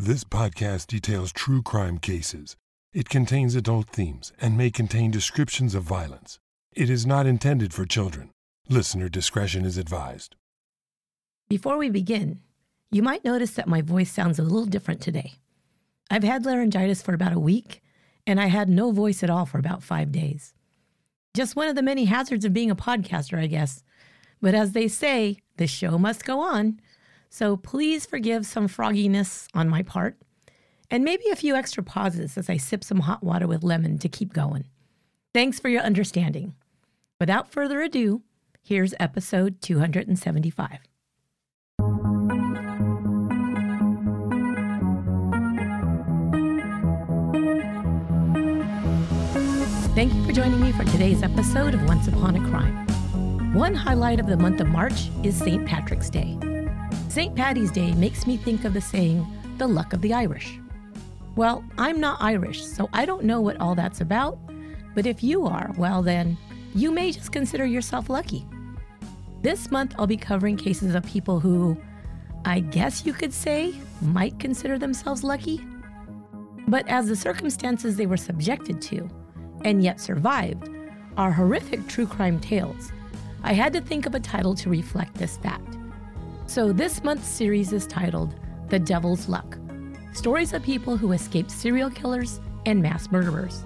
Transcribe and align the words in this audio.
This 0.00 0.22
podcast 0.22 0.86
details 0.86 1.32
true 1.32 1.60
crime 1.60 1.98
cases. 1.98 2.54
It 2.92 3.08
contains 3.08 3.56
adult 3.56 3.90
themes 3.90 4.32
and 4.40 4.56
may 4.56 4.70
contain 4.70 5.10
descriptions 5.10 5.74
of 5.74 5.82
violence. 5.82 6.38
It 6.72 6.88
is 6.88 7.04
not 7.04 7.26
intended 7.26 7.74
for 7.74 7.84
children. 7.84 8.30
Listener 8.68 9.08
discretion 9.08 9.64
is 9.64 9.76
advised. 9.76 10.36
Before 11.48 11.76
we 11.76 11.90
begin, 11.90 12.38
you 12.92 13.02
might 13.02 13.24
notice 13.24 13.50
that 13.54 13.66
my 13.66 13.82
voice 13.82 14.12
sounds 14.12 14.38
a 14.38 14.44
little 14.44 14.66
different 14.66 15.00
today. 15.00 15.32
I've 16.08 16.22
had 16.22 16.46
laryngitis 16.46 17.02
for 17.02 17.12
about 17.12 17.32
a 17.32 17.40
week, 17.40 17.82
and 18.24 18.40
I 18.40 18.46
had 18.46 18.68
no 18.68 18.92
voice 18.92 19.24
at 19.24 19.30
all 19.30 19.46
for 19.46 19.58
about 19.58 19.82
five 19.82 20.12
days. 20.12 20.54
Just 21.34 21.56
one 21.56 21.66
of 21.66 21.74
the 21.74 21.82
many 21.82 22.04
hazards 22.04 22.44
of 22.44 22.52
being 22.52 22.70
a 22.70 22.76
podcaster, 22.76 23.36
I 23.36 23.48
guess. 23.48 23.82
But 24.40 24.54
as 24.54 24.74
they 24.74 24.86
say, 24.86 25.38
the 25.56 25.66
show 25.66 25.98
must 25.98 26.24
go 26.24 26.38
on. 26.38 26.78
So 27.30 27.56
please 27.56 28.06
forgive 28.06 28.46
some 28.46 28.68
frogginess 28.68 29.48
on 29.54 29.68
my 29.68 29.82
part, 29.82 30.16
and 30.90 31.04
maybe 31.04 31.24
a 31.30 31.36
few 31.36 31.54
extra 31.54 31.82
pauses 31.82 32.38
as 32.38 32.48
I 32.48 32.56
sip 32.56 32.82
some 32.82 33.00
hot 33.00 33.22
water 33.22 33.46
with 33.46 33.62
lemon 33.62 33.98
to 33.98 34.08
keep 34.08 34.32
going. 34.32 34.64
Thanks 35.34 35.60
for 35.60 35.68
your 35.68 35.82
understanding. 35.82 36.54
Without 37.20 37.50
further 37.50 37.82
ado, 37.82 38.22
here's 38.62 38.94
episode 38.98 39.60
275. 39.60 40.78
Thank 49.94 50.14
you 50.14 50.24
for 50.24 50.32
joining 50.32 50.60
me 50.60 50.70
for 50.70 50.84
today's 50.84 51.24
episode 51.24 51.74
of 51.74 51.84
Once 51.88 52.06
Upon 52.06 52.36
a 52.36 52.50
Crime. 52.50 52.86
One 53.52 53.74
highlight 53.74 54.20
of 54.20 54.28
the 54.28 54.36
month 54.36 54.60
of 54.60 54.68
March 54.68 55.10
is 55.24 55.36
St. 55.36 55.66
Patrick's 55.66 56.08
Day. 56.08 56.38
St. 57.18 57.34
Patty's 57.34 57.72
Day 57.72 57.92
makes 57.94 58.28
me 58.28 58.36
think 58.36 58.64
of 58.64 58.74
the 58.74 58.80
saying, 58.80 59.26
the 59.56 59.66
luck 59.66 59.92
of 59.92 60.02
the 60.02 60.14
Irish. 60.14 60.60
Well, 61.34 61.64
I'm 61.76 61.98
not 61.98 62.22
Irish, 62.22 62.64
so 62.64 62.88
I 62.92 63.06
don't 63.06 63.24
know 63.24 63.40
what 63.40 63.60
all 63.60 63.74
that's 63.74 64.00
about, 64.00 64.38
but 64.94 65.04
if 65.04 65.24
you 65.24 65.44
are, 65.44 65.72
well, 65.76 66.00
then 66.00 66.38
you 66.76 66.92
may 66.92 67.10
just 67.10 67.32
consider 67.32 67.66
yourself 67.66 68.08
lucky. 68.08 68.46
This 69.42 69.72
month, 69.72 69.96
I'll 69.98 70.06
be 70.06 70.16
covering 70.16 70.56
cases 70.56 70.94
of 70.94 71.04
people 71.06 71.40
who, 71.40 71.76
I 72.44 72.60
guess 72.60 73.04
you 73.04 73.12
could 73.12 73.32
say, 73.32 73.74
might 74.00 74.38
consider 74.38 74.78
themselves 74.78 75.24
lucky. 75.24 75.66
But 76.68 76.86
as 76.86 77.08
the 77.08 77.16
circumstances 77.16 77.96
they 77.96 78.06
were 78.06 78.16
subjected 78.16 78.80
to, 78.82 79.10
and 79.64 79.82
yet 79.82 80.00
survived, 80.00 80.70
are 81.16 81.32
horrific 81.32 81.88
true 81.88 82.06
crime 82.06 82.38
tales, 82.38 82.92
I 83.42 83.54
had 83.54 83.72
to 83.72 83.80
think 83.80 84.06
of 84.06 84.14
a 84.14 84.20
title 84.20 84.54
to 84.54 84.70
reflect 84.70 85.16
this 85.16 85.36
fact. 85.38 85.77
So 86.48 86.72
this 86.72 87.04
month's 87.04 87.28
series 87.28 87.74
is 87.74 87.86
titled 87.86 88.34
The 88.70 88.78
Devil's 88.78 89.28
Luck 89.28 89.58
Stories 90.14 90.54
of 90.54 90.62
People 90.62 90.96
Who 90.96 91.12
Escaped 91.12 91.50
Serial 91.50 91.90
Killers 91.90 92.40
and 92.64 92.80
Mass 92.80 93.10
Murderers. 93.12 93.64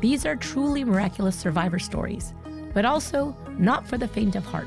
These 0.00 0.26
are 0.26 0.34
truly 0.34 0.82
miraculous 0.82 1.36
survivor 1.36 1.78
stories, 1.78 2.34
but 2.74 2.84
also 2.84 3.36
not 3.56 3.86
for 3.86 3.98
the 3.98 4.08
faint 4.08 4.34
of 4.34 4.44
heart. 4.44 4.66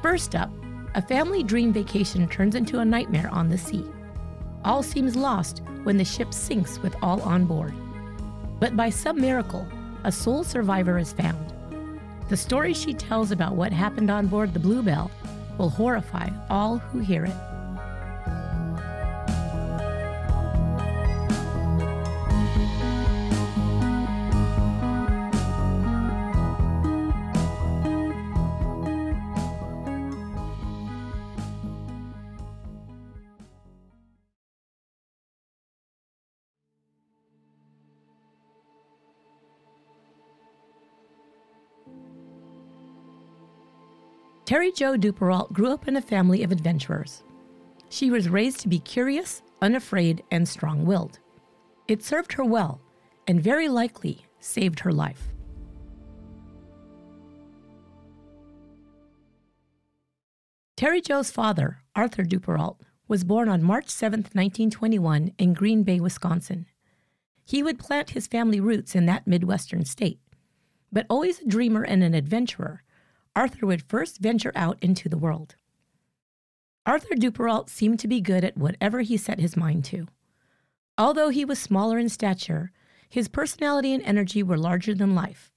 First 0.00 0.34
up, 0.34 0.50
a 0.94 1.02
family 1.02 1.42
dream 1.42 1.70
vacation 1.70 2.26
turns 2.26 2.54
into 2.54 2.78
a 2.78 2.84
nightmare 2.84 3.28
on 3.30 3.50
the 3.50 3.58
sea. 3.58 3.84
All 4.64 4.82
seems 4.82 5.14
lost 5.14 5.60
when 5.82 5.98
the 5.98 6.04
ship 6.04 6.32
sinks 6.32 6.78
with 6.78 6.96
all 7.02 7.20
on 7.20 7.44
board. 7.44 7.74
But 8.58 8.74
by 8.74 8.88
some 8.88 9.20
miracle, 9.20 9.68
a 10.04 10.10
sole 10.10 10.44
survivor 10.44 10.96
is 10.96 11.12
found. 11.12 11.52
The 12.30 12.38
story 12.38 12.72
she 12.72 12.94
tells 12.94 13.32
about 13.32 13.54
what 13.54 13.70
happened 13.70 14.10
on 14.10 14.28
board 14.28 14.54
the 14.54 14.60
Bluebell 14.60 15.10
will 15.62 15.70
horrify 15.70 16.28
all 16.50 16.78
who 16.78 16.98
hear 16.98 17.24
it. 17.24 17.51
Terry 44.52 44.70
Jo 44.70 44.98
Duperrault 44.98 45.50
grew 45.54 45.72
up 45.72 45.88
in 45.88 45.96
a 45.96 46.02
family 46.02 46.42
of 46.42 46.52
adventurers. 46.52 47.22
She 47.88 48.10
was 48.10 48.28
raised 48.28 48.60
to 48.60 48.68
be 48.68 48.80
curious, 48.80 49.42
unafraid, 49.62 50.22
and 50.30 50.46
strong 50.46 50.84
willed. 50.84 51.20
It 51.88 52.02
served 52.02 52.34
her 52.34 52.44
well, 52.44 52.78
and 53.26 53.42
very 53.42 53.70
likely 53.70 54.26
saved 54.40 54.80
her 54.80 54.92
life. 54.92 55.28
Terry 60.76 61.00
Jo's 61.00 61.30
father, 61.30 61.78
Arthur 61.96 62.22
Duperrault, 62.22 62.76
was 63.08 63.24
born 63.24 63.48
on 63.48 63.62
March 63.62 63.88
7, 63.88 64.20
1921, 64.20 65.32
in 65.38 65.54
Green 65.54 65.82
Bay, 65.82 65.98
Wisconsin. 65.98 66.66
He 67.46 67.62
would 67.62 67.78
plant 67.78 68.10
his 68.10 68.26
family 68.26 68.60
roots 68.60 68.94
in 68.94 69.06
that 69.06 69.26
Midwestern 69.26 69.86
state. 69.86 70.20
But 70.92 71.06
always 71.08 71.40
a 71.40 71.46
dreamer 71.46 71.84
and 71.84 72.02
an 72.02 72.12
adventurer, 72.12 72.82
Arthur 73.34 73.66
would 73.66 73.82
first 73.82 74.18
venture 74.18 74.52
out 74.54 74.78
into 74.82 75.08
the 75.08 75.16
world. 75.16 75.56
Arthur 76.84 77.14
Duperrault 77.14 77.70
seemed 77.70 77.98
to 78.00 78.08
be 78.08 78.20
good 78.20 78.44
at 78.44 78.56
whatever 78.56 79.00
he 79.00 79.16
set 79.16 79.40
his 79.40 79.56
mind 79.56 79.84
to. 79.86 80.06
Although 80.98 81.30
he 81.30 81.44
was 81.44 81.58
smaller 81.58 81.98
in 81.98 82.08
stature, 82.08 82.72
his 83.08 83.28
personality 83.28 83.94
and 83.94 84.02
energy 84.02 84.42
were 84.42 84.58
larger 84.58 84.94
than 84.94 85.14
life. 85.14 85.50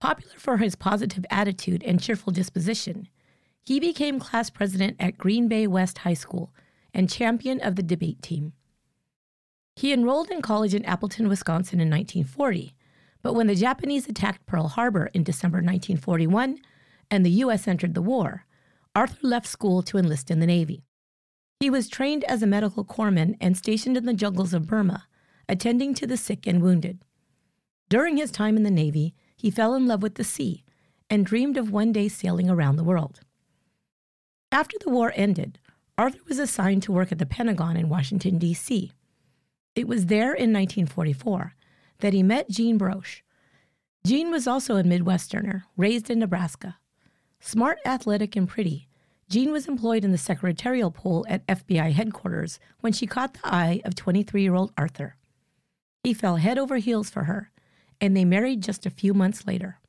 Popular 0.00 0.36
for 0.36 0.58
his 0.58 0.76
positive 0.76 1.26
attitude 1.30 1.82
and 1.82 2.00
cheerful 2.00 2.32
disposition, 2.32 3.08
he 3.64 3.80
became 3.80 4.18
class 4.20 4.48
president 4.48 4.96
at 4.98 5.18
Green 5.18 5.48
Bay 5.48 5.66
West 5.66 5.98
High 5.98 6.14
School 6.14 6.54
and 6.94 7.10
champion 7.10 7.60
of 7.60 7.76
the 7.76 7.82
debate 7.82 8.22
team. 8.22 8.52
He 9.76 9.92
enrolled 9.92 10.30
in 10.30 10.40
college 10.40 10.74
in 10.74 10.84
Appleton, 10.84 11.28
Wisconsin 11.28 11.80
in 11.80 11.90
1940, 11.90 12.74
but 13.22 13.34
when 13.34 13.46
the 13.46 13.54
Japanese 13.54 14.08
attacked 14.08 14.46
Pearl 14.46 14.68
Harbor 14.68 15.10
in 15.12 15.22
December 15.22 15.58
1941, 15.58 16.58
and 17.10 17.24
the 17.24 17.30
U.S. 17.42 17.66
entered 17.66 17.94
the 17.94 18.02
war, 18.02 18.44
Arthur 18.94 19.26
left 19.26 19.46
school 19.46 19.82
to 19.82 19.98
enlist 19.98 20.30
in 20.30 20.40
the 20.40 20.46
Navy. 20.46 20.84
He 21.60 21.70
was 21.70 21.88
trained 21.88 22.24
as 22.24 22.42
a 22.42 22.46
medical 22.46 22.84
corpsman 22.84 23.36
and 23.40 23.56
stationed 23.56 23.96
in 23.96 24.06
the 24.06 24.14
jungles 24.14 24.54
of 24.54 24.66
Burma, 24.66 25.06
attending 25.48 25.94
to 25.94 26.06
the 26.06 26.16
sick 26.16 26.46
and 26.46 26.62
wounded. 26.62 27.00
During 27.88 28.16
his 28.16 28.30
time 28.30 28.56
in 28.56 28.62
the 28.62 28.70
Navy, 28.70 29.14
he 29.36 29.50
fell 29.50 29.74
in 29.74 29.86
love 29.86 30.02
with 30.02 30.16
the 30.16 30.24
sea 30.24 30.64
and 31.10 31.24
dreamed 31.24 31.56
of 31.56 31.70
one 31.70 31.92
day 31.92 32.08
sailing 32.08 32.50
around 32.50 32.76
the 32.76 32.84
world. 32.84 33.20
After 34.52 34.76
the 34.78 34.90
war 34.90 35.12
ended, 35.16 35.58
Arthur 35.96 36.20
was 36.28 36.38
assigned 36.38 36.82
to 36.84 36.92
work 36.92 37.10
at 37.10 37.18
the 37.18 37.26
Pentagon 37.26 37.76
in 37.76 37.88
Washington, 37.88 38.38
D.C. 38.38 38.92
It 39.74 39.88
was 39.88 40.06
there 40.06 40.32
in 40.34 40.52
1944 40.52 41.54
that 42.00 42.12
he 42.12 42.22
met 42.22 42.50
Jean 42.50 42.78
Broche. 42.78 43.22
Jean 44.04 44.30
was 44.30 44.46
also 44.46 44.76
a 44.76 44.84
Midwesterner, 44.84 45.62
raised 45.76 46.08
in 46.08 46.20
Nebraska. 46.20 46.76
Smart, 47.40 47.78
athletic, 47.84 48.36
and 48.36 48.48
pretty, 48.48 48.88
Jean 49.28 49.52
was 49.52 49.68
employed 49.68 50.04
in 50.04 50.12
the 50.12 50.18
secretarial 50.18 50.90
pool 50.90 51.26
at 51.28 51.46
FBI 51.46 51.92
headquarters 51.92 52.58
when 52.80 52.92
she 52.92 53.06
caught 53.06 53.34
the 53.34 53.40
eye 53.44 53.80
of 53.84 53.94
23 53.94 54.42
year 54.42 54.54
old 54.54 54.72
Arthur. 54.76 55.16
He 56.02 56.14
fell 56.14 56.36
head 56.36 56.58
over 56.58 56.78
heels 56.78 57.10
for 57.10 57.24
her, 57.24 57.50
and 58.00 58.16
they 58.16 58.24
married 58.24 58.62
just 58.62 58.86
a 58.86 58.90
few 58.90 59.12
months 59.12 59.46
later. 59.46 59.80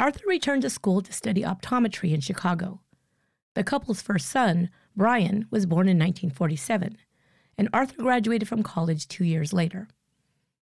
Arthur 0.00 0.24
returned 0.26 0.62
to 0.62 0.70
school 0.70 1.02
to 1.02 1.12
study 1.12 1.42
optometry 1.42 2.12
in 2.12 2.20
Chicago. 2.20 2.80
The 3.54 3.64
couple's 3.64 4.00
first 4.00 4.28
son, 4.28 4.70
Brian, 4.96 5.46
was 5.50 5.66
born 5.66 5.86
in 5.86 5.98
1947, 5.98 6.96
and 7.58 7.68
Arthur 7.72 8.02
graduated 8.02 8.48
from 8.48 8.62
college 8.62 9.06
two 9.06 9.24
years 9.24 9.52
later. 9.52 9.88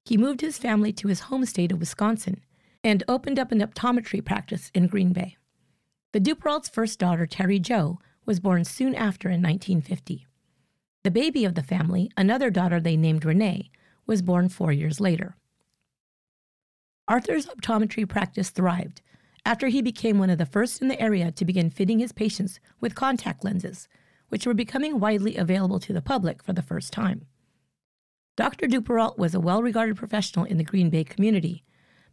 He 0.05 0.17
moved 0.17 0.41
his 0.41 0.59
family 0.59 0.93
to 0.95 1.09
his 1.09 1.21
home 1.21 1.45
state 1.47 1.71
of 1.71 1.79
Wisconsin 1.79 2.43
and 2.83 3.05
opened 3.07 3.39
up 3.39 3.53
an 3.53 3.61
optometry 3.61 4.25
practice 4.25 4.71
in 4.75 4.89
Green 4.89 5.13
Bay. 5.13 5.37
The 6.13 6.21
Duperrault's 6.21 6.69
first 6.69 6.99
daughter, 6.99 7.25
Terry 7.25 7.61
Jo, 7.61 8.01
was 8.27 8.41
born 8.41 8.65
soon 8.65 8.97
after 8.97 9.29
in 9.29 9.41
1950. 9.43 10.27
The 11.05 11.11
baby 11.11 11.45
of 11.45 11.55
the 11.55 11.63
family, 11.63 12.11
another 12.17 12.51
daughter 12.51 12.81
they 12.81 12.97
named 12.97 13.25
Renee, 13.25 13.71
was 14.07 14.21
born 14.21 14.49
four 14.49 14.73
years 14.73 15.01
later. 15.01 15.37
Arthur's 17.07 17.47
optometry 17.47 18.09
practice 18.09 18.51
thrived 18.51 19.03
after 19.47 19.69
he 19.69 19.81
became 19.83 20.19
one 20.19 20.31
of 20.31 20.39
the 20.39 20.47
first 20.47 20.83
in 20.83 20.89
the 20.89 21.01
area 21.01 21.31
to 21.31 21.45
begin 21.45 21.71
fitting 21.71 22.01
his 22.01 22.13
patients 22.13 22.59
with 22.81 22.97
contact 22.97 23.45
lenses, 23.45 23.89
which 24.31 24.47
were 24.47 24.55
becoming 24.55 24.99
widely 24.99 25.37
available 25.37 25.79
to 25.79 25.93
the 25.93 26.03
public 26.03 26.43
for 26.43 26.53
the 26.53 26.61
first 26.61 26.93
time. 26.93 27.27
Dr. 28.37 28.67
Duperrault 28.67 29.17
was 29.17 29.35
a 29.35 29.41
well 29.41 29.63
regarded 29.63 29.97
professional 29.97 30.45
in 30.45 30.57
the 30.57 30.65
Green 30.65 30.91
Bay 30.91 31.05
community, 31.05 31.63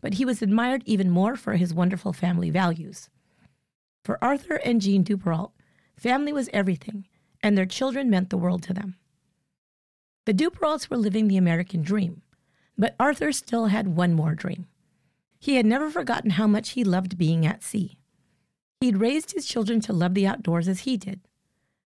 but 0.01 0.15
he 0.15 0.25
was 0.25 0.43
admired 0.43 0.83
even 0.85 1.09
more 1.09 1.35
for 1.35 1.53
his 1.53 1.73
wonderful 1.73 2.13
family 2.13 2.51
values. 2.51 3.09
For 4.07 4.23
Arthur 4.23 4.55
and 4.63 4.79
Jean 4.79 5.03
Duperrault, 5.03 5.51
family 5.97 6.31
was 6.31 6.49
everything, 6.53 7.09
and 7.43 7.57
their 7.57 7.65
children 7.65 8.09
meant 8.09 8.29
the 8.29 8.37
world 8.37 8.63
to 8.63 8.73
them. 8.73 8.95
The 10.25 10.33
Duperraults 10.33 10.89
were 10.89 10.95
living 10.95 11.27
the 11.27 11.35
American 11.35 11.81
dream, 11.81 12.21
but 12.77 12.95
Arthur 13.01 13.33
still 13.33 13.65
had 13.65 13.97
one 13.97 14.13
more 14.13 14.33
dream. 14.33 14.67
He 15.41 15.57
had 15.57 15.65
never 15.65 15.89
forgotten 15.89 16.29
how 16.29 16.47
much 16.47 16.69
he 16.69 16.85
loved 16.85 17.17
being 17.17 17.45
at 17.45 17.63
sea. 17.63 17.97
He'd 18.79 18.95
raised 18.95 19.33
his 19.33 19.45
children 19.45 19.81
to 19.81 19.91
love 19.91 20.13
the 20.13 20.25
outdoors 20.25 20.69
as 20.69 20.87
he 20.87 20.95
did. 20.95 21.19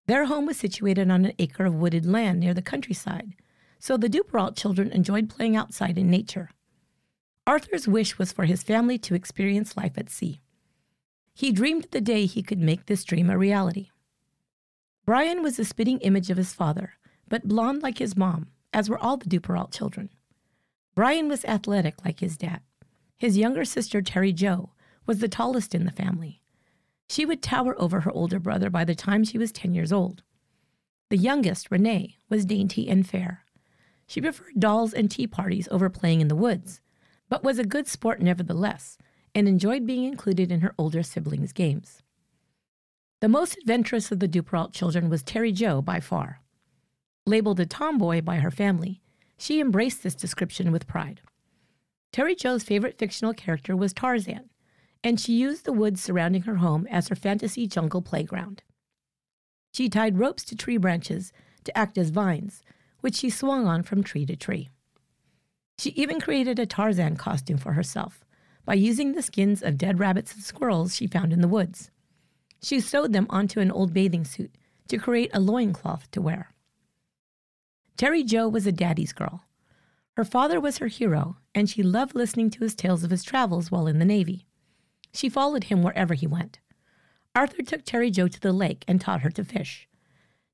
Their 0.09 0.25
home 0.25 0.47
was 0.47 0.57
situated 0.57 1.12
on 1.12 1.27
an 1.27 1.35
acre 1.39 1.65
of 1.65 1.77
wooded 1.77 2.05
land 2.05 2.41
near 2.41 2.55
the 2.55 2.61
countryside, 2.61 3.37
so 3.79 3.97
the 3.97 4.11
Duperrault 4.11 4.57
children 4.57 4.91
enjoyed 4.91 5.31
playing 5.31 5.55
outside 5.55 5.97
in 5.97 6.11
nature. 6.11 6.51
Arthur's 7.47 7.87
wish 7.87 8.19
was 8.19 8.33
for 8.33 8.47
his 8.47 8.65
family 8.65 8.99
to 8.99 9.15
experience 9.15 9.77
life 9.77 9.97
at 9.97 10.11
sea. 10.11 10.41
He 11.41 11.53
dreamed 11.53 11.87
the 11.91 12.03
day 12.03 12.27
he 12.27 12.43
could 12.43 12.59
make 12.59 12.85
this 12.85 13.03
dream 13.03 13.31
a 13.31 13.39
reality. 13.39 13.89
Brian 15.07 15.43
was 15.43 15.57
the 15.57 15.65
spitting 15.65 15.99
image 16.01 16.29
of 16.29 16.37
his 16.37 16.53
father, 16.53 16.99
but 17.31 17.49
blond 17.49 17.83
like 17.83 17.97
his 17.97 18.15
mom, 18.15 18.49
as 18.75 18.91
were 18.91 18.99
all 18.99 19.17
the 19.17 19.27
Duperrault 19.27 19.73
children. 19.73 20.11
Brian 20.95 21.29
was 21.29 21.47
athletic 21.47 22.05
like 22.05 22.21
his 22.21 22.37
dad. 22.37 22.61
His 23.17 23.39
younger 23.39 23.65
sister, 23.65 24.03
Terry 24.03 24.35
Jo, 24.35 24.73
was 25.07 25.21
the 25.21 25.29
tallest 25.31 25.75
in 25.75 25.87
the 25.87 25.91
family. 25.91 26.43
She 27.09 27.25
would 27.25 27.41
tower 27.41 27.75
over 27.81 28.01
her 28.01 28.13
older 28.13 28.39
brother 28.39 28.69
by 28.69 28.85
the 28.85 28.95
time 28.95 29.25
she 29.25 29.39
was 29.39 29.51
10 29.51 29.73
years 29.73 29.95
old. 29.95 30.23
The 31.09 31.17
youngest, 31.17 31.71
Renee, 31.71 32.19
was 32.29 32.45
dainty 32.45 32.87
and 32.87 33.09
fair. 33.09 33.47
She 34.07 34.21
preferred 34.21 34.61
dolls 34.61 34.93
and 34.93 35.11
tea 35.11 35.27
parties 35.27 35.69
over 35.71 35.89
playing 35.89 36.21
in 36.21 36.29
the 36.29 36.37
woods, 36.37 36.83
but 37.31 37.43
was 37.43 37.59
a 37.59 37.65
good 37.65 37.89
sport 37.89 38.21
nevertheless 38.21 38.99
and 39.35 39.49
enjoyed 39.49 39.87
being 39.87 40.05
included 40.05 40.50
in 40.50 40.61
her 40.61 40.75
older 40.79 41.03
siblings' 41.03 41.53
games. 41.53 42.03
The 43.21 43.29
most 43.29 43.59
adventurous 43.59 44.11
of 44.11 44.19
the 44.19 44.29
Duperrault 44.29 44.73
children 44.73 45.11
was 45.11 45.23
Terry 45.23 45.53
Jo 45.53 45.82
by 45.82 46.00
far. 46.00 46.41
Labeled 47.27 47.61
a 47.61 47.67
tomboy 47.67 48.23
by 48.23 48.37
her 48.37 48.50
family, 48.50 49.03
she 49.37 49.61
embraced 49.61 50.03
this 50.03 50.15
description 50.15 50.73
with 50.73 50.87
pride. 50.87 51.21
Terry 52.12 52.35
Jo's 52.35 52.65
favorite 52.65 52.99
fictional 52.99 53.35
character 53.35 53.77
was 53.77 53.93
Tarzan, 53.93 54.50
and 55.05 55.21
she 55.21 55.33
used 55.33 55.65
the 55.65 55.73
woods 55.73 56.03
surrounding 56.03 56.43
her 56.43 56.56
home 56.56 56.87
as 56.91 57.09
her 57.09 57.15
fantasy 57.15 57.67
jungle 57.67 58.03
playground. 58.03 58.62
She 59.73 59.88
tied 59.88 60.19
ropes 60.19 60.44
to 60.47 60.56
tree 60.56 60.76
branches 60.76 61.33
to 61.65 61.76
act 61.79 61.97
as 61.97 62.11
vines, 62.11 62.62
which 63.00 63.17
she 63.17 63.31
swung 63.31 63.67
on 63.67 63.83
from 63.83 64.03
tree 64.03 64.26
to 64.26 64.37
tree. 64.37 64.71
She 65.79 65.91
even 65.91 66.21
created 66.21 66.59
a 66.59 66.67
Tarzan 66.67 67.17
costume 67.17 67.59
for 67.59 67.73
herself 67.73 68.25
by 68.65 68.75
using 68.75 69.12
the 69.12 69.23
skins 69.23 69.62
of 69.62 69.79
dead 69.79 69.99
rabbits 69.99 70.35
and 70.35 70.43
squirrels 70.43 70.95
she 70.95 71.07
found 71.07 71.33
in 71.33 71.41
the 71.41 71.49
woods. 71.49 71.91
She 72.62 72.81
sewed 72.81 73.12
them 73.12 73.27
onto 73.31 73.61
an 73.61 73.71
old 73.71 73.93
bathing 73.93 74.25
suit 74.25 74.55
to 74.89 74.99
create 74.99 75.31
a 75.33 75.41
loincloth 75.41 76.11
to 76.11 76.21
wear. 76.21 76.53
Terry 77.97 78.25
Jo 78.25 78.49
was 78.49 78.67
a 78.67 78.73
daddy's 78.73 79.12
girl. 79.12 79.45
Her 80.17 80.25
father 80.25 80.61
was 80.61 80.79
her 80.79 80.89
hero, 80.89 81.37
and 81.55 81.69
she 81.69 81.83
loved 81.83 82.15
listening 82.15 82.51
to 82.51 82.61
his 82.61 82.75
tales 82.75 83.05
of 83.05 83.11
his 83.11 83.23
travels 83.23 83.71
while 83.71 83.87
in 83.87 83.99
the 83.99 84.05
Navy. 84.05 84.47
She 85.12 85.29
followed 85.29 85.65
him 85.65 85.83
wherever 85.83 86.15
he 86.15 86.27
went. 86.27 86.61
Arthur 87.35 87.62
took 87.62 87.85
Terry 87.85 88.11
Jo 88.11 88.29
to 88.29 88.41
the 88.41 88.53
lake 88.53 88.85
and 88.89 89.01
taught 89.01 89.23
her 89.23 89.31
to 89.31 89.45
fish. 89.45 89.89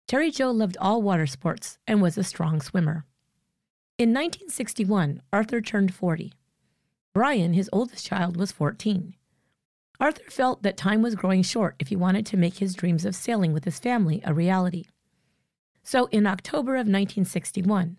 Terry 0.07 0.31
Jo 0.31 0.51
loved 0.51 0.77
all 0.81 1.03
water 1.03 1.27
sports 1.27 1.79
and 1.87 2.01
was 2.01 2.17
a 2.17 2.25
strong 2.25 2.61
swimmer. 2.61 3.05
In 3.99 4.11
1961, 4.11 5.23
Arthur 5.33 5.61
turned 5.61 5.95
40. 5.95 6.33
Brian, 7.17 7.55
his 7.55 7.71
oldest 7.73 8.05
child, 8.05 8.37
was 8.37 8.53
14. 8.53 9.15
Arthur 9.99 10.31
felt 10.31 10.63
that 10.63 10.77
time 10.77 11.01
was 11.01 11.15
growing 11.15 11.41
short 11.41 11.75
if 11.79 11.89
he 11.89 11.97
wanted 11.97 12.27
to 12.27 12.37
make 12.37 12.59
his 12.59 12.75
dreams 12.75 13.07
of 13.07 13.17
sailing 13.17 13.55
with 13.55 13.65
his 13.65 13.79
family 13.79 14.21
a 14.23 14.35
reality. 14.35 14.85
So, 15.83 16.11
in 16.13 16.27
October 16.27 16.75
of 16.75 16.81
1961, 16.81 17.97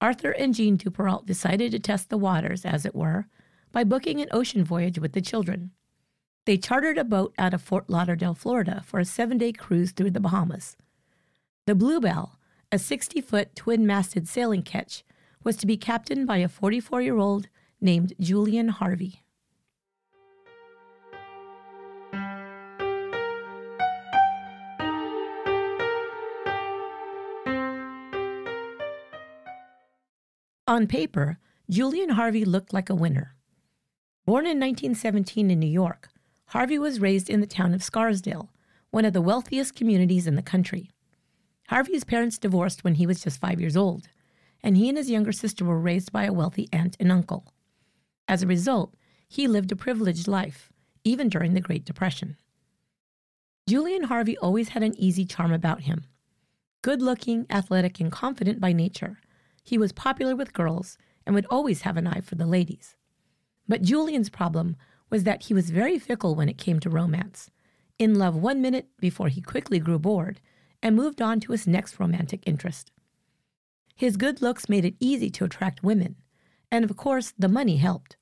Arthur 0.00 0.30
and 0.30 0.54
Jean 0.54 0.78
Duperrault 0.78 1.26
decided 1.26 1.72
to 1.72 1.80
test 1.80 2.08
the 2.08 2.16
waters, 2.16 2.64
as 2.64 2.86
it 2.86 2.94
were, 2.94 3.26
by 3.72 3.82
booking 3.82 4.20
an 4.20 4.28
ocean 4.30 4.62
voyage 4.62 4.96
with 4.96 5.12
the 5.12 5.20
children. 5.20 5.72
They 6.44 6.56
chartered 6.56 6.98
a 6.98 7.02
boat 7.02 7.34
out 7.38 7.54
of 7.54 7.62
Fort 7.62 7.90
Lauderdale, 7.90 8.34
Florida, 8.34 8.84
for 8.86 9.00
a 9.00 9.04
seven 9.04 9.38
day 9.38 9.50
cruise 9.50 9.90
through 9.90 10.12
the 10.12 10.20
Bahamas. 10.20 10.76
The 11.66 11.74
Bluebell, 11.74 12.38
a 12.70 12.78
60 12.78 13.22
foot 13.22 13.56
twin 13.56 13.88
masted 13.88 14.28
sailing 14.28 14.62
ketch, 14.62 15.02
was 15.42 15.56
to 15.56 15.66
be 15.66 15.76
captained 15.76 16.28
by 16.28 16.36
a 16.36 16.48
44 16.48 17.02
year 17.02 17.18
old 17.18 17.48
named 17.82 18.14
Julian 18.20 18.68
Harvey. 18.68 19.22
On 30.68 30.86
paper, 30.86 31.38
Julian 31.68 32.10
Harvey 32.10 32.44
looked 32.44 32.72
like 32.72 32.88
a 32.88 32.94
winner. 32.94 33.34
Born 34.24 34.46
in 34.46 34.58
1917 34.60 35.50
in 35.50 35.58
New 35.58 35.66
York, 35.66 36.08
Harvey 36.46 36.78
was 36.78 37.00
raised 37.00 37.28
in 37.28 37.40
the 37.40 37.46
town 37.46 37.74
of 37.74 37.82
Scarsdale, 37.82 38.50
one 38.90 39.04
of 39.04 39.12
the 39.12 39.20
wealthiest 39.20 39.74
communities 39.74 40.26
in 40.26 40.36
the 40.36 40.42
country. 40.42 40.90
Harvey's 41.68 42.04
parents 42.04 42.38
divorced 42.38 42.84
when 42.84 42.94
he 42.94 43.06
was 43.06 43.22
just 43.22 43.40
five 43.40 43.60
years 43.60 43.76
old, 43.76 44.08
and 44.62 44.76
he 44.76 44.88
and 44.88 44.96
his 44.96 45.10
younger 45.10 45.32
sister 45.32 45.64
were 45.64 45.78
raised 45.78 46.12
by 46.12 46.24
a 46.24 46.32
wealthy 46.32 46.68
aunt 46.72 46.96
and 47.00 47.10
uncle. 47.10 47.52
As 48.28 48.42
a 48.42 48.46
result, 48.46 48.94
he 49.28 49.46
lived 49.46 49.72
a 49.72 49.76
privileged 49.76 50.28
life, 50.28 50.72
even 51.04 51.28
during 51.28 51.54
the 51.54 51.60
Great 51.60 51.84
Depression. 51.84 52.36
Julian 53.68 54.04
Harvey 54.04 54.36
always 54.38 54.70
had 54.70 54.82
an 54.82 54.98
easy 54.98 55.24
charm 55.24 55.52
about 55.52 55.82
him. 55.82 56.04
Good 56.82 57.00
looking, 57.00 57.46
athletic, 57.48 58.00
and 58.00 58.10
confident 58.10 58.60
by 58.60 58.72
nature, 58.72 59.20
he 59.62 59.78
was 59.78 59.92
popular 59.92 60.34
with 60.34 60.52
girls 60.52 60.98
and 61.24 61.34
would 61.34 61.46
always 61.46 61.82
have 61.82 61.96
an 61.96 62.06
eye 62.06 62.20
for 62.20 62.34
the 62.34 62.46
ladies. 62.46 62.96
But 63.68 63.82
Julian's 63.82 64.28
problem 64.28 64.76
was 65.08 65.24
that 65.24 65.44
he 65.44 65.54
was 65.54 65.70
very 65.70 65.98
fickle 65.98 66.34
when 66.34 66.48
it 66.48 66.58
came 66.58 66.80
to 66.80 66.90
romance, 66.90 67.50
in 67.98 68.18
love 68.18 68.34
one 68.34 68.60
minute 68.60 68.88
before 68.98 69.28
he 69.28 69.40
quickly 69.40 69.78
grew 69.78 69.98
bored 69.98 70.40
and 70.82 70.96
moved 70.96 71.22
on 71.22 71.38
to 71.40 71.52
his 71.52 71.66
next 71.66 72.00
romantic 72.00 72.42
interest. 72.44 72.90
His 73.94 74.16
good 74.16 74.42
looks 74.42 74.68
made 74.68 74.84
it 74.84 74.96
easy 74.98 75.30
to 75.30 75.44
attract 75.44 75.84
women, 75.84 76.16
and 76.72 76.84
of 76.84 76.96
course, 76.96 77.34
the 77.38 77.48
money 77.48 77.76
helped. 77.76 78.16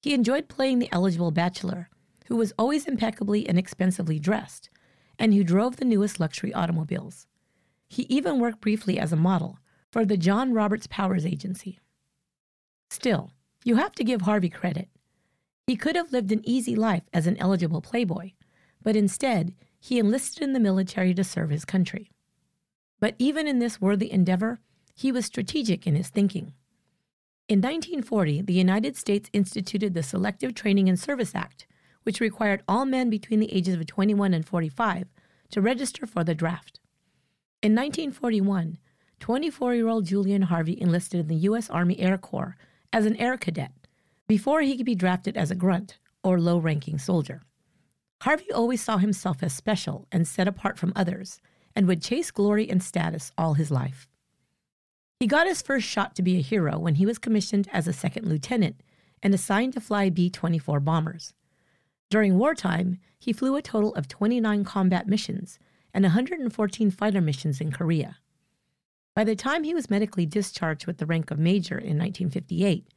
He 0.00 0.14
enjoyed 0.14 0.48
playing 0.48 0.78
the 0.78 0.88
eligible 0.92 1.32
bachelor, 1.32 1.90
who 2.26 2.36
was 2.36 2.52
always 2.56 2.86
impeccably 2.86 3.48
and 3.48 3.58
expensively 3.58 4.20
dressed, 4.20 4.70
and 5.18 5.34
who 5.34 5.42
drove 5.42 5.76
the 5.76 5.84
newest 5.84 6.20
luxury 6.20 6.54
automobiles. 6.54 7.26
He 7.88 8.04
even 8.04 8.38
worked 8.38 8.60
briefly 8.60 8.98
as 8.98 9.12
a 9.12 9.16
model 9.16 9.58
for 9.90 10.04
the 10.04 10.16
John 10.16 10.54
Roberts 10.54 10.86
Powers 10.86 11.26
Agency. 11.26 11.80
Still, 12.88 13.32
you 13.64 13.76
have 13.76 13.92
to 13.96 14.04
give 14.04 14.22
Harvey 14.22 14.48
credit. 14.48 14.88
He 15.66 15.76
could 15.76 15.96
have 15.96 16.12
lived 16.12 16.30
an 16.30 16.42
easy 16.48 16.76
life 16.76 17.04
as 17.12 17.26
an 17.26 17.36
eligible 17.38 17.82
playboy, 17.82 18.32
but 18.82 18.96
instead, 18.96 19.54
he 19.80 19.98
enlisted 19.98 20.42
in 20.42 20.52
the 20.52 20.60
military 20.60 21.14
to 21.14 21.24
serve 21.24 21.50
his 21.50 21.64
country. 21.64 22.12
But 23.00 23.16
even 23.18 23.48
in 23.48 23.58
this 23.58 23.80
worthy 23.80 24.10
endeavor, 24.10 24.60
he 24.94 25.10
was 25.10 25.26
strategic 25.26 25.86
in 25.86 25.96
his 25.96 26.08
thinking. 26.08 26.54
In 27.52 27.58
1940, 27.58 28.40
the 28.40 28.54
United 28.54 28.96
States 28.96 29.28
instituted 29.34 29.92
the 29.92 30.02
Selective 30.02 30.54
Training 30.54 30.88
and 30.88 30.98
Service 30.98 31.34
Act, 31.34 31.66
which 32.02 32.18
required 32.18 32.62
all 32.66 32.86
men 32.86 33.10
between 33.10 33.40
the 33.40 33.52
ages 33.52 33.74
of 33.74 33.86
21 33.86 34.32
and 34.32 34.46
45 34.46 35.08
to 35.50 35.60
register 35.60 36.06
for 36.06 36.24
the 36.24 36.34
draft. 36.34 36.80
In 37.60 37.74
1941, 37.74 38.78
24 39.20 39.74
year 39.74 39.88
old 39.88 40.06
Julian 40.06 40.40
Harvey 40.40 40.80
enlisted 40.80 41.20
in 41.20 41.28
the 41.28 41.44
U.S. 41.50 41.68
Army 41.68 41.98
Air 41.98 42.16
Corps 42.16 42.56
as 42.90 43.04
an 43.04 43.16
air 43.16 43.36
cadet 43.36 43.86
before 44.26 44.62
he 44.62 44.74
could 44.74 44.86
be 44.86 44.94
drafted 44.94 45.36
as 45.36 45.50
a 45.50 45.54
grunt 45.54 45.98
or 46.24 46.40
low 46.40 46.56
ranking 46.56 46.98
soldier. 46.98 47.42
Harvey 48.22 48.50
always 48.50 48.82
saw 48.82 48.96
himself 48.96 49.42
as 49.42 49.52
special 49.52 50.08
and 50.10 50.26
set 50.26 50.48
apart 50.48 50.78
from 50.78 50.94
others 50.96 51.38
and 51.76 51.86
would 51.86 52.00
chase 52.00 52.30
glory 52.30 52.70
and 52.70 52.82
status 52.82 53.30
all 53.36 53.52
his 53.52 53.70
life. 53.70 54.08
He 55.22 55.28
got 55.28 55.46
his 55.46 55.62
first 55.62 55.86
shot 55.86 56.16
to 56.16 56.22
be 56.22 56.36
a 56.36 56.42
hero 56.42 56.80
when 56.80 56.96
he 56.96 57.06
was 57.06 57.16
commissioned 57.16 57.68
as 57.72 57.86
a 57.86 57.92
second 57.92 58.26
lieutenant 58.26 58.82
and 59.22 59.32
assigned 59.32 59.72
to 59.74 59.80
fly 59.80 60.10
B 60.10 60.28
24 60.28 60.80
bombers. 60.80 61.32
During 62.10 62.38
wartime, 62.38 62.98
he 63.20 63.32
flew 63.32 63.54
a 63.54 63.62
total 63.62 63.94
of 63.94 64.08
29 64.08 64.64
combat 64.64 65.06
missions 65.06 65.60
and 65.94 66.02
114 66.02 66.90
fighter 66.90 67.20
missions 67.20 67.60
in 67.60 67.70
Korea. 67.70 68.16
By 69.14 69.22
the 69.22 69.36
time 69.36 69.62
he 69.62 69.72
was 69.72 69.88
medically 69.88 70.26
discharged 70.26 70.88
with 70.88 70.98
the 70.98 71.06
rank 71.06 71.30
of 71.30 71.38
major 71.38 71.78
in 71.78 71.96
1958, 71.96 72.88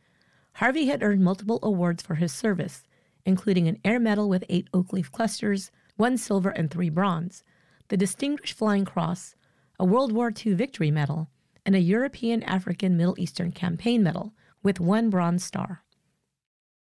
Harvey 0.54 0.88
had 0.88 1.04
earned 1.04 1.24
multiple 1.24 1.60
awards 1.62 2.02
for 2.02 2.16
his 2.16 2.32
service, 2.32 2.82
including 3.24 3.68
an 3.68 3.78
Air 3.86 4.00
Medal 4.00 4.28
with 4.28 4.46
eight 4.50 4.68
oak 4.74 4.92
leaf 4.92 5.12
clusters, 5.12 5.70
one 5.96 6.18
silver 6.18 6.50
and 6.50 6.72
three 6.72 6.90
bronze, 6.90 7.44
the 7.90 7.98
Distinguished 7.98 8.58
Flying 8.58 8.84
Cross, 8.84 9.36
a 9.80 9.86
World 9.86 10.12
War 10.12 10.34
II 10.44 10.56
Victory 10.56 10.90
Medal, 10.90 11.30
and 11.66 11.76
a 11.76 11.80
European 11.80 12.44
African 12.44 12.96
Middle 12.96 13.16
Eastern 13.18 13.52
Campaign 13.52 14.04
Medal 14.04 14.34
with 14.62 14.80
one 14.80 15.10
Bronze 15.10 15.44
Star. 15.44 15.84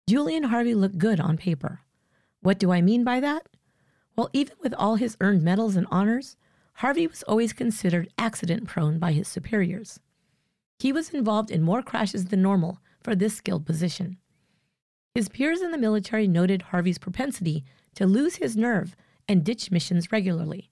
Julian 0.10 0.44
Harvey 0.44 0.76
looked 0.76 0.98
good 0.98 1.20
on 1.20 1.38
paper. 1.38 1.82
What 2.42 2.60
do 2.60 2.72
I 2.72 2.82
mean 2.82 3.04
by 3.04 3.20
that? 3.22 3.48
Well, 4.16 4.30
even 4.34 4.56
with 4.62 4.74
all 4.74 4.96
his 4.96 5.18
earned 5.22 5.44
medals 5.44 5.76
and 5.76 5.88
honors, 5.90 6.36
Harvey 6.78 7.08
was 7.08 7.24
always 7.24 7.54
considered 7.54 8.12
accident 8.18 8.68
prone 8.68 9.00
by 9.00 9.14
his 9.14 9.28
superiors. 9.28 10.00
He 10.80 10.92
was 10.92 11.10
involved 11.12 11.52
in 11.52 11.62
more 11.62 11.82
crashes 11.82 12.26
than 12.26 12.42
normal 12.42 12.80
for 13.02 13.16
this 13.16 13.36
skilled 13.36 13.66
position. 13.66 14.18
His 15.16 15.30
peers 15.30 15.62
in 15.62 15.72
the 15.72 15.78
military 15.78 16.28
noted 16.28 16.64
Harvey's 16.64 16.98
propensity 16.98 17.64
to 17.96 18.06
lose 18.06 18.36
his 18.36 18.58
nerve 18.58 18.96
and 19.28 19.44
ditch 19.44 19.72
missions 19.72 20.12
regularly. 20.12 20.72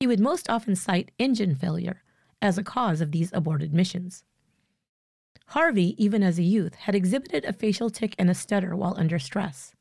He 0.00 0.06
would 0.06 0.20
most 0.20 0.48
often 0.48 0.74
cite 0.74 1.10
engine 1.18 1.54
failure 1.54 2.02
as 2.42 2.58
a 2.58 2.62
cause 2.62 3.00
of 3.00 3.12
these 3.12 3.30
aborted 3.32 3.72
missions. 3.72 4.24
Harvey, 5.48 5.94
even 6.02 6.22
as 6.22 6.38
a 6.38 6.44
youth, 6.44 6.74
had 6.76 6.94
exhibited 6.94 7.44
a 7.44 7.52
facial 7.52 7.90
tic 7.90 8.14
and 8.18 8.30
a 8.30 8.34
stutter 8.34 8.76
while 8.76 8.94
under 8.96 9.18
stress. 9.18 9.74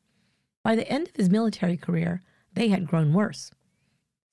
By 0.63 0.75
the 0.75 0.89
end 0.89 1.07
of 1.07 1.15
his 1.15 1.29
military 1.29 1.77
career, 1.77 2.21
they 2.53 2.69
had 2.69 2.87
grown 2.87 3.13
worse. 3.13 3.51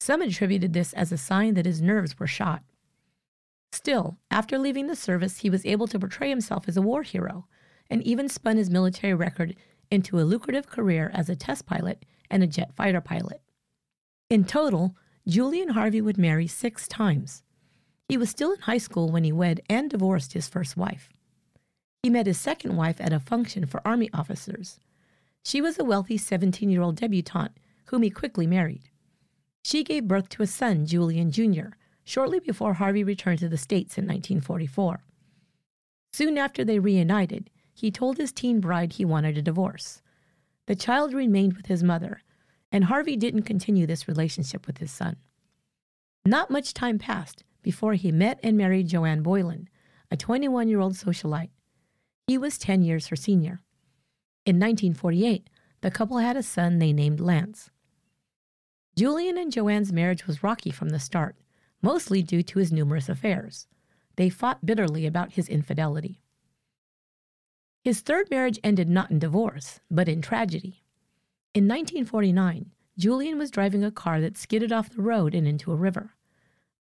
Some 0.00 0.22
attributed 0.22 0.72
this 0.72 0.92
as 0.94 1.12
a 1.12 1.18
sign 1.18 1.54
that 1.54 1.66
his 1.66 1.82
nerves 1.82 2.18
were 2.18 2.26
shot. 2.26 2.62
Still, 3.72 4.18
after 4.30 4.58
leaving 4.58 4.86
the 4.86 4.96
service, 4.96 5.38
he 5.38 5.50
was 5.50 5.66
able 5.66 5.86
to 5.88 5.98
portray 5.98 6.28
himself 6.28 6.68
as 6.68 6.76
a 6.76 6.82
war 6.82 7.02
hero 7.02 7.46
and 7.90 8.02
even 8.02 8.28
spun 8.28 8.56
his 8.56 8.70
military 8.70 9.14
record 9.14 9.54
into 9.90 10.18
a 10.18 10.24
lucrative 10.24 10.66
career 10.66 11.10
as 11.14 11.28
a 11.28 11.36
test 11.36 11.66
pilot 11.66 12.04
and 12.30 12.42
a 12.42 12.46
jet 12.46 12.74
fighter 12.74 13.00
pilot. 13.00 13.40
In 14.28 14.44
total, 14.44 14.96
Julian 15.28 15.70
Harvey 15.70 16.00
would 16.00 16.18
marry 16.18 16.46
six 16.46 16.88
times. 16.88 17.42
He 18.08 18.16
was 18.16 18.30
still 18.30 18.52
in 18.52 18.60
high 18.60 18.78
school 18.78 19.10
when 19.10 19.24
he 19.24 19.32
wed 19.32 19.60
and 19.68 19.90
divorced 19.90 20.32
his 20.32 20.48
first 20.48 20.76
wife. 20.76 21.08
He 22.02 22.10
met 22.10 22.26
his 22.26 22.38
second 22.38 22.76
wife 22.76 23.00
at 23.00 23.12
a 23.12 23.18
function 23.18 23.66
for 23.66 23.86
Army 23.86 24.08
officers. 24.14 24.78
She 25.44 25.60
was 25.60 25.78
a 25.78 25.84
wealthy 25.84 26.16
17 26.16 26.70
year 26.70 26.82
old 26.82 26.96
debutante 26.96 27.58
whom 27.86 28.02
he 28.02 28.10
quickly 28.10 28.46
married. 28.46 28.90
She 29.64 29.82
gave 29.82 30.06
birth 30.06 30.28
to 30.30 30.42
a 30.42 30.46
son, 30.46 30.86
Julian 30.86 31.32
Jr., 31.32 31.74
shortly 32.04 32.38
before 32.38 32.74
Harvey 32.74 33.02
returned 33.02 33.40
to 33.40 33.48
the 33.48 33.58
States 33.58 33.98
in 33.98 34.04
1944. 34.04 35.02
Soon 36.12 36.38
after 36.38 36.64
they 36.64 36.78
reunited, 36.78 37.50
he 37.74 37.90
told 37.90 38.16
his 38.16 38.32
teen 38.32 38.60
bride 38.60 38.92
he 38.94 39.04
wanted 39.04 39.36
a 39.36 39.42
divorce. 39.42 40.00
The 40.66 40.76
child 40.76 41.12
remained 41.12 41.54
with 41.54 41.66
his 41.66 41.82
mother, 41.82 42.22
and 42.70 42.84
Harvey 42.84 43.16
didn't 43.16 43.42
continue 43.42 43.86
this 43.86 44.08
relationship 44.08 44.66
with 44.66 44.78
his 44.78 44.92
son. 44.92 45.16
Not 46.24 46.50
much 46.50 46.72
time 46.72 46.98
passed 46.98 47.42
before 47.66 47.94
he 47.94 48.12
met 48.12 48.38
and 48.44 48.56
married 48.56 48.86
Joanne 48.86 49.24
Boylan, 49.24 49.68
a 50.08 50.16
21 50.16 50.68
year 50.68 50.78
old 50.78 50.92
socialite. 50.92 51.50
He 52.28 52.38
was 52.38 52.58
10 52.58 52.84
years 52.84 53.08
her 53.08 53.16
senior. 53.16 53.60
In 54.44 54.60
1948, 54.60 55.50
the 55.80 55.90
couple 55.90 56.18
had 56.18 56.36
a 56.36 56.44
son 56.44 56.78
they 56.78 56.92
named 56.92 57.18
Lance. 57.18 57.70
Julian 58.96 59.36
and 59.36 59.50
Joanne's 59.50 59.92
marriage 59.92 60.28
was 60.28 60.44
rocky 60.44 60.70
from 60.70 60.90
the 60.90 61.00
start, 61.00 61.34
mostly 61.82 62.22
due 62.22 62.44
to 62.44 62.60
his 62.60 62.70
numerous 62.70 63.08
affairs. 63.08 63.66
They 64.14 64.28
fought 64.28 64.64
bitterly 64.64 65.04
about 65.04 65.32
his 65.32 65.48
infidelity. 65.48 66.20
His 67.82 68.00
third 68.00 68.30
marriage 68.30 68.60
ended 68.62 68.88
not 68.88 69.10
in 69.10 69.18
divorce, 69.18 69.80
but 69.90 70.08
in 70.08 70.22
tragedy. 70.22 70.84
In 71.52 71.64
1949, 71.64 72.70
Julian 72.96 73.38
was 73.38 73.50
driving 73.50 73.82
a 73.82 73.90
car 73.90 74.20
that 74.20 74.38
skidded 74.38 74.70
off 74.70 74.90
the 74.90 75.02
road 75.02 75.34
and 75.34 75.48
into 75.48 75.72
a 75.72 75.76
river. 75.76 76.15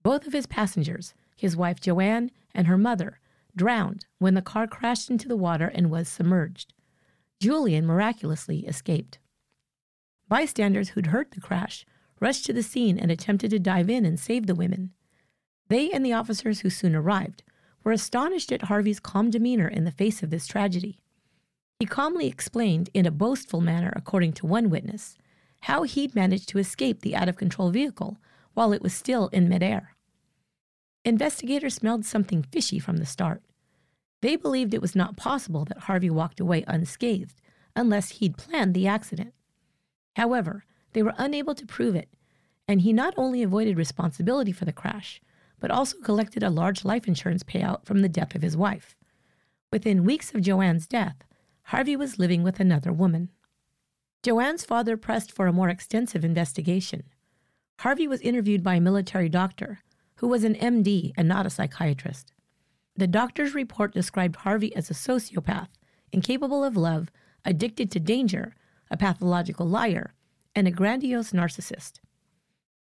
Both 0.04 0.28
of 0.28 0.34
his 0.34 0.46
passengers, 0.46 1.14
his 1.38 1.56
wife 1.56 1.80
Joanne 1.80 2.30
and 2.54 2.68
her 2.68 2.78
mother, 2.78 3.20
drowned 3.56 4.06
when 4.20 4.34
the 4.34 4.42
car 4.42 4.68
crashed 4.68 5.10
into 5.10 5.28
the 5.28 5.38
water 5.38 5.68
and 5.68 5.90
was 5.90 6.10
submerged. 6.10 6.74
Julian 7.40 7.86
miraculously 7.86 8.66
escaped. 8.68 9.18
Bystanders 10.28 10.90
who'd 10.90 11.08
heard 11.08 11.32
the 11.32 11.42
crash 11.42 11.86
rushed 12.20 12.46
to 12.46 12.54
the 12.54 12.64
scene 12.64 12.98
and 12.98 13.12
attempted 13.12 13.52
to 13.52 13.60
dive 13.60 13.90
in 13.90 14.06
and 14.06 14.20
save 14.20 14.46
the 14.46 14.56
women. 14.56 14.92
They 15.70 15.92
and 15.92 16.06
the 16.06 16.14
officers 16.14 16.62
who 16.62 16.70
soon 16.70 16.96
arrived 16.96 17.44
were 17.84 17.92
astonished 17.92 18.52
at 18.52 18.64
Harvey's 18.64 19.00
calm 19.00 19.30
demeanor 19.30 19.68
in 19.68 19.84
the 19.84 19.92
face 19.92 20.24
of 20.24 20.30
this 20.30 20.48
tragedy. 20.48 21.00
He 21.80 21.86
calmly 21.86 22.28
explained, 22.28 22.90
in 22.94 23.06
a 23.06 23.12
boastful 23.12 23.62
manner, 23.62 23.92
according 23.96 24.34
to 24.34 24.46
one 24.46 24.70
witness, 24.70 25.18
how 25.62 25.84
he'd 25.84 26.16
managed 26.16 26.50
to 26.50 26.60
escape 26.60 27.02
the 27.02 27.16
out 27.16 27.28
of 27.30 27.36
control 27.36 27.72
vehicle 27.72 28.20
while 28.54 28.72
it 28.72 28.82
was 28.82 28.94
still 28.94 29.28
in 29.30 29.50
midair. 29.50 29.93
Investigators 31.06 31.76
smelled 31.76 32.06
something 32.06 32.44
fishy 32.44 32.80
from 32.80 32.98
the 32.98 33.06
start. 33.06 33.44
They 34.22 34.38
believed 34.38 34.74
it 34.74 34.82
was 34.82 34.96
not 34.96 35.18
possible 35.18 35.66
that 35.66 35.80
Harvey 35.80 36.10
walked 36.10 36.40
away 36.40 36.64
unscathed 36.66 37.42
unless 37.76 38.10
he'd 38.10 38.38
planned 38.38 38.74
the 38.74 38.88
accident. 38.88 39.34
However, 40.16 40.64
they 40.94 41.04
were 41.04 41.14
unable 41.18 41.56
to 41.56 41.66
prove 41.66 41.96
it, 41.96 42.10
and 42.68 42.82
he 42.82 42.94
not 42.94 43.14
only 43.18 43.44
avoided 43.44 43.78
responsibility 43.78 44.54
for 44.54 44.64
the 44.64 44.72
crash, 44.72 45.22
but 45.60 45.72
also 45.72 45.98
collected 46.00 46.42
a 46.42 46.50
large 46.50 46.86
life 46.86 47.08
insurance 47.08 47.44
payout 47.44 47.86
from 47.86 48.02
the 48.02 48.10
death 48.10 48.34
of 48.34 48.42
his 48.42 48.56
wife. 48.56 48.96
Within 49.72 50.06
weeks 50.06 50.34
of 50.34 50.42
Joanne's 50.42 50.88
death, 50.88 51.26
Harvey 51.64 51.96
was 51.98 52.20
living 52.20 52.44
with 52.44 52.60
another 52.60 52.94
woman. 52.94 53.30
Joanne's 54.22 54.64
father 54.64 54.96
pressed 54.96 55.32
for 55.32 55.48
a 55.48 55.54
more 55.54 55.68
extensive 55.68 56.24
investigation. 56.24 57.04
Harvey 57.80 58.08
was 58.08 58.22
interviewed 58.22 58.64
by 58.64 58.76
a 58.76 58.82
military 58.82 59.28
doctor 59.28 59.80
who 60.24 60.30
was 60.30 60.46
an 60.46 60.56
MD 60.56 61.12
and 61.18 61.28
not 61.28 61.46
a 61.46 61.50
psychiatrist. 61.50 62.32
The 62.96 63.08
doctor's 63.08 63.54
report 63.54 63.94
described 63.94 64.38
Harvey 64.38 64.74
as 64.74 64.90
a 64.90 64.94
sociopath, 64.94 65.68
incapable 66.14 66.64
of 66.64 66.78
love, 66.78 67.12
addicted 67.44 67.92
to 67.92 68.00
danger, 68.00 68.56
a 68.90 68.96
pathological 68.96 69.68
liar, 69.68 70.14
and 70.56 70.66
a 70.66 70.72
grandiose 70.72 71.34
narcissist. 71.34 72.00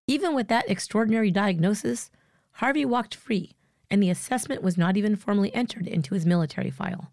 Even 0.09 0.35
with 0.35 0.49
that 0.49 0.68
extraordinary 0.68 1.30
diagnosis, 1.30 2.11
Harvey 2.54 2.85
walked 2.85 3.14
free, 3.14 3.54
and 3.88 4.02
the 4.02 4.11
assessment 4.11 4.61
was 4.61 4.76
not 4.76 4.97
even 4.97 5.14
formally 5.14 5.54
entered 5.54 5.87
into 5.87 6.14
his 6.14 6.26
military 6.26 6.71
file. 6.71 7.12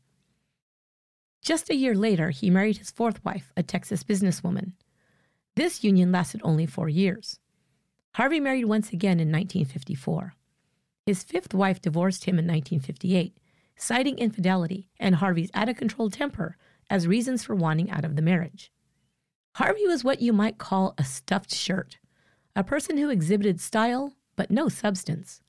Just 1.44 1.70
a 1.70 1.76
year 1.76 1.94
later, 1.94 2.32
he 2.32 2.50
married 2.50 2.78
his 2.78 2.90
fourth 2.90 3.24
wife, 3.24 3.54
a 3.56 3.62
Texas 3.62 4.04
businesswoman. 4.04 4.72
This 5.56 5.84
union 5.84 6.12
lasted 6.12 6.42
only 6.44 6.66
four 6.66 6.90
years. 6.90 7.40
Harvey 8.16 8.40
married 8.40 8.64
once 8.64 8.94
again 8.94 9.20
in 9.20 9.28
1954. 9.28 10.36
His 11.06 11.22
fifth 11.22 11.54
wife 11.54 11.82
divorced 11.82 12.24
him 12.24 12.40
in 12.40 12.46
1958, 12.46 13.38
citing 13.76 14.18
infidelity 14.18 14.88
and 14.98 15.16
Harvey's 15.16 15.52
out 15.54 15.68
of 15.68 15.76
control 15.76 16.10
temper 16.10 16.56
as 16.90 17.10
reasons 17.10 17.44
for 17.44 17.56
wanting 17.56 17.92
out 17.92 18.06
of 18.06 18.16
the 18.16 18.22
marriage. 18.22 18.72
Harvey 19.56 19.86
was 19.86 20.06
what 20.06 20.22
you 20.22 20.32
might 20.32 20.58
call 20.58 20.94
a 20.98 21.04
stuffed 21.04 21.54
shirt, 21.54 21.98
a 22.56 22.64
person 22.64 22.98
who 22.98 23.10
exhibited 23.10 23.60
style 23.60 24.14
but 24.38 24.50
no 24.50 24.70
substance. 24.70 25.42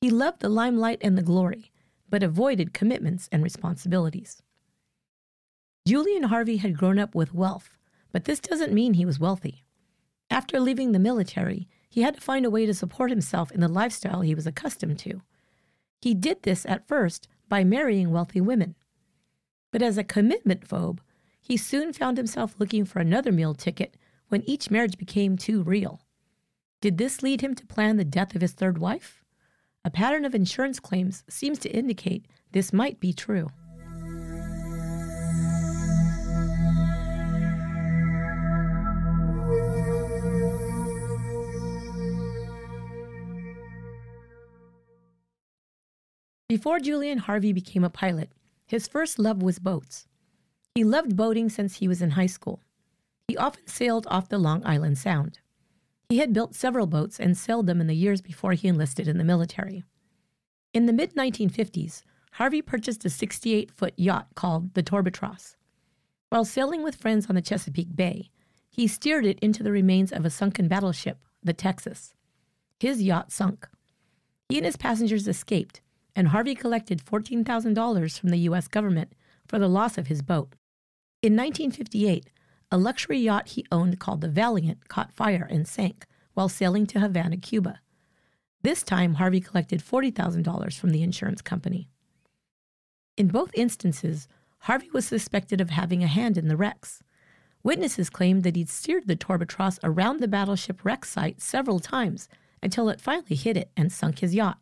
He 0.00 0.08
loved 0.08 0.40
the 0.40 0.48
limelight 0.48 1.00
and 1.02 1.18
the 1.18 1.22
glory, 1.22 1.70
but 2.08 2.22
avoided 2.22 2.72
commitments 2.72 3.28
and 3.30 3.42
responsibilities. 3.42 4.42
Julian 5.86 6.22
Harvey 6.22 6.56
had 6.56 6.78
grown 6.78 6.98
up 6.98 7.14
with 7.14 7.34
wealth, 7.34 7.76
but 8.10 8.24
this 8.24 8.40
doesn't 8.40 8.72
mean 8.72 8.94
he 8.94 9.04
was 9.04 9.20
wealthy. 9.20 9.64
After 10.30 10.58
leaving 10.58 10.92
the 10.92 10.98
military, 10.98 11.68
he 11.96 12.02
had 12.02 12.14
to 12.14 12.20
find 12.20 12.44
a 12.44 12.50
way 12.50 12.66
to 12.66 12.74
support 12.74 13.08
himself 13.08 13.50
in 13.50 13.60
the 13.62 13.68
lifestyle 13.68 14.20
he 14.20 14.34
was 14.34 14.46
accustomed 14.46 14.98
to. 14.98 15.22
He 16.02 16.12
did 16.12 16.42
this 16.42 16.66
at 16.66 16.86
first 16.86 17.26
by 17.48 17.64
marrying 17.64 18.10
wealthy 18.10 18.38
women. 18.38 18.74
But 19.72 19.80
as 19.80 19.96
a 19.96 20.04
commitment 20.04 20.68
phobe, 20.68 20.98
he 21.40 21.56
soon 21.56 21.94
found 21.94 22.18
himself 22.18 22.54
looking 22.58 22.84
for 22.84 22.98
another 22.98 23.32
meal 23.32 23.54
ticket 23.54 23.96
when 24.28 24.42
each 24.42 24.70
marriage 24.70 24.98
became 24.98 25.38
too 25.38 25.62
real. 25.62 26.02
Did 26.82 26.98
this 26.98 27.22
lead 27.22 27.40
him 27.40 27.54
to 27.54 27.64
plan 27.64 27.96
the 27.96 28.04
death 28.04 28.34
of 28.34 28.42
his 28.42 28.52
third 28.52 28.76
wife? 28.76 29.24
A 29.82 29.90
pattern 29.90 30.26
of 30.26 30.34
insurance 30.34 30.78
claims 30.78 31.24
seems 31.30 31.58
to 31.60 31.70
indicate 31.70 32.26
this 32.52 32.74
might 32.74 33.00
be 33.00 33.14
true. 33.14 33.48
Before 46.48 46.78
Julian 46.78 47.18
Harvey 47.18 47.52
became 47.52 47.82
a 47.82 47.90
pilot, 47.90 48.30
his 48.66 48.86
first 48.86 49.18
love 49.18 49.42
was 49.42 49.58
boats. 49.58 50.06
He 50.76 50.84
loved 50.84 51.16
boating 51.16 51.48
since 51.48 51.76
he 51.76 51.88
was 51.88 52.00
in 52.00 52.10
high 52.10 52.26
school. 52.26 52.62
He 53.26 53.36
often 53.36 53.66
sailed 53.66 54.06
off 54.08 54.28
the 54.28 54.38
Long 54.38 54.64
Island 54.64 54.96
Sound. 54.96 55.40
He 56.08 56.18
had 56.18 56.32
built 56.32 56.54
several 56.54 56.86
boats 56.86 57.18
and 57.18 57.36
sailed 57.36 57.66
them 57.66 57.80
in 57.80 57.88
the 57.88 57.96
years 57.96 58.20
before 58.20 58.52
he 58.52 58.68
enlisted 58.68 59.08
in 59.08 59.18
the 59.18 59.24
military. 59.24 59.82
In 60.72 60.86
the 60.86 60.92
mid 60.92 61.16
1950s, 61.16 62.02
Harvey 62.34 62.62
purchased 62.62 63.04
a 63.04 63.10
68 63.10 63.72
foot 63.72 63.94
yacht 63.96 64.28
called 64.36 64.74
the 64.74 64.84
Torbatros. 64.84 65.56
While 66.28 66.44
sailing 66.44 66.84
with 66.84 66.94
friends 66.94 67.26
on 67.28 67.34
the 67.34 67.42
Chesapeake 67.42 67.96
Bay, 67.96 68.30
he 68.70 68.86
steered 68.86 69.26
it 69.26 69.40
into 69.40 69.64
the 69.64 69.72
remains 69.72 70.12
of 70.12 70.24
a 70.24 70.30
sunken 70.30 70.68
battleship, 70.68 71.18
the 71.42 71.52
Texas. 71.52 72.14
His 72.78 73.02
yacht 73.02 73.32
sunk. 73.32 73.66
He 74.48 74.58
and 74.58 74.66
his 74.66 74.76
passengers 74.76 75.26
escaped, 75.26 75.80
and 76.16 76.28
Harvey 76.28 76.54
collected 76.54 77.04
$14,000 77.04 78.18
from 78.18 78.30
the 78.30 78.38
U.S. 78.38 78.66
government 78.66 79.12
for 79.46 79.58
the 79.58 79.68
loss 79.68 79.98
of 79.98 80.06
his 80.06 80.22
boat. 80.22 80.54
In 81.22 81.34
1958, 81.34 82.30
a 82.72 82.78
luxury 82.78 83.18
yacht 83.18 83.48
he 83.48 83.66
owned 83.70 84.00
called 84.00 84.22
the 84.22 84.28
Valiant 84.28 84.88
caught 84.88 85.12
fire 85.12 85.46
and 85.48 85.68
sank 85.68 86.06
while 86.32 86.48
sailing 86.48 86.86
to 86.86 87.00
Havana, 87.00 87.36
Cuba. 87.36 87.80
This 88.62 88.82
time, 88.82 89.14
Harvey 89.14 89.40
collected 89.40 89.84
$40,000 89.84 90.78
from 90.78 90.90
the 90.90 91.02
insurance 91.02 91.42
company. 91.42 91.90
In 93.16 93.28
both 93.28 93.50
instances, 93.54 94.26
Harvey 94.60 94.90
was 94.92 95.06
suspected 95.06 95.60
of 95.60 95.70
having 95.70 96.02
a 96.02 96.08
hand 96.08 96.36
in 96.36 96.48
the 96.48 96.56
wrecks. 96.56 97.02
Witnesses 97.62 98.10
claimed 98.10 98.42
that 98.42 98.56
he'd 98.56 98.70
steered 98.70 99.06
the 99.06 99.16
Torbatross 99.16 99.78
around 99.84 100.20
the 100.20 100.28
battleship 100.28 100.84
wreck 100.84 101.04
site 101.04 101.40
several 101.40 101.78
times 101.78 102.28
until 102.62 102.88
it 102.88 103.00
finally 103.00 103.36
hit 103.36 103.56
it 103.56 103.70
and 103.76 103.92
sunk 103.92 104.20
his 104.20 104.34
yacht. 104.34 104.58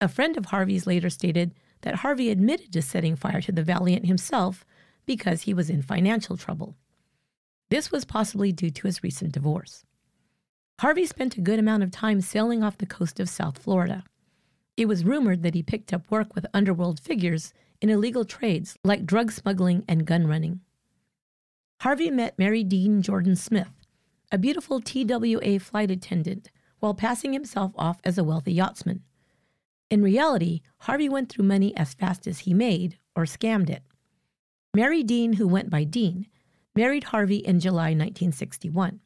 A 0.00 0.08
friend 0.08 0.36
of 0.36 0.46
Harvey's 0.46 0.86
later 0.86 1.10
stated 1.10 1.54
that 1.82 1.96
Harvey 1.96 2.30
admitted 2.30 2.72
to 2.72 2.82
setting 2.82 3.16
fire 3.16 3.40
to 3.42 3.52
the 3.52 3.62
Valiant 3.62 4.06
himself 4.06 4.64
because 5.06 5.42
he 5.42 5.54
was 5.54 5.68
in 5.68 5.82
financial 5.82 6.36
trouble. 6.36 6.76
This 7.68 7.92
was 7.92 8.04
possibly 8.04 8.52
due 8.52 8.70
to 8.70 8.86
his 8.86 9.02
recent 9.02 9.32
divorce. 9.32 9.84
Harvey 10.80 11.04
spent 11.04 11.36
a 11.36 11.42
good 11.42 11.58
amount 11.58 11.82
of 11.82 11.90
time 11.90 12.20
sailing 12.20 12.62
off 12.62 12.78
the 12.78 12.86
coast 12.86 13.20
of 13.20 13.28
South 13.28 13.58
Florida. 13.58 14.02
It 14.76 14.88
was 14.88 15.04
rumored 15.04 15.42
that 15.42 15.54
he 15.54 15.62
picked 15.62 15.92
up 15.92 16.10
work 16.10 16.34
with 16.34 16.46
underworld 16.54 16.98
figures 16.98 17.52
in 17.82 17.90
illegal 17.90 18.24
trades 18.24 18.76
like 18.82 19.04
drug 19.04 19.30
smuggling 19.30 19.84
and 19.86 20.06
gun 20.06 20.26
running. 20.26 20.60
Harvey 21.82 22.10
met 22.10 22.38
Mary 22.38 22.64
Dean 22.64 23.02
Jordan 23.02 23.36
Smith, 23.36 23.72
a 24.32 24.38
beautiful 24.38 24.80
TWA 24.80 25.58
flight 25.58 25.90
attendant, 25.90 26.50
while 26.78 26.94
passing 26.94 27.34
himself 27.34 27.72
off 27.76 28.00
as 28.04 28.16
a 28.16 28.24
wealthy 28.24 28.52
yachtsman. 28.52 29.02
In 29.90 30.02
reality, 30.02 30.60
Harvey 30.78 31.08
went 31.08 31.28
through 31.28 31.44
money 31.44 31.76
as 31.76 31.94
fast 31.94 32.28
as 32.28 32.40
he 32.40 32.54
made, 32.54 32.98
or 33.16 33.24
scammed 33.24 33.68
it. 33.68 33.82
Mary 34.72 35.02
Dean, 35.02 35.34
who 35.34 35.48
went 35.48 35.68
by 35.68 35.82
Dean, 35.82 36.28
married 36.76 37.04
Harvey 37.04 37.38
in 37.38 37.58
July 37.58 37.88
1961. 37.88 39.00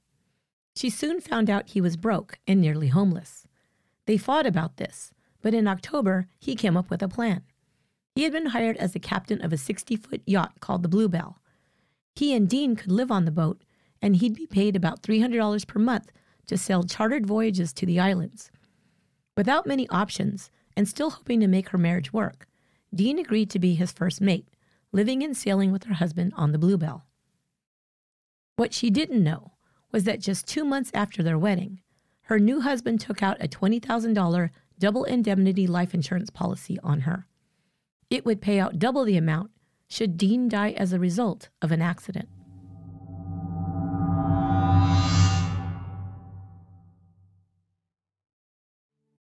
She 0.77 0.91
soon 0.91 1.23
found 1.23 1.49
out 1.49 1.71
he 1.71 1.81
was 1.81 1.97
broke 1.97 2.39
and 2.47 2.61
nearly 2.61 2.89
homeless. 2.89 3.47
They 4.07 4.19
fought 4.19 4.45
about 4.45 4.77
this, 4.77 5.11
but 5.41 5.55
in 5.55 5.67
October, 5.67 6.29
he 6.39 6.55
came 6.55 6.77
up 6.77 6.91
with 6.91 7.03
a 7.03 7.09
plan. 7.09 7.43
He 8.15 8.25
had 8.25 8.33
been 8.33 8.47
hired 8.47 8.77
as 8.77 8.93
the 8.93 9.01
captain 9.01 9.43
of 9.43 9.53
a 9.53 9.57
60 9.57 9.97
foot 9.97 10.21
yacht 10.27 10.61
called 10.61 10.83
the 10.83 10.89
Bluebell. 10.89 11.41
He 12.15 12.35
and 12.35 12.49
Dean 12.49 12.77
could 12.77 12.93
live 12.93 13.11
on 13.11 13.25
the 13.25 13.31
boat, 13.31 13.65
and 14.03 14.17
he'd 14.17 14.35
be 14.35 14.47
paid 14.47 14.77
about 14.77 15.03
$300 15.03 15.67
per 15.67 15.79
month 15.79 16.13
to 16.47 16.59
sail 16.59 16.83
chartered 16.83 17.27
voyages 17.27 17.73
to 17.73 17.87
the 17.87 17.99
islands. 17.99 18.51
Without 19.37 19.67
many 19.67 19.89
options, 19.89 20.51
and 20.77 20.89
still 20.89 21.11
hoping 21.11 21.41
to 21.41 21.47
make 21.47 21.71
her 21.71 21.79
marriage 21.79 22.13
work, 22.13 22.47
Dean 22.95 23.19
agreed 23.19 23.51
to 23.51 23.59
be 23.59 23.75
his 23.75 23.93
first 23.93 24.21
mate, 24.21 24.49
living 24.93 25.23
and 25.23 25.37
sailing 25.37 25.73
with 25.73 25.85
her 25.85 25.95
husband 25.95 26.33
on 26.37 26.53
the 26.53 26.59
Bluebell. 26.59 27.05
What 28.57 28.73
she 28.73 28.91
didn't 28.91 29.25
know 29.25 29.53
was 29.91 30.05
that 30.05 30.21
just 30.21 30.47
two 30.47 30.65
months 30.65 30.91
after 30.95 31.23
their 31.23 31.39
wedding, 31.39 31.81
her 32.23 32.39
new 32.39 32.61
husband 32.61 33.01
took 33.01 33.23
out 33.23 33.37
a 33.43 33.49
$20,000 33.49 34.51
double 34.79 35.05
indemnity 35.05 35.67
life 35.67 35.95
insurance 35.95 36.31
policy 36.31 36.79
on 36.83 37.01
her. 37.01 37.27
It 38.11 38.25
would 38.25 38.41
pay 38.41 38.59
out 38.59 38.79
double 38.79 39.05
the 39.05 39.17
amount 39.17 39.51
should 39.89 40.17
Dean 40.17 40.49
die 40.49 40.71
as 40.73 40.93
a 40.93 40.99
result 40.99 41.49
of 41.61 41.71
an 41.73 41.83
accident. 41.83 42.29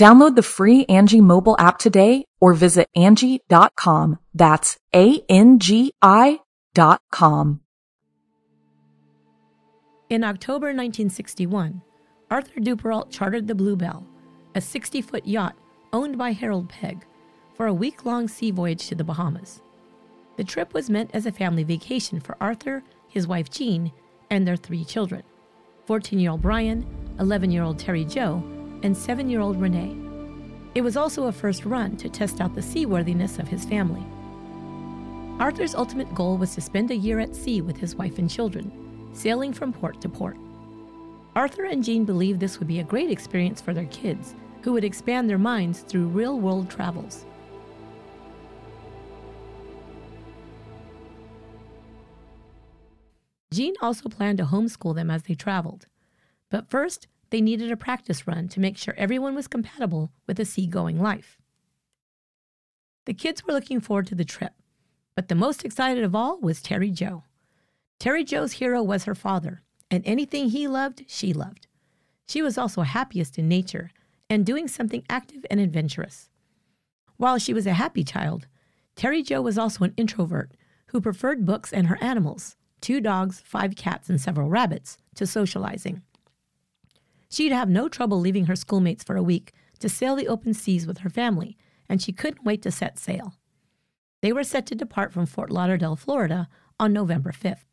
Download 0.00 0.34
the 0.34 0.42
free 0.42 0.86
Angi 0.86 1.20
mobile 1.20 1.56
app 1.58 1.76
today 1.76 2.24
or 2.40 2.54
visit 2.54 2.88
Angi.com. 2.96 4.18
That's 4.32 4.78
A-N-G-I 4.94 6.40
dot 6.72 7.02
com. 7.12 7.60
In 10.08 10.24
October 10.24 10.68
1961, 10.68 11.82
Arthur 12.30 12.60
Duperrault 12.60 13.10
chartered 13.10 13.46
the 13.46 13.54
Bluebell, 13.54 14.06
a 14.54 14.62
60 14.62 15.02
foot 15.02 15.26
yacht 15.26 15.54
owned 15.92 16.16
by 16.16 16.32
Harold 16.32 16.70
Pegg, 16.70 17.04
for 17.52 17.66
a 17.66 17.74
week 17.74 18.06
long 18.06 18.26
sea 18.26 18.50
voyage 18.50 18.88
to 18.88 18.94
the 18.94 19.04
Bahamas. 19.04 19.60
The 20.38 20.44
trip 20.44 20.72
was 20.72 20.88
meant 20.88 21.10
as 21.12 21.26
a 21.26 21.32
family 21.32 21.62
vacation 21.62 22.20
for 22.20 22.38
Arthur, 22.40 22.82
his 23.08 23.26
wife 23.26 23.50
Jean, 23.50 23.92
and 24.30 24.48
their 24.48 24.56
three 24.56 24.82
children 24.82 25.24
14 25.84 26.18
year 26.18 26.30
old 26.30 26.40
Brian, 26.40 26.86
11 27.18 27.50
year 27.50 27.64
old 27.64 27.78
Terry 27.78 28.06
Jo, 28.06 28.42
and 28.82 28.96
seven 28.96 29.28
year 29.28 29.40
old 29.40 29.60
Renee. 29.60 29.96
It 30.74 30.82
was 30.82 30.96
also 30.96 31.26
a 31.26 31.32
first 31.32 31.64
run 31.64 31.96
to 31.96 32.08
test 32.08 32.40
out 32.40 32.54
the 32.54 32.62
seaworthiness 32.62 33.38
of 33.38 33.48
his 33.48 33.64
family. 33.64 34.04
Arthur's 35.40 35.74
ultimate 35.74 36.14
goal 36.14 36.36
was 36.36 36.54
to 36.54 36.60
spend 36.60 36.90
a 36.90 36.96
year 36.96 37.18
at 37.18 37.34
sea 37.34 37.60
with 37.60 37.76
his 37.76 37.96
wife 37.96 38.18
and 38.18 38.30
children, 38.30 38.70
sailing 39.12 39.52
from 39.52 39.72
port 39.72 40.00
to 40.02 40.08
port. 40.08 40.36
Arthur 41.34 41.64
and 41.64 41.82
Jean 41.82 42.04
believed 42.04 42.40
this 42.40 42.58
would 42.58 42.68
be 42.68 42.80
a 42.80 42.84
great 42.84 43.10
experience 43.10 43.60
for 43.60 43.72
their 43.72 43.86
kids, 43.86 44.34
who 44.62 44.72
would 44.72 44.84
expand 44.84 45.28
their 45.28 45.38
minds 45.38 45.80
through 45.80 46.08
real 46.08 46.38
world 46.38 46.70
travels. 46.70 47.24
Jean 53.52 53.74
also 53.82 54.08
planned 54.08 54.38
to 54.38 54.44
homeschool 54.44 54.94
them 54.94 55.10
as 55.10 55.24
they 55.24 55.34
traveled. 55.34 55.86
But 56.50 56.68
first, 56.70 57.08
they 57.30 57.40
needed 57.40 57.70
a 57.70 57.76
practice 57.76 58.26
run 58.26 58.48
to 58.48 58.60
make 58.60 58.76
sure 58.76 58.94
everyone 58.96 59.34
was 59.34 59.48
compatible 59.48 60.12
with 60.26 60.38
a 60.38 60.44
seagoing 60.44 61.00
life. 61.00 61.38
The 63.06 63.14
kids 63.14 63.44
were 63.44 63.52
looking 63.52 63.80
forward 63.80 64.06
to 64.08 64.14
the 64.14 64.24
trip, 64.24 64.52
but 65.14 65.28
the 65.28 65.34
most 65.34 65.64
excited 65.64 66.04
of 66.04 66.14
all 66.14 66.38
was 66.40 66.60
Terry 66.60 66.90
Jo. 66.90 67.24
Terry 67.98 68.24
Jo's 68.24 68.52
hero 68.52 68.82
was 68.82 69.04
her 69.04 69.14
father, 69.14 69.62
and 69.90 70.02
anything 70.06 70.50
he 70.50 70.68
loved, 70.68 71.04
she 71.08 71.32
loved. 71.32 71.66
She 72.26 72.42
was 72.42 72.56
also 72.56 72.82
happiest 72.82 73.38
in 73.38 73.48
nature 73.48 73.90
and 74.28 74.46
doing 74.46 74.68
something 74.68 75.04
active 75.08 75.44
and 75.50 75.60
adventurous. 75.60 76.30
While 77.16 77.38
she 77.38 77.52
was 77.52 77.66
a 77.66 77.74
happy 77.74 78.04
child, 78.04 78.46
Terry 78.96 79.22
Jo 79.22 79.42
was 79.42 79.58
also 79.58 79.84
an 79.84 79.94
introvert 79.96 80.52
who 80.86 81.00
preferred 81.00 81.44
books 81.44 81.72
and 81.72 81.88
her 81.88 81.98
animals 82.02 82.56
two 82.80 83.00
dogs, 83.00 83.42
five 83.44 83.76
cats, 83.76 84.08
and 84.08 84.18
several 84.18 84.48
rabbits 84.48 84.96
to 85.14 85.26
socializing. 85.26 86.02
She'd 87.30 87.52
have 87.52 87.68
no 87.68 87.88
trouble 87.88 88.18
leaving 88.18 88.46
her 88.46 88.56
schoolmates 88.56 89.04
for 89.04 89.16
a 89.16 89.22
week 89.22 89.52
to 89.78 89.88
sail 89.88 90.16
the 90.16 90.28
open 90.28 90.52
seas 90.52 90.86
with 90.86 90.98
her 90.98 91.10
family, 91.10 91.56
and 91.88 92.02
she 92.02 92.12
couldn't 92.12 92.44
wait 92.44 92.62
to 92.62 92.70
set 92.70 92.98
sail. 92.98 93.34
They 94.20 94.32
were 94.32 94.44
set 94.44 94.66
to 94.66 94.74
depart 94.74 95.12
from 95.12 95.26
Fort 95.26 95.50
Lauderdale, 95.50 95.96
Florida 95.96 96.48
on 96.78 96.92
November 96.92 97.32
5th. 97.32 97.64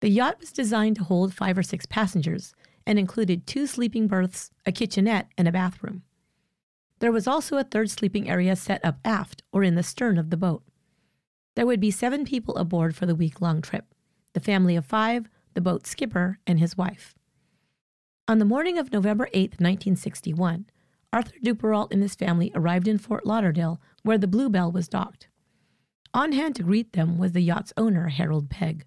The 0.00 0.08
yacht 0.08 0.40
was 0.40 0.52
designed 0.52 0.96
to 0.96 1.04
hold 1.04 1.34
five 1.34 1.58
or 1.58 1.62
six 1.62 1.84
passengers 1.84 2.54
and 2.86 2.98
included 2.98 3.46
two 3.46 3.66
sleeping 3.66 4.06
berths, 4.06 4.50
a 4.64 4.72
kitchenette, 4.72 5.28
and 5.36 5.46
a 5.46 5.52
bathroom. 5.52 6.02
There 7.00 7.12
was 7.12 7.26
also 7.26 7.56
a 7.56 7.64
third 7.64 7.90
sleeping 7.90 8.28
area 8.28 8.56
set 8.56 8.82
up 8.84 8.98
aft 9.04 9.42
or 9.52 9.62
in 9.62 9.74
the 9.74 9.82
stern 9.82 10.18
of 10.18 10.30
the 10.30 10.36
boat. 10.36 10.62
There 11.56 11.66
would 11.66 11.80
be 11.80 11.90
seven 11.90 12.24
people 12.24 12.56
aboard 12.56 12.94
for 12.94 13.06
the 13.06 13.14
week 13.14 13.40
long 13.40 13.60
trip 13.60 13.86
the 14.32 14.40
family 14.40 14.76
of 14.76 14.86
five, 14.86 15.28
the 15.54 15.60
boat's 15.60 15.90
skipper, 15.90 16.38
and 16.46 16.60
his 16.60 16.76
wife. 16.76 17.16
On 18.30 18.38
the 18.38 18.44
morning 18.44 18.78
of 18.78 18.92
November 18.92 19.28
8, 19.32 19.58
1961, 19.58 20.66
Arthur 21.12 21.34
Duperrault 21.42 21.90
and 21.90 22.00
his 22.00 22.14
family 22.14 22.52
arrived 22.54 22.86
in 22.86 22.96
Fort 22.96 23.26
Lauderdale, 23.26 23.80
where 24.04 24.18
the 24.18 24.28
Bluebell 24.28 24.70
was 24.70 24.86
docked. 24.86 25.26
On 26.14 26.30
hand 26.30 26.54
to 26.54 26.62
greet 26.62 26.92
them 26.92 27.18
was 27.18 27.32
the 27.32 27.40
yacht's 27.40 27.72
owner, 27.76 28.06
Harold 28.06 28.48
Pegg. 28.48 28.84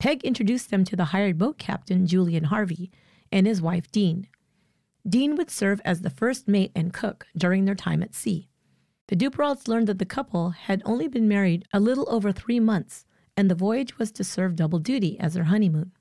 Pegg 0.00 0.24
introduced 0.24 0.70
them 0.70 0.82
to 0.86 0.96
the 0.96 1.04
hired 1.14 1.38
boat 1.38 1.56
captain, 1.56 2.04
Julian 2.04 2.42
Harvey, 2.42 2.90
and 3.30 3.46
his 3.46 3.62
wife, 3.62 3.92
Dean. 3.92 4.26
Dean 5.08 5.36
would 5.36 5.50
serve 5.52 5.80
as 5.84 6.00
the 6.00 6.10
first 6.10 6.48
mate 6.48 6.72
and 6.74 6.92
cook 6.92 7.28
during 7.36 7.64
their 7.64 7.76
time 7.76 8.02
at 8.02 8.16
sea. 8.16 8.48
The 9.06 9.14
Duperraults 9.14 9.68
learned 9.68 9.86
that 9.86 10.00
the 10.00 10.04
couple 10.04 10.50
had 10.50 10.82
only 10.84 11.06
been 11.06 11.28
married 11.28 11.64
a 11.72 11.78
little 11.78 12.08
over 12.10 12.32
three 12.32 12.58
months, 12.58 13.04
and 13.36 13.48
the 13.48 13.54
voyage 13.54 13.98
was 13.98 14.10
to 14.10 14.24
serve 14.24 14.56
double 14.56 14.80
duty 14.80 15.16
as 15.20 15.34
their 15.34 15.44
honeymoon. 15.44 15.92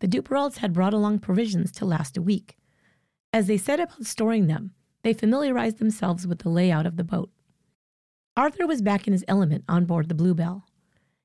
The 0.00 0.08
Duperraults 0.08 0.58
had 0.58 0.72
brought 0.72 0.94
along 0.94 1.20
provisions 1.20 1.70
to 1.72 1.84
last 1.84 2.16
a 2.16 2.22
week. 2.22 2.56
As 3.32 3.46
they 3.46 3.56
set 3.56 3.80
about 3.80 4.04
storing 4.04 4.46
them, 4.46 4.72
they 5.02 5.12
familiarized 5.12 5.78
themselves 5.78 6.26
with 6.26 6.40
the 6.40 6.48
layout 6.48 6.86
of 6.86 6.96
the 6.96 7.04
boat. 7.04 7.30
Arthur 8.36 8.66
was 8.66 8.82
back 8.82 9.06
in 9.06 9.12
his 9.12 9.24
element 9.28 9.64
on 9.68 9.84
board 9.84 10.08
the 10.08 10.14
Bluebell. 10.14 10.66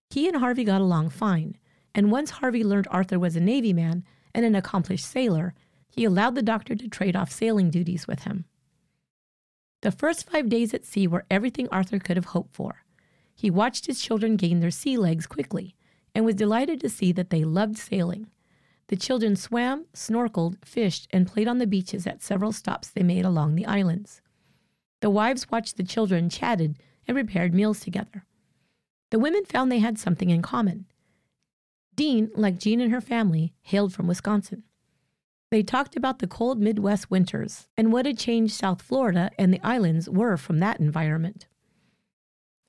He 0.10 0.28
and 0.28 0.38
Harvey 0.38 0.64
got 0.64 0.82
along 0.82 1.10
fine, 1.10 1.58
and 1.94 2.12
once 2.12 2.30
Harvey 2.30 2.64
learned 2.64 2.88
Arthur 2.92 3.18
was 3.18 3.36
a 3.36 3.42
Navy 3.42 3.74
man 3.74 4.04
and 4.34 4.46
an 4.46 4.56
accomplished 4.56 5.06
sailor, 5.06 5.54
he 5.88 6.04
allowed 6.04 6.36
the 6.36 6.42
doctor 6.42 6.76
to 6.76 6.88
trade 6.90 7.16
off 7.16 7.32
sailing 7.32 7.70
duties 7.70 8.08
with 8.08 8.24
him. 8.24 8.46
The 9.82 9.92
first 9.92 10.30
five 10.30 10.50
days 10.50 10.74
at 10.74 10.86
sea 10.86 11.08
were 11.08 11.26
everything 11.32 11.70
Arthur 11.72 12.00
could 12.00 12.18
have 12.18 12.26
hoped 12.26 12.54
for. 12.54 12.84
He 13.34 13.50
watched 13.50 13.86
his 13.86 14.02
children 14.02 14.36
gain 14.36 14.60
their 14.60 14.72
sea 14.72 14.98
legs 14.98 15.28
quickly 15.28 15.76
and 16.14 16.26
was 16.26 16.36
delighted 16.36 16.82
to 16.82 16.90
see 16.90 17.12
that 17.14 17.30
they 17.30 17.44
loved 17.44 17.78
sailing. 17.78 18.28
The 18.88 18.96
children 18.96 19.36
swam, 19.36 19.86
snorkeled, 19.94 20.64
fished, 20.64 21.08
and 21.12 21.28
played 21.28 21.48
on 21.48 21.58
the 21.58 21.68
beaches 21.68 22.06
at 22.06 22.22
several 22.22 22.52
stops 22.52 22.90
they 22.90 23.04
made 23.04 23.26
along 23.26 23.56
the 23.56 23.66
islands. 23.66 24.22
The 25.02 25.10
wives 25.10 25.50
watched 25.50 25.78
the 25.78 25.84
children, 25.84 26.30
chatted, 26.30 26.78
and 27.08 27.16
prepared 27.16 27.54
meals 27.54 27.80
together. 27.80 28.26
The 29.12 29.20
women 29.20 29.46
found 29.46 29.72
they 29.72 29.80
had 29.80 29.98
something 29.98 30.30
in 30.30 30.42
common. 30.42 30.86
Dean, 31.96 32.30
like 32.36 32.60
Jean 32.60 32.82
and 32.82 32.92
her 32.92 33.02
family, 33.02 33.54
hailed 33.62 33.94
from 33.94 34.08
Wisconsin. 34.08 34.64
They 35.52 35.64
talked 35.64 35.96
about 35.96 36.20
the 36.20 36.28
cold 36.28 36.60
Midwest 36.60 37.10
winters 37.10 37.68
and 37.78 37.94
what 37.94 38.08
a 38.08 38.14
change 38.14 38.52
South 38.52 38.82
Florida 38.82 39.32
and 39.38 39.54
the 39.54 39.66
islands 39.66 40.10
were 40.10 40.38
from 40.38 40.60
that 40.60 40.80
environment. 40.80 41.48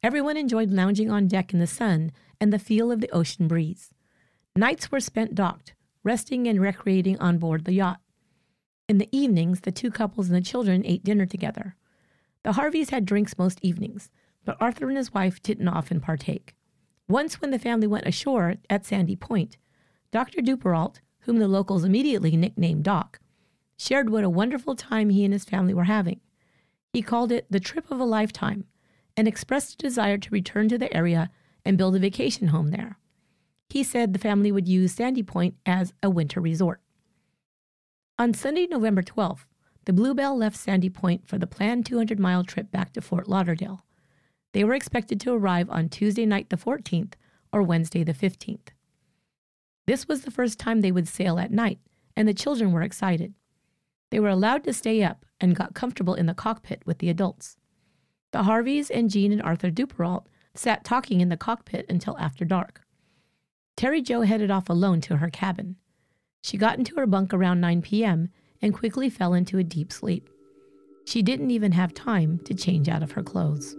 Everyone 0.02 0.36
enjoyed 0.36 0.70
lounging 0.70 1.10
on 1.10 1.26
deck 1.26 1.52
in 1.52 1.58
the 1.58 1.66
sun 1.66 2.12
and 2.40 2.52
the 2.52 2.58
feel 2.58 2.92
of 2.92 3.00
the 3.00 3.10
ocean 3.10 3.48
breeze. 3.48 3.92
Nights 4.54 4.92
were 4.92 5.00
spent 5.00 5.34
docked, 5.34 5.74
resting 6.06 6.46
and 6.46 6.60
recreating 6.60 7.18
on 7.18 7.36
board 7.36 7.64
the 7.64 7.72
yacht. 7.72 7.98
In 8.88 8.98
the 8.98 9.08
evenings, 9.10 9.62
the 9.62 9.72
two 9.72 9.90
couples 9.90 10.28
and 10.28 10.36
the 10.36 10.40
children 10.40 10.86
ate 10.86 11.02
dinner 11.02 11.26
together. 11.26 11.74
The 12.44 12.52
Harveys 12.52 12.90
had 12.90 13.04
drinks 13.04 13.36
most 13.36 13.58
evenings, 13.60 14.08
but 14.44 14.56
Arthur 14.60 14.86
and 14.88 14.96
his 14.96 15.12
wife 15.12 15.42
didn't 15.42 15.66
often 15.66 16.00
partake. 16.00 16.54
Once, 17.08 17.40
when 17.40 17.50
the 17.50 17.58
family 17.58 17.88
went 17.88 18.06
ashore 18.06 18.54
at 18.70 18.86
Sandy 18.86 19.16
Point, 19.16 19.56
Dr. 20.12 20.40
Duperrault, 20.40 21.00
whom 21.22 21.38
the 21.38 21.48
locals 21.48 21.82
immediately 21.82 22.36
nicknamed 22.36 22.84
Doc, 22.84 23.18
shared 23.76 24.08
what 24.08 24.22
a 24.22 24.30
wonderful 24.30 24.76
time 24.76 25.10
he 25.10 25.24
and 25.24 25.32
his 25.32 25.44
family 25.44 25.74
were 25.74 25.84
having. 25.84 26.20
He 26.92 27.02
called 27.02 27.32
it 27.32 27.46
the 27.50 27.58
trip 27.58 27.90
of 27.90 27.98
a 27.98 28.04
lifetime 28.04 28.64
and 29.16 29.26
expressed 29.26 29.74
a 29.74 29.78
desire 29.78 30.18
to 30.18 30.30
return 30.30 30.68
to 30.68 30.78
the 30.78 30.96
area 30.96 31.30
and 31.64 31.76
build 31.76 31.96
a 31.96 31.98
vacation 31.98 32.48
home 32.48 32.70
there. 32.70 32.96
He 33.68 33.82
said 33.82 34.12
the 34.12 34.18
family 34.18 34.52
would 34.52 34.68
use 34.68 34.92
Sandy 34.92 35.22
Point 35.22 35.54
as 35.64 35.92
a 36.02 36.10
winter 36.10 36.40
resort. 36.40 36.80
On 38.18 38.32
Sunday, 38.32 38.66
November 38.66 39.02
12th, 39.02 39.44
the 39.84 39.92
Bluebell 39.92 40.36
left 40.36 40.56
Sandy 40.56 40.88
Point 40.88 41.28
for 41.28 41.38
the 41.38 41.46
planned 41.46 41.86
200 41.86 42.18
mile 42.18 42.44
trip 42.44 42.70
back 42.70 42.92
to 42.92 43.00
Fort 43.00 43.28
Lauderdale. 43.28 43.84
They 44.52 44.64
were 44.64 44.74
expected 44.74 45.20
to 45.20 45.34
arrive 45.34 45.68
on 45.68 45.88
Tuesday 45.88 46.26
night, 46.26 46.50
the 46.50 46.56
14th, 46.56 47.14
or 47.52 47.62
Wednesday, 47.62 48.02
the 48.02 48.14
15th. 48.14 48.68
This 49.86 50.08
was 50.08 50.22
the 50.22 50.30
first 50.30 50.58
time 50.58 50.80
they 50.80 50.90
would 50.90 51.06
sail 51.06 51.38
at 51.38 51.52
night, 51.52 51.78
and 52.16 52.26
the 52.26 52.34
children 52.34 52.72
were 52.72 52.82
excited. 52.82 53.34
They 54.10 54.18
were 54.18 54.28
allowed 54.28 54.64
to 54.64 54.72
stay 54.72 55.02
up 55.02 55.26
and 55.40 55.54
got 55.54 55.74
comfortable 55.74 56.14
in 56.14 56.26
the 56.26 56.34
cockpit 56.34 56.82
with 56.86 56.98
the 56.98 57.10
adults. 57.10 57.56
The 58.32 58.44
Harveys 58.44 58.90
and 58.90 59.10
Jean 59.10 59.32
and 59.32 59.42
Arthur 59.42 59.70
Duperrault 59.70 60.24
sat 60.54 60.84
talking 60.84 61.20
in 61.20 61.28
the 61.28 61.36
cockpit 61.36 61.86
until 61.88 62.16
after 62.18 62.44
dark. 62.44 62.85
Terry 63.76 64.00
Jo 64.00 64.22
headed 64.22 64.50
off 64.50 64.70
alone 64.70 65.02
to 65.02 65.18
her 65.18 65.28
cabin. 65.28 65.76
She 66.40 66.56
got 66.56 66.78
into 66.78 66.94
her 66.94 67.06
bunk 67.06 67.34
around 67.34 67.60
9 67.60 67.82
p.m. 67.82 68.30
and 68.62 68.72
quickly 68.72 69.10
fell 69.10 69.34
into 69.34 69.58
a 69.58 69.64
deep 69.64 69.92
sleep. 69.92 70.30
She 71.04 71.20
didn't 71.20 71.50
even 71.50 71.72
have 71.72 71.92
time 71.92 72.38
to 72.46 72.54
change 72.54 72.88
out 72.88 73.02
of 73.02 73.12
her 73.12 73.22
clothes. 73.22 73.76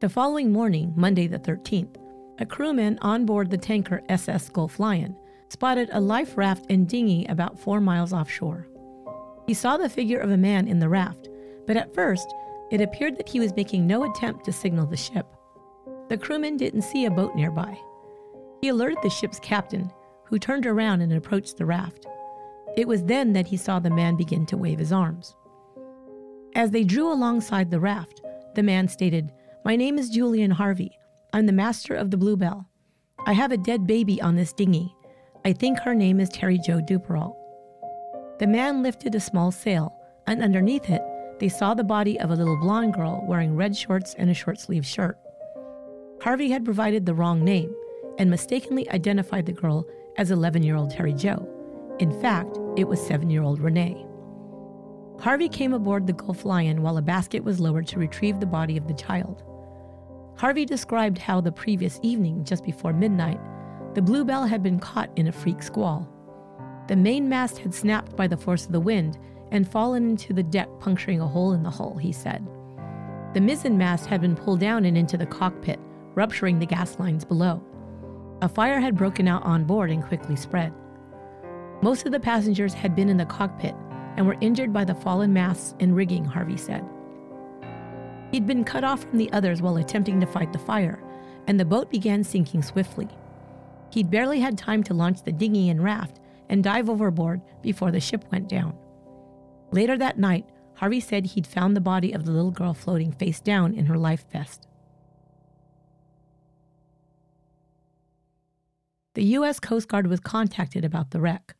The 0.00 0.08
following 0.08 0.52
morning, 0.52 0.92
Monday 0.96 1.26
the 1.26 1.38
13th, 1.40 1.96
a 2.38 2.46
crewman 2.46 2.98
on 3.02 3.26
board 3.26 3.50
the 3.50 3.58
tanker 3.58 4.02
SS 4.08 4.48
Gulf 4.48 4.78
Lion 4.78 5.16
spotted 5.52 5.90
a 5.92 6.00
life 6.00 6.38
raft 6.38 6.64
and 6.70 6.88
dinghy 6.88 7.26
about 7.26 7.58
four 7.58 7.78
miles 7.78 8.12
offshore. 8.12 8.66
He 9.46 9.52
saw 9.52 9.76
the 9.76 9.90
figure 9.90 10.18
of 10.18 10.30
a 10.30 10.36
man 10.36 10.66
in 10.66 10.78
the 10.78 10.88
raft, 10.88 11.28
but 11.66 11.76
at 11.76 11.94
first 11.94 12.34
it 12.70 12.80
appeared 12.80 13.18
that 13.18 13.28
he 13.28 13.38
was 13.38 13.54
making 13.54 13.86
no 13.86 14.10
attempt 14.10 14.46
to 14.46 14.52
signal 14.52 14.86
the 14.86 14.96
ship. 14.96 15.26
The 16.08 16.16
crewman 16.16 16.56
didn't 16.56 16.82
see 16.82 17.04
a 17.04 17.10
boat 17.10 17.36
nearby. 17.36 17.78
He 18.62 18.68
alerted 18.68 18.98
the 19.02 19.10
ship's 19.10 19.38
captain, 19.40 19.92
who 20.24 20.38
turned 20.38 20.66
around 20.66 21.02
and 21.02 21.12
approached 21.12 21.58
the 21.58 21.66
raft. 21.66 22.06
It 22.74 22.88
was 22.88 23.04
then 23.04 23.34
that 23.34 23.46
he 23.46 23.58
saw 23.58 23.78
the 23.78 23.90
man 23.90 24.16
begin 24.16 24.46
to 24.46 24.56
wave 24.56 24.78
his 24.78 24.92
arms. 24.92 25.36
As 26.54 26.70
they 26.70 26.84
drew 26.84 27.12
alongside 27.12 27.70
the 27.70 27.80
raft, 27.80 28.22
the 28.54 28.62
man 28.62 28.88
stated, 28.88 29.30
My 29.66 29.76
name 29.76 29.98
is 29.98 30.08
Julian 30.08 30.52
Harvey. 30.52 30.92
I'm 31.34 31.44
the 31.44 31.52
master 31.52 31.94
of 31.94 32.10
the 32.10 32.16
Bluebell. 32.16 32.66
I 33.26 33.34
have 33.34 33.52
a 33.52 33.58
dead 33.58 33.86
baby 33.86 34.20
on 34.22 34.36
this 34.36 34.54
dinghy. 34.54 34.94
I 35.44 35.52
think 35.52 35.80
her 35.80 35.94
name 35.94 36.20
is 36.20 36.28
Terry 36.28 36.56
Jo 36.56 36.80
Duperrault. 36.80 37.34
The 38.38 38.46
man 38.46 38.82
lifted 38.82 39.16
a 39.16 39.20
small 39.20 39.50
sail, 39.50 39.92
and 40.28 40.40
underneath 40.40 40.88
it, 40.88 41.02
they 41.40 41.48
saw 41.48 41.74
the 41.74 41.82
body 41.82 42.20
of 42.20 42.30
a 42.30 42.36
little 42.36 42.56
blonde 42.56 42.94
girl 42.94 43.24
wearing 43.26 43.56
red 43.56 43.76
shorts 43.76 44.14
and 44.16 44.30
a 44.30 44.34
short 44.34 44.60
sleeved 44.60 44.86
shirt. 44.86 45.18
Harvey 46.22 46.48
had 46.48 46.64
provided 46.64 47.04
the 47.04 47.14
wrong 47.14 47.42
name 47.42 47.74
and 48.18 48.30
mistakenly 48.30 48.88
identified 48.90 49.46
the 49.46 49.52
girl 49.52 49.84
as 50.16 50.30
11 50.30 50.62
year 50.62 50.76
old 50.76 50.90
Terry 50.90 51.12
Jo. 51.12 51.48
In 51.98 52.12
fact, 52.20 52.58
it 52.76 52.86
was 52.86 53.04
7 53.04 53.28
year 53.28 53.42
old 53.42 53.58
Renee. 53.60 54.06
Harvey 55.18 55.48
came 55.48 55.72
aboard 55.72 56.06
the 56.06 56.12
Gulf 56.12 56.44
Lion 56.44 56.82
while 56.82 56.98
a 56.98 57.02
basket 57.02 57.42
was 57.42 57.58
lowered 57.58 57.88
to 57.88 57.98
retrieve 57.98 58.38
the 58.38 58.46
body 58.46 58.76
of 58.76 58.86
the 58.86 58.94
child. 58.94 59.42
Harvey 60.36 60.64
described 60.64 61.18
how 61.18 61.40
the 61.40 61.50
previous 61.50 61.98
evening, 62.02 62.44
just 62.44 62.64
before 62.64 62.92
midnight, 62.92 63.40
the 63.94 64.02
Bluebell 64.02 64.44
had 64.44 64.62
been 64.62 64.78
caught 64.78 65.10
in 65.16 65.26
a 65.26 65.32
freak 65.32 65.62
squall. 65.62 66.08
The 66.88 66.96
main 66.96 67.28
mast 67.28 67.58
had 67.58 67.74
snapped 67.74 68.16
by 68.16 68.26
the 68.26 68.36
force 68.36 68.66
of 68.66 68.72
the 68.72 68.80
wind 68.80 69.18
and 69.50 69.68
fallen 69.68 70.10
into 70.10 70.32
the 70.32 70.42
deck, 70.42 70.68
puncturing 70.80 71.20
a 71.20 71.28
hole 71.28 71.52
in 71.52 71.62
the 71.62 71.70
hull, 71.70 71.96
he 71.96 72.12
said. 72.12 72.46
The 73.34 73.40
mizzen 73.40 73.76
mast 73.76 74.06
had 74.06 74.20
been 74.20 74.34
pulled 74.34 74.60
down 74.60 74.84
and 74.84 74.96
into 74.96 75.16
the 75.16 75.26
cockpit, 75.26 75.78
rupturing 76.14 76.58
the 76.58 76.66
gas 76.66 76.98
lines 76.98 77.24
below. 77.24 77.62
A 78.40 78.48
fire 78.48 78.80
had 78.80 78.96
broken 78.96 79.28
out 79.28 79.42
on 79.44 79.64
board 79.64 79.90
and 79.90 80.02
quickly 80.02 80.36
spread. 80.36 80.72
Most 81.82 82.06
of 82.06 82.12
the 82.12 82.20
passengers 82.20 82.74
had 82.74 82.96
been 82.96 83.08
in 83.08 83.16
the 83.16 83.26
cockpit 83.26 83.74
and 84.16 84.26
were 84.26 84.36
injured 84.40 84.72
by 84.72 84.84
the 84.84 84.94
fallen 84.94 85.32
masts 85.32 85.74
and 85.80 85.94
rigging, 85.94 86.24
Harvey 86.24 86.56
said. 86.56 86.84
He'd 88.30 88.46
been 88.46 88.64
cut 88.64 88.84
off 88.84 89.02
from 89.02 89.18
the 89.18 89.32
others 89.32 89.60
while 89.60 89.76
attempting 89.76 90.20
to 90.20 90.26
fight 90.26 90.52
the 90.52 90.58
fire, 90.58 91.02
and 91.46 91.60
the 91.60 91.64
boat 91.64 91.90
began 91.90 92.24
sinking 92.24 92.62
swiftly. 92.62 93.08
He'd 93.92 94.10
barely 94.10 94.40
had 94.40 94.56
time 94.56 94.82
to 94.84 94.94
launch 94.94 95.22
the 95.22 95.32
dinghy 95.32 95.68
and 95.68 95.82
raft 95.82 96.18
and 96.48 96.64
dive 96.64 96.88
overboard 96.88 97.42
before 97.62 97.90
the 97.90 98.00
ship 98.00 98.24
went 98.32 98.48
down. 98.48 98.74
Later 99.70 99.98
that 99.98 100.18
night, 100.18 100.46
Harvey 100.74 101.00
said 101.00 101.26
he'd 101.26 101.46
found 101.46 101.76
the 101.76 101.80
body 101.80 102.12
of 102.12 102.24
the 102.24 102.32
little 102.32 102.50
girl 102.50 102.74
floating 102.74 103.12
face 103.12 103.40
down 103.40 103.74
in 103.74 103.86
her 103.86 103.98
life 103.98 104.24
vest. 104.32 104.66
The 109.14 109.24
U.S. 109.24 109.60
Coast 109.60 109.88
Guard 109.88 110.06
was 110.06 110.20
contacted 110.20 110.84
about 110.84 111.10
the 111.10 111.20
wreck. 111.20 111.54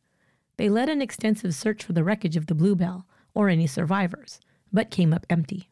They 0.57 0.69
led 0.69 0.89
an 0.89 1.01
extensive 1.01 1.53
search 1.53 1.83
for 1.83 1.93
the 1.93 2.03
wreckage 2.03 2.35
of 2.35 2.47
the 2.47 2.55
Bluebell 2.55 3.05
or 3.35 3.47
any 3.47 3.67
survivors, 3.67 4.39
but 4.71 4.89
came 4.89 5.13
up 5.13 5.27
empty. 5.29 5.69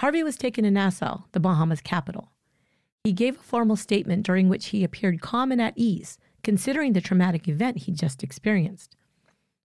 Harvey 0.00 0.22
was 0.22 0.36
taken 0.36 0.62
to 0.64 0.70
Nassau, 0.70 1.24
the 1.32 1.40
Bahamas 1.40 1.80
capital. 1.80 2.30
He 3.06 3.12
gave 3.12 3.36
a 3.36 3.42
formal 3.44 3.76
statement 3.76 4.26
during 4.26 4.48
which 4.48 4.66
he 4.66 4.82
appeared 4.82 5.20
calm 5.20 5.52
and 5.52 5.62
at 5.62 5.74
ease, 5.76 6.18
considering 6.42 6.92
the 6.92 7.00
traumatic 7.00 7.46
event 7.46 7.76
he'd 7.76 7.94
just 7.94 8.24
experienced. 8.24 8.96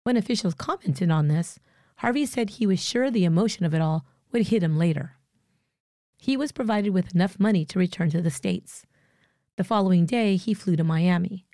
When 0.04 0.15
officials 0.15 0.54
commented 0.54 1.10
on 1.10 1.27
this, 1.27 1.58
Harvey 1.95 2.27
said 2.27 2.51
he 2.51 2.67
was 2.67 2.80
sure 2.80 3.10
the 3.10 3.25
emotion 3.25 3.65
of 3.65 3.73
it 3.73 3.82
all 3.82 4.06
would 4.32 4.49
hit 4.49 4.62
him 4.62 4.77
later. 4.77 5.17
He 6.19 6.38
was 6.38 6.51
provided 6.51 6.91
with 6.91 7.15
enough 7.15 7.39
money 7.39 7.65
to 7.65 7.80
return 7.80 8.12
to 8.12 8.21
the 8.21 8.30
States. 8.30 8.86
The 9.56 9.63
following 9.63 10.06
day, 10.06 10.36
he 10.36 10.54
flew 10.54 10.75
to 10.75 10.84
Miami. 10.84 11.47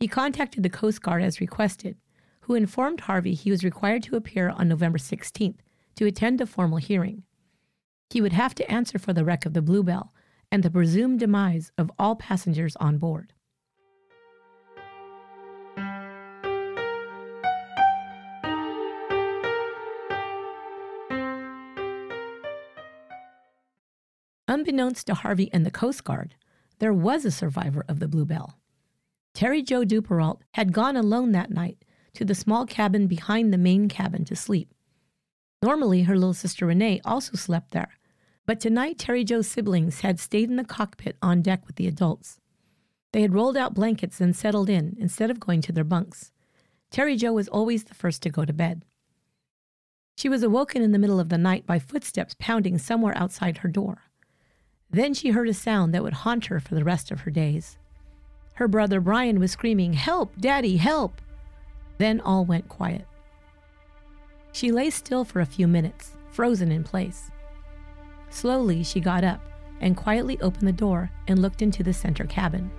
He 0.00 0.08
contacted 0.08 0.64
the 0.64 0.70
Coast 0.70 1.02
Guard 1.02 1.22
as 1.22 1.40
requested, 1.40 1.98
who 2.40 2.56
informed 2.56 3.02
Harvey 3.02 3.34
he 3.34 3.52
was 3.52 3.62
required 3.62 4.02
to 4.02 4.16
appear 4.16 4.48
on 4.48 4.66
November 4.66 4.98
16th 4.98 5.60
to 5.94 6.04
attend 6.04 6.40
a 6.40 6.46
formal 6.46 6.78
hearing. 6.78 7.22
He 8.10 8.20
would 8.20 8.32
have 8.32 8.56
to 8.56 8.68
answer 8.68 8.98
for 8.98 9.12
the 9.12 9.24
wreck 9.24 9.46
of 9.46 9.52
the 9.52 9.62
Bluebell 9.62 10.12
and 10.52 10.62
the 10.62 10.70
presumed 10.70 11.18
demise 11.18 11.72
of 11.78 11.90
all 11.98 12.14
passengers 12.14 12.76
on 12.76 12.98
board. 12.98 13.32
Unbeknownst 24.46 25.06
to 25.06 25.14
Harvey 25.14 25.50
and 25.54 25.64
the 25.64 25.70
Coast 25.70 26.04
Guard, 26.04 26.34
there 26.78 26.92
was 26.92 27.24
a 27.24 27.30
survivor 27.30 27.86
of 27.88 28.00
the 28.00 28.06
Bluebell. 28.06 28.58
Terry 29.32 29.62
Jo 29.62 29.82
Duperrault 29.82 30.40
had 30.52 30.74
gone 30.74 30.94
alone 30.94 31.32
that 31.32 31.50
night 31.50 31.82
to 32.12 32.26
the 32.26 32.34
small 32.34 32.66
cabin 32.66 33.06
behind 33.06 33.50
the 33.50 33.58
main 33.58 33.88
cabin 33.88 34.26
to 34.26 34.36
sleep. 34.36 34.74
Normally, 35.62 36.02
her 36.02 36.16
little 36.16 36.34
sister 36.34 36.66
Renee 36.66 37.00
also 37.06 37.36
slept 37.36 37.70
there, 37.70 37.98
but 38.46 38.60
tonight 38.60 38.98
Terry 38.98 39.24
Jo's 39.24 39.46
siblings 39.46 40.00
had 40.00 40.18
stayed 40.18 40.50
in 40.50 40.56
the 40.56 40.64
cockpit 40.64 41.16
on 41.22 41.42
deck 41.42 41.66
with 41.66 41.76
the 41.76 41.86
adults. 41.86 42.40
They 43.12 43.22
had 43.22 43.34
rolled 43.34 43.56
out 43.56 43.74
blankets 43.74 44.20
and 44.20 44.34
settled 44.34 44.68
in 44.68 44.96
instead 44.98 45.30
of 45.30 45.40
going 45.40 45.60
to 45.62 45.72
their 45.72 45.84
bunks. 45.84 46.32
Terry 46.90 47.16
Jo 47.16 47.32
was 47.32 47.48
always 47.48 47.84
the 47.84 47.94
first 47.94 48.22
to 48.22 48.30
go 48.30 48.44
to 48.44 48.52
bed. 48.52 48.84
She 50.16 50.28
was 50.28 50.42
awoken 50.42 50.82
in 50.82 50.92
the 50.92 50.98
middle 50.98 51.18
of 51.18 51.30
the 51.30 51.38
night 51.38 51.66
by 51.66 51.78
footsteps 51.78 52.36
pounding 52.38 52.78
somewhere 52.78 53.16
outside 53.16 53.58
her 53.58 53.68
door. 53.68 54.02
Then 54.90 55.14
she 55.14 55.30
heard 55.30 55.48
a 55.48 55.54
sound 55.54 55.94
that 55.94 56.02
would 56.02 56.12
haunt 56.12 56.46
her 56.46 56.60
for 56.60 56.74
the 56.74 56.84
rest 56.84 57.10
of 57.10 57.20
her 57.20 57.30
days. 57.30 57.78
Her 58.54 58.68
brother 58.68 59.00
Brian 59.00 59.40
was 59.40 59.50
screaming, 59.50 59.94
Help, 59.94 60.38
Daddy, 60.38 60.76
help! 60.76 61.20
Then 61.98 62.20
all 62.20 62.44
went 62.44 62.68
quiet. 62.68 63.06
She 64.52 64.70
lay 64.70 64.90
still 64.90 65.24
for 65.24 65.40
a 65.40 65.46
few 65.46 65.66
minutes, 65.66 66.12
frozen 66.30 66.70
in 66.70 66.84
place. 66.84 67.31
Slowly, 68.32 68.82
she 68.82 68.98
got 68.98 69.24
up 69.24 69.42
and 69.82 69.94
quietly 69.94 70.40
opened 70.40 70.66
the 70.66 70.72
door 70.72 71.10
and 71.28 71.42
looked 71.42 71.60
into 71.60 71.82
the 71.82 71.92
center 71.92 72.24
cabin. 72.24 72.70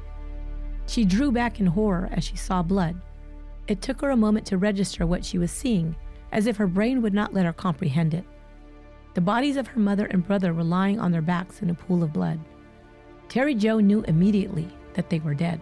She 0.88 1.06
drew 1.06 1.32
back 1.32 1.60
in 1.60 1.68
horror 1.68 2.10
as 2.12 2.24
she 2.24 2.36
saw 2.36 2.64
blood. 2.64 3.00
It 3.68 3.80
took 3.80 4.02
her 4.02 4.10
a 4.10 4.18
moment 4.18 4.48
to 4.48 4.58
register 4.58 5.06
what 5.06 5.24
she 5.24 5.38
was 5.38 5.52
seeing, 5.52 5.96
as 6.32 6.48
if 6.48 6.58
her 6.58 6.66
brain 6.66 7.04
would 7.04 7.14
not 7.14 7.36
let 7.36 7.46
her 7.46 7.54
comprehend 7.54 8.16
it. 8.16 8.26
The 9.14 9.22
bodies 9.22 9.56
of 9.56 9.68
her 9.68 9.80
mother 9.80 10.08
and 10.08 10.26
brother 10.26 10.54
were 10.54 10.64
lying 10.64 11.00
on 11.00 11.12
their 11.12 11.22
backs 11.22 11.62
in 11.62 11.70
a 11.70 11.76
pool 11.76 12.02
of 12.02 12.12
blood. 12.12 12.40
Terry 13.30 13.54
Jo 13.54 13.80
knew 13.80 14.02
immediately 14.08 14.68
that 14.96 15.12
they 15.12 15.20
were 15.20 15.36
dead. 15.36 15.62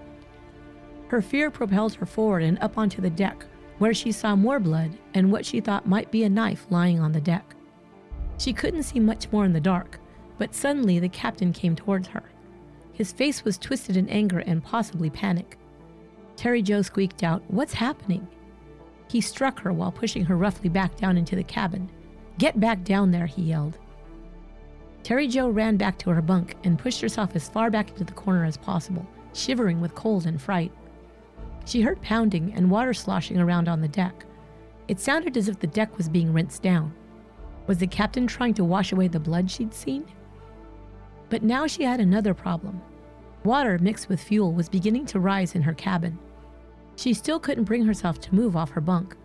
Her 1.10 1.21
fear 1.21 1.51
propelled 1.51 1.95
her 1.95 2.06
forward 2.06 2.43
and 2.43 2.58
up 2.60 2.77
onto 2.77 3.01
the 3.01 3.10
deck, 3.10 3.45
where 3.77 3.93
she 3.93 4.13
saw 4.13 4.38
more 4.38 4.62
blood 4.62 4.97
and 5.13 5.34
what 5.34 5.45
she 5.45 5.60
thought 5.60 5.86
might 5.86 6.12
be 6.12 6.23
a 6.23 6.30
knife 6.30 6.65
lying 6.69 7.01
on 7.01 7.12
the 7.12 7.19
deck. 7.19 7.56
She 8.41 8.54
couldn't 8.54 8.82
see 8.82 8.99
much 8.99 9.32
more 9.32 9.45
in 9.45 9.54
the 9.54 9.62
dark, 9.62 9.99
but 10.39 10.56
suddenly 10.56 10.97
the 10.97 11.08
captain 11.10 11.54
came 11.54 11.75
towards 11.75 12.08
her. 12.08 12.23
His 12.91 13.12
face 13.12 13.45
was 13.45 13.60
twisted 13.60 13.95
in 13.95 14.10
anger 14.10 14.39
and 14.39 14.63
possibly 14.63 15.12
panic. 15.12 15.60
Terry 16.38 16.63
Jo 16.63 16.82
squeaked 16.82 17.21
out, 17.21 17.43
What's 17.49 17.75
happening? 17.75 18.27
He 19.12 19.21
struck 19.21 19.60
her 19.60 19.71
while 19.71 19.91
pushing 19.91 20.25
her 20.25 20.36
roughly 20.36 20.69
back 20.69 20.95
down 20.95 21.17
into 21.17 21.36
the 21.36 21.43
cabin. 21.43 21.88
Get 22.39 22.60
back 22.60 22.84
down 22.84 23.12
there, 23.12 23.27
he 23.27 23.43
yelled. 23.43 23.77
Terry 25.04 25.27
Jo 25.27 25.47
ran 25.47 25.77
back 25.77 25.99
to 25.99 26.10
her 26.10 26.21
bunk 26.23 26.56
and 26.63 26.80
pushed 26.80 27.01
herself 27.01 27.36
as 27.36 27.47
far 27.47 27.69
back 27.69 27.89
into 27.91 28.06
the 28.06 28.12
corner 28.13 28.43
as 28.43 28.58
possible, 28.58 29.06
shivering 29.34 29.80
with 29.82 29.93
cold 29.93 30.25
and 30.25 30.41
fright. 30.41 30.71
She 31.65 31.82
heard 31.82 32.01
pounding 32.01 32.54
and 32.56 32.71
water 32.71 32.95
sloshing 32.95 33.39
around 33.39 33.67
on 33.67 33.82
the 33.82 33.88
deck. 33.88 34.25
It 34.88 34.99
sounded 34.99 35.38
as 35.38 35.47
if 35.47 35.60
the 35.60 35.67
deck 35.67 35.95
was 35.95 36.10
being 36.10 36.34
rinsed 36.34 36.63
down. 36.63 36.95
Was 37.67 37.78
the 37.78 37.88
captain 37.88 38.28
trying 38.28 38.54
to 38.56 38.63
wash 38.63 38.91
away 38.91 39.08
the 39.08 39.19
blood 39.19 39.50
she'd 39.50 39.74
seen? 39.74 40.06
But 41.30 41.43
now 41.43 41.67
she 41.67 41.84
had 41.84 42.00
another 42.00 42.34
problem. 42.34 42.82
Water 43.43 43.80
mixed 43.80 44.10
with 44.10 44.21
fuel 44.21 44.54
was 44.54 44.69
beginning 44.69 45.06
to 45.08 45.19
rise 45.19 45.56
in 45.56 45.62
her 45.62 45.74
cabin. 45.74 46.19
She 46.95 47.13
still 47.13 47.39
couldn't 47.39 47.63
bring 47.63 47.86
herself 47.86 48.19
to 48.21 48.36
move 48.36 48.56
off 48.56 48.71
her 48.71 48.82
bunk. 48.82 49.15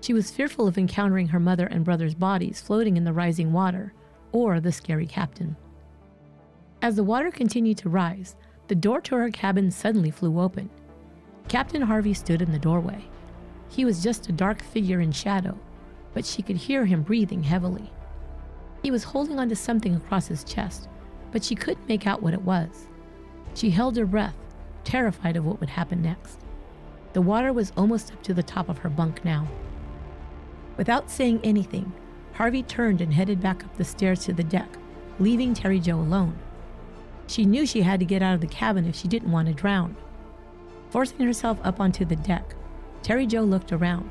She 0.00 0.12
was 0.12 0.30
fearful 0.30 0.66
of 0.66 0.78
encountering 0.78 1.28
her 1.28 1.40
mother 1.40 1.66
and 1.66 1.84
brother's 1.84 2.14
bodies 2.14 2.60
floating 2.60 2.96
in 2.96 3.04
the 3.04 3.12
rising 3.12 3.52
water, 3.52 3.92
or 4.32 4.60
the 4.60 4.72
scary 4.72 5.06
captain. 5.06 5.56
As 6.82 6.96
the 6.96 7.04
water 7.04 7.30
continued 7.30 7.78
to 7.78 7.88
rise, 7.88 8.36
the 8.68 8.74
door 8.74 9.00
to 9.02 9.16
her 9.16 9.30
cabin 9.30 9.70
suddenly 9.70 10.10
flew 10.10 10.40
open. 10.40 10.70
Captain 11.48 11.82
Harvey 11.82 12.14
stood 12.14 12.40
in 12.40 12.52
the 12.52 12.58
doorway. 12.58 13.04
He 13.68 13.84
was 13.84 14.02
just 14.02 14.28
a 14.28 14.32
dark 14.32 14.62
figure 14.62 15.00
in 15.00 15.12
shadow, 15.12 15.58
but 16.14 16.24
she 16.24 16.42
could 16.42 16.56
hear 16.56 16.84
him 16.84 17.02
breathing 17.02 17.42
heavily. 17.42 17.92
He 18.82 18.90
was 18.90 19.04
holding 19.04 19.38
onto 19.38 19.54
something 19.54 19.94
across 19.94 20.26
his 20.26 20.44
chest, 20.44 20.88
but 21.32 21.44
she 21.44 21.54
couldn't 21.54 21.88
make 21.88 22.06
out 22.06 22.22
what 22.22 22.34
it 22.34 22.42
was. 22.42 22.86
She 23.54 23.70
held 23.70 23.96
her 23.96 24.06
breath, 24.06 24.36
terrified 24.84 25.36
of 25.36 25.44
what 25.44 25.60
would 25.60 25.70
happen 25.70 26.02
next. 26.02 26.40
The 27.12 27.22
water 27.22 27.52
was 27.52 27.72
almost 27.76 28.12
up 28.12 28.22
to 28.22 28.34
the 28.34 28.42
top 28.42 28.68
of 28.68 28.78
her 28.78 28.88
bunk 28.88 29.24
now. 29.24 29.48
Without 30.76 31.10
saying 31.10 31.40
anything, 31.42 31.92
Harvey 32.34 32.62
turned 32.62 33.00
and 33.00 33.12
headed 33.12 33.40
back 33.40 33.64
up 33.64 33.76
the 33.76 33.84
stairs 33.84 34.24
to 34.24 34.32
the 34.32 34.44
deck, 34.44 34.68
leaving 35.18 35.52
Terry 35.52 35.80
Jo 35.80 35.96
alone. 35.96 36.38
She 37.26 37.44
knew 37.44 37.66
she 37.66 37.82
had 37.82 38.00
to 38.00 38.06
get 38.06 38.22
out 38.22 38.34
of 38.34 38.40
the 38.40 38.46
cabin 38.46 38.86
if 38.86 38.96
she 38.96 39.08
didn't 39.08 39.30
want 39.30 39.48
to 39.48 39.54
drown. 39.54 39.96
Forcing 40.90 41.20
herself 41.20 41.58
up 41.62 41.80
onto 41.80 42.04
the 42.04 42.16
deck, 42.16 42.54
Terry 43.02 43.26
Jo 43.26 43.42
looked 43.42 43.72
around. 43.72 44.08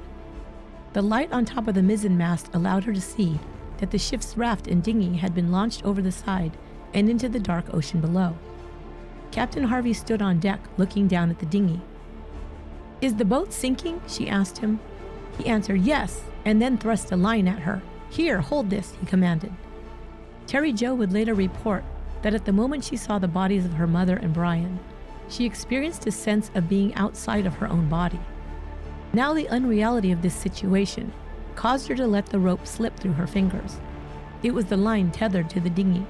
The 1.00 1.06
light 1.06 1.32
on 1.32 1.46
top 1.46 1.70
of 1.70 1.76
the 1.76 1.82
mizzen 1.82 2.18
mast 2.18 2.50
allowed 2.54 2.84
her 2.84 2.92
to 2.92 3.00
see 3.00 3.40
that 3.78 3.90
the 3.90 3.98
ship's 3.98 4.36
raft 4.36 4.68
and 4.68 4.84
dinghy 4.84 5.16
had 5.16 5.34
been 5.34 5.50
launched 5.50 5.86
over 5.86 6.02
the 6.02 6.12
side 6.12 6.58
and 6.94 7.10
into 7.10 7.30
the 7.30 7.40
dark 7.40 7.74
ocean 7.74 8.02
below. 8.02 8.38
Captain 9.32 9.64
Harvey 9.64 9.94
stood 9.94 10.22
on 10.22 10.42
deck 10.42 10.60
looking 10.76 11.08
down 11.08 11.30
at 11.30 11.40
the 11.40 11.46
dinghy. 11.46 11.80
Is 13.00 13.16
the 13.16 13.24
boat 13.24 13.54
sinking? 13.54 14.02
she 14.10 14.28
asked 14.28 14.58
him. 14.58 14.82
He 15.38 15.46
answered 15.46 15.84
yes, 15.84 16.22
and 16.44 16.62
then 16.62 16.78
thrust 16.78 17.14
a 17.14 17.16
line 17.16 17.48
at 17.48 17.60
her. 17.60 17.82
Here, 18.10 18.42
hold 18.42 18.70
this, 18.70 18.94
he 19.00 19.06
commanded. 19.06 19.54
Terry 20.48 20.74
Jo 20.74 20.94
would 20.96 21.14
later 21.14 21.34
report 21.34 21.86
that 22.24 22.34
at 22.34 22.44
the 22.44 22.52
moment 22.52 22.84
she 22.84 22.98
saw 22.98 23.20
the 23.20 23.26
bodies 23.30 23.64
of 23.64 23.76
her 23.76 23.88
mother 23.88 24.18
and 24.18 24.34
Brian, 24.34 24.78
she 25.30 25.46
experienced 25.46 26.08
a 26.08 26.12
sense 26.12 26.52
of 26.56 26.68
being 26.68 26.94
outside 26.96 27.46
of 27.46 27.54
her 27.54 27.70
own 27.70 27.88
body. 27.88 28.20
Now, 29.13 29.34
the 29.34 29.50
unreality 29.50 30.12
of 30.12 30.22
this 30.22 30.36
situation 30.36 31.12
caused 31.56 31.88
her 31.88 31.95
to 31.95 32.08
let 32.08 32.28
the 32.28 32.39
rope 32.39 32.65
slip 32.65 32.95
through 32.98 33.13
her 33.13 33.28
fingers. 33.28 33.80
It 34.43 34.54
was 34.54 34.65
the 34.65 34.78
line 34.78 35.12
tethered 35.12 35.50
to 35.52 35.60
the 35.60 35.69
dinghy. 35.69 36.06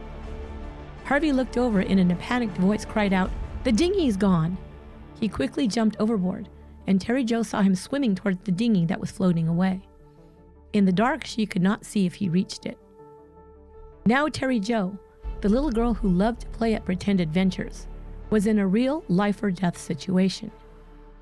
Harvey 1.05 1.31
looked 1.31 1.57
over 1.57 1.79
and 1.79 1.99
in 1.99 2.11
a 2.11 2.15
panicked 2.17 2.57
voice 2.57 2.85
cried 2.85 3.13
out, 3.13 3.31
The 3.63 3.71
dinghy's 3.71 4.17
gone! 4.17 4.57
He 5.19 5.27
quickly 5.27 5.67
jumped 5.67 5.97
overboard, 5.99 6.49
and 6.87 7.01
Terry 7.01 7.23
Jo 7.23 7.41
saw 7.41 7.61
him 7.61 7.75
swimming 7.75 8.15
towards 8.15 8.43
the 8.43 8.51
dinghy 8.51 8.85
that 8.85 8.99
was 8.99 9.11
floating 9.11 9.47
away. 9.47 9.81
In 10.73 10.85
the 10.85 10.91
dark, 10.91 11.25
she 11.25 11.45
could 11.45 11.63
not 11.63 11.85
see 11.85 12.05
if 12.05 12.15
he 12.15 12.29
reached 12.29 12.65
it. 12.65 12.77
Now, 14.05 14.27
Terry 14.27 14.59
Jo, 14.59 14.97
the 15.41 15.49
little 15.49 15.71
girl 15.71 15.93
who 15.93 16.09
loved 16.09 16.41
to 16.41 16.47
play 16.49 16.75
at 16.75 16.85
pretend 16.85 17.21
adventures, 17.21 17.87
was 18.29 18.45
in 18.45 18.59
a 18.59 18.67
real 18.67 19.03
life 19.07 19.41
or 19.41 19.49
death 19.49 19.77
situation. 19.77 20.51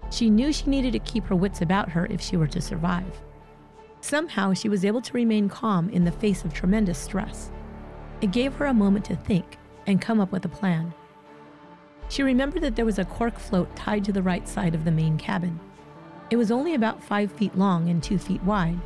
She 0.09 0.29
knew 0.29 0.53
she 0.53 0.69
needed 0.69 0.93
to 0.93 0.99
keep 0.99 1.25
her 1.25 1.35
wits 1.35 1.61
about 1.61 1.89
her 1.89 2.05
if 2.07 2.21
she 2.21 2.37
were 2.37 2.47
to 2.47 2.61
survive. 2.61 3.21
Somehow, 4.01 4.53
she 4.53 4.69
was 4.69 4.85
able 4.85 5.01
to 5.01 5.13
remain 5.13 5.49
calm 5.49 5.89
in 5.89 6.05
the 6.05 6.11
face 6.11 6.45
of 6.45 6.53
tremendous 6.53 6.97
stress. 6.97 7.51
It 8.21 8.31
gave 8.31 8.53
her 8.55 8.65
a 8.65 8.73
moment 8.73 9.05
to 9.05 9.15
think 9.15 9.57
and 9.85 10.01
come 10.01 10.19
up 10.19 10.31
with 10.31 10.45
a 10.45 10.49
plan. 10.49 10.93
She 12.09 12.23
remembered 12.23 12.63
that 12.63 12.75
there 12.75 12.85
was 12.85 12.99
a 12.99 13.05
cork 13.05 13.37
float 13.37 13.75
tied 13.75 14.05
to 14.05 14.13
the 14.13 14.21
right 14.21 14.47
side 14.47 14.73
of 14.73 14.85
the 14.85 14.91
main 14.91 15.17
cabin. 15.17 15.59
It 16.29 16.37
was 16.37 16.51
only 16.51 16.73
about 16.73 17.03
five 17.03 17.31
feet 17.31 17.57
long 17.57 17.89
and 17.89 18.01
two 18.01 18.17
feet 18.17 18.41
wide, 18.43 18.79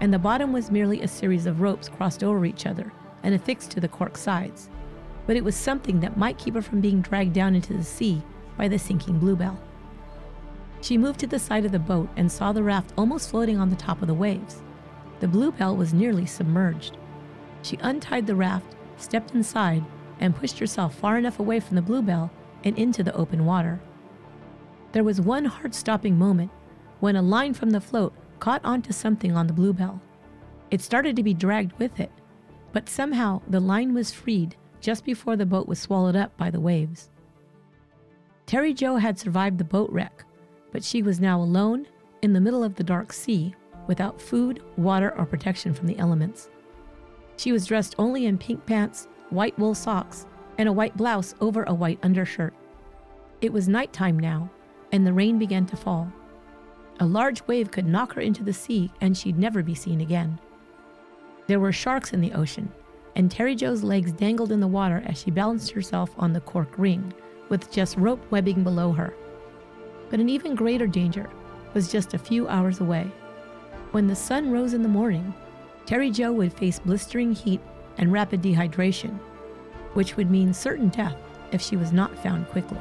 and 0.00 0.12
the 0.12 0.18
bottom 0.18 0.52
was 0.52 0.70
merely 0.70 1.00
a 1.00 1.08
series 1.08 1.46
of 1.46 1.60
ropes 1.60 1.88
crossed 1.88 2.22
over 2.22 2.44
each 2.44 2.66
other 2.66 2.92
and 3.22 3.34
affixed 3.34 3.70
to 3.72 3.80
the 3.80 3.88
cork 3.88 4.16
sides. 4.16 4.70
But 5.26 5.36
it 5.36 5.44
was 5.44 5.56
something 5.56 6.00
that 6.00 6.16
might 6.16 6.38
keep 6.38 6.54
her 6.54 6.62
from 6.62 6.80
being 6.80 7.00
dragged 7.00 7.32
down 7.32 7.54
into 7.54 7.74
the 7.74 7.84
sea 7.84 8.22
by 8.56 8.68
the 8.68 8.78
sinking 8.78 9.18
bluebell. 9.18 9.58
She 10.80 10.96
moved 10.98 11.20
to 11.20 11.26
the 11.26 11.38
side 11.38 11.64
of 11.64 11.72
the 11.72 11.78
boat 11.78 12.08
and 12.16 12.30
saw 12.30 12.52
the 12.52 12.62
raft 12.62 12.92
almost 12.96 13.30
floating 13.30 13.58
on 13.58 13.70
the 13.70 13.76
top 13.76 14.00
of 14.00 14.08
the 14.08 14.14
waves. 14.14 14.62
The 15.20 15.28
bluebell 15.28 15.76
was 15.76 15.92
nearly 15.92 16.26
submerged. 16.26 16.96
She 17.62 17.78
untied 17.80 18.26
the 18.26 18.36
raft, 18.36 18.76
stepped 18.96 19.34
inside, 19.34 19.84
and 20.20 20.36
pushed 20.36 20.58
herself 20.58 20.94
far 20.94 21.18
enough 21.18 21.40
away 21.40 21.60
from 21.60 21.76
the 21.76 21.82
bluebell 21.82 22.30
and 22.64 22.78
into 22.78 23.02
the 23.02 23.14
open 23.14 23.44
water. 23.44 23.80
There 24.92 25.04
was 25.04 25.20
one 25.20 25.44
heart 25.44 25.74
stopping 25.74 26.16
moment 26.16 26.50
when 27.00 27.16
a 27.16 27.22
line 27.22 27.54
from 27.54 27.70
the 27.70 27.80
float 27.80 28.14
caught 28.38 28.64
onto 28.64 28.92
something 28.92 29.36
on 29.36 29.46
the 29.46 29.52
bluebell. 29.52 30.00
It 30.70 30.80
started 30.80 31.16
to 31.16 31.22
be 31.22 31.34
dragged 31.34 31.78
with 31.78 31.98
it, 32.00 32.12
but 32.72 32.88
somehow 32.88 33.42
the 33.48 33.60
line 33.60 33.94
was 33.94 34.12
freed 34.12 34.56
just 34.80 35.04
before 35.04 35.36
the 35.36 35.46
boat 35.46 35.66
was 35.66 35.78
swallowed 35.78 36.16
up 36.16 36.36
by 36.36 36.50
the 36.50 36.60
waves. 36.60 37.10
Terry 38.46 38.72
Jo 38.72 38.96
had 38.96 39.18
survived 39.18 39.58
the 39.58 39.64
boat 39.64 39.90
wreck, 39.90 40.24
but 40.72 40.84
she 40.84 41.02
was 41.02 41.20
now 41.20 41.40
alone 41.40 41.86
in 42.22 42.32
the 42.32 42.40
middle 42.40 42.64
of 42.64 42.74
the 42.74 42.84
dark 42.84 43.12
sea 43.12 43.54
without 43.86 44.20
food, 44.20 44.62
water, 44.76 45.16
or 45.18 45.24
protection 45.24 45.72
from 45.72 45.86
the 45.86 45.98
elements. 45.98 46.50
She 47.36 47.52
was 47.52 47.66
dressed 47.66 47.94
only 47.98 48.26
in 48.26 48.38
pink 48.38 48.66
pants, 48.66 49.08
white 49.30 49.58
wool 49.58 49.74
socks, 49.74 50.26
and 50.58 50.68
a 50.68 50.72
white 50.72 50.96
blouse 50.96 51.34
over 51.40 51.62
a 51.64 51.74
white 51.74 51.98
undershirt. 52.02 52.54
It 53.40 53.52
was 53.52 53.68
nighttime 53.68 54.18
now, 54.18 54.50
and 54.92 55.06
the 55.06 55.12
rain 55.12 55.38
began 55.38 55.64
to 55.66 55.76
fall. 55.76 56.12
A 57.00 57.06
large 57.06 57.46
wave 57.46 57.70
could 57.70 57.86
knock 57.86 58.14
her 58.14 58.20
into 58.20 58.42
the 58.42 58.52
sea, 58.52 58.90
and 59.00 59.16
she'd 59.16 59.38
never 59.38 59.62
be 59.62 59.74
seen 59.74 60.00
again. 60.00 60.38
There 61.46 61.60
were 61.60 61.72
sharks 61.72 62.12
in 62.12 62.20
the 62.20 62.32
ocean, 62.32 62.70
and 63.14 63.30
Terry 63.30 63.54
Jo's 63.54 63.82
legs 63.82 64.12
dangled 64.12 64.52
in 64.52 64.60
the 64.60 64.66
water 64.66 65.02
as 65.06 65.18
she 65.18 65.30
balanced 65.30 65.70
herself 65.70 66.10
on 66.18 66.32
the 66.32 66.40
cork 66.40 66.76
ring, 66.76 67.14
with 67.48 67.70
just 67.70 67.96
rope 67.96 68.20
webbing 68.30 68.64
below 68.64 68.92
her. 68.92 69.14
But 70.10 70.20
an 70.20 70.28
even 70.28 70.54
greater 70.54 70.86
danger 70.86 71.28
was 71.74 71.92
just 71.92 72.14
a 72.14 72.18
few 72.18 72.48
hours 72.48 72.80
away. 72.80 73.10
When 73.92 74.06
the 74.06 74.16
sun 74.16 74.50
rose 74.50 74.74
in 74.74 74.82
the 74.82 74.88
morning, 74.88 75.34
Terry 75.86 76.10
Jo 76.10 76.32
would 76.32 76.52
face 76.52 76.78
blistering 76.78 77.32
heat 77.32 77.60
and 77.96 78.12
rapid 78.12 78.42
dehydration, 78.42 79.18
which 79.94 80.16
would 80.16 80.30
mean 80.30 80.52
certain 80.52 80.88
death 80.88 81.16
if 81.52 81.60
she 81.60 81.76
was 81.76 81.92
not 81.92 82.16
found 82.22 82.46
quickly. 82.48 82.78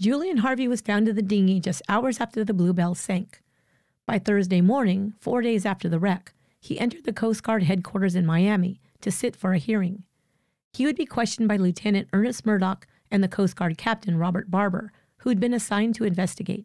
Julian 0.00 0.38
Harvey 0.38 0.66
was 0.66 0.80
found 0.80 1.06
in 1.06 1.14
the 1.14 1.22
dinghy 1.22 1.60
just 1.60 1.80
hours 1.88 2.20
after 2.20 2.42
the 2.42 2.52
Bluebell 2.52 2.96
sank. 2.96 3.40
By 4.04 4.18
Thursday 4.18 4.60
morning, 4.60 5.14
four 5.20 5.42
days 5.42 5.64
after 5.64 5.88
the 5.88 6.00
wreck, 6.00 6.32
he 6.62 6.78
entered 6.78 7.02
the 7.02 7.12
Coast 7.12 7.42
Guard 7.42 7.64
headquarters 7.64 8.14
in 8.14 8.24
Miami 8.24 8.80
to 9.00 9.10
sit 9.10 9.34
for 9.34 9.52
a 9.52 9.58
hearing. 9.58 10.04
He 10.72 10.86
would 10.86 10.94
be 10.94 11.04
questioned 11.04 11.48
by 11.48 11.56
Lieutenant 11.56 12.08
Ernest 12.12 12.46
Murdoch 12.46 12.86
and 13.10 13.22
the 13.22 13.28
Coast 13.28 13.56
Guard 13.56 13.76
captain 13.76 14.16
Robert 14.16 14.48
Barber, 14.48 14.92
who 15.18 15.28
had 15.28 15.40
been 15.40 15.52
assigned 15.52 15.96
to 15.96 16.04
investigate. 16.04 16.64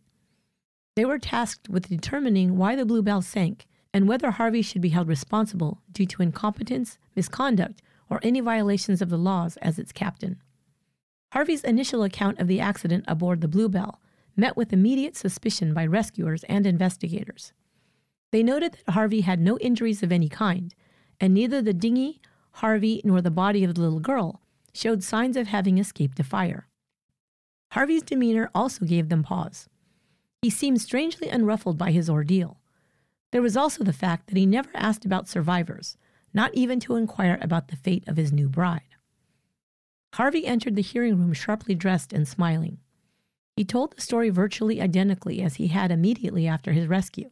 They 0.95 1.03
were 1.03 1.17
tasked 1.17 1.67
with 1.67 1.89
determining 1.89 2.57
why 2.57 2.75
the 2.75 2.85
Bluebell 2.85 3.23
sank 3.23 3.65
and 3.91 4.07
whether 4.07 4.29
Harvey 4.29 4.61
should 4.61 4.81
be 4.81 4.89
held 4.89 5.07
responsible 5.07 5.81
due 5.91 6.05
to 6.05 6.21
incompetence, 6.21 6.99
misconduct, 7.15 7.81
or 8.07 8.19
any 8.21 8.39
violations 8.39 9.01
of 9.01 9.09
the 9.09 9.17
laws 9.17 9.57
as 9.57 9.79
its 9.79 9.91
captain. 9.91 10.39
Harvey's 11.33 11.63
initial 11.63 12.03
account 12.03 12.39
of 12.39 12.47
the 12.47 12.59
accident 12.59 13.03
aboard 13.07 13.41
the 13.41 13.47
Bluebell 13.47 13.99
met 14.35 14.55
with 14.55 14.71
immediate 14.71 15.15
suspicion 15.15 15.73
by 15.73 15.87
rescuers 15.87 16.43
and 16.43 16.67
investigators. 16.67 17.51
They 18.31 18.43
noted 18.43 18.73
that 18.73 18.91
Harvey 18.93 19.21
had 19.21 19.39
no 19.39 19.57
injuries 19.59 20.03
of 20.03 20.11
any 20.11 20.29
kind, 20.29 20.73
and 21.19 21.33
neither 21.33 21.61
the 21.61 21.73
dinghy, 21.73 22.21
Harvey, 22.51 23.01
nor 23.03 23.21
the 23.21 23.31
body 23.31 23.63
of 23.63 23.75
the 23.75 23.81
little 23.81 23.99
girl 23.99 24.41
showed 24.73 25.03
signs 25.03 25.37
of 25.37 25.47
having 25.47 25.77
escaped 25.77 26.19
a 26.19 26.23
fire. 26.23 26.67
Harvey's 27.71 28.03
demeanor 28.03 28.49
also 28.53 28.85
gave 28.85 29.09
them 29.09 29.23
pause. 29.23 29.67
He 30.41 30.49
seemed 30.49 30.81
strangely 30.81 31.29
unruffled 31.29 31.77
by 31.77 31.91
his 31.91 32.09
ordeal. 32.09 32.59
There 33.31 33.41
was 33.41 33.57
also 33.57 33.83
the 33.83 33.93
fact 33.93 34.27
that 34.27 34.37
he 34.37 34.45
never 34.45 34.69
asked 34.73 35.03
about 35.05 35.27
survivors, 35.27 35.97
not 36.33 36.53
even 36.53 36.79
to 36.81 36.95
inquire 36.95 37.37
about 37.41 37.67
the 37.67 37.75
fate 37.75 38.07
of 38.07 38.17
his 38.17 38.31
new 38.31 38.47
bride. 38.47 38.81
Harvey 40.13 40.45
entered 40.45 40.75
the 40.75 40.81
hearing 40.81 41.17
room 41.19 41.33
sharply 41.33 41.75
dressed 41.75 42.13
and 42.13 42.27
smiling. 42.27 42.77
He 43.55 43.65
told 43.65 43.95
the 43.95 44.01
story 44.01 44.29
virtually 44.29 44.81
identically 44.81 45.41
as 45.41 45.55
he 45.55 45.67
had 45.67 45.91
immediately 45.91 46.47
after 46.47 46.71
his 46.71 46.87
rescue. 46.87 47.29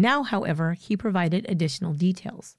Now, 0.00 0.22
however, 0.22 0.72
he 0.72 0.96
provided 0.96 1.44
additional 1.48 1.92
details. 1.92 2.56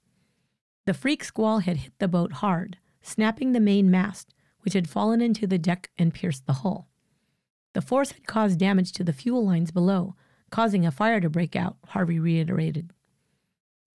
The 0.86 0.94
freak 0.94 1.24
squall 1.24 1.60
had 1.60 1.78
hit 1.78 1.94
the 1.98 2.08
boat 2.08 2.34
hard, 2.34 2.78
snapping 3.02 3.52
the 3.52 3.60
main 3.60 3.90
mast, 3.90 4.34
which 4.60 4.74
had 4.74 4.88
fallen 4.88 5.22
into 5.22 5.48
the 5.48 5.58
deck 5.58 5.90
and 5.98 6.14
pierced 6.14 6.46
the 6.46 6.62
hull. 6.62 6.88
The 7.74 7.82
force 7.82 8.12
had 8.12 8.28
caused 8.28 8.60
damage 8.60 8.92
to 8.94 9.04
the 9.04 9.14
fuel 9.14 9.46
lines 9.46 9.72
below, 9.72 10.16
causing 10.52 10.86
a 10.86 10.92
fire 10.92 11.20
to 11.20 11.30
break 11.30 11.56
out, 11.56 11.78
Harvey 11.88 12.20
reiterated. 12.20 12.94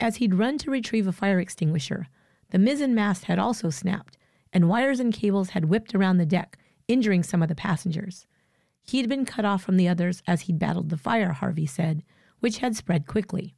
As 0.01 0.17
he'd 0.17 0.35
run 0.35 0.59
to 0.59 0.71
retrieve 0.71 1.07
a 1.07 1.13
fire 1.13 1.39
extinguisher, 1.39 2.09
the 2.51 2.59
mizzen 2.59 2.95
mast 2.95 3.25
had 3.25 3.39
also 3.39 3.71
snapped, 3.71 4.19
and 4.53 4.69
wires 4.69 4.99
and 4.99 5.13
cables 5.13 5.51
had 5.51 5.67
whipped 5.67 5.95
around 5.95 6.17
the 6.17 6.27
deck, 6.27 6.59
injuring 6.89 7.23
some 7.23 7.43
of 7.43 7.49
the 7.49 7.55
passengers. 7.55 8.27
He'd 8.83 9.09
been 9.09 9.25
cut 9.25 9.45
off 9.45 9.63
from 9.63 9.77
the 9.77 9.89
others 9.89 10.23
as 10.27 10.43
he'd 10.43 10.59
battled 10.59 10.89
the 10.89 10.97
fire, 10.97 11.33
Harvey 11.33 11.67
said, 11.67 12.03
which 12.41 12.59
had 12.59 12.77
spread 12.77 13.07
quickly. 13.07 13.55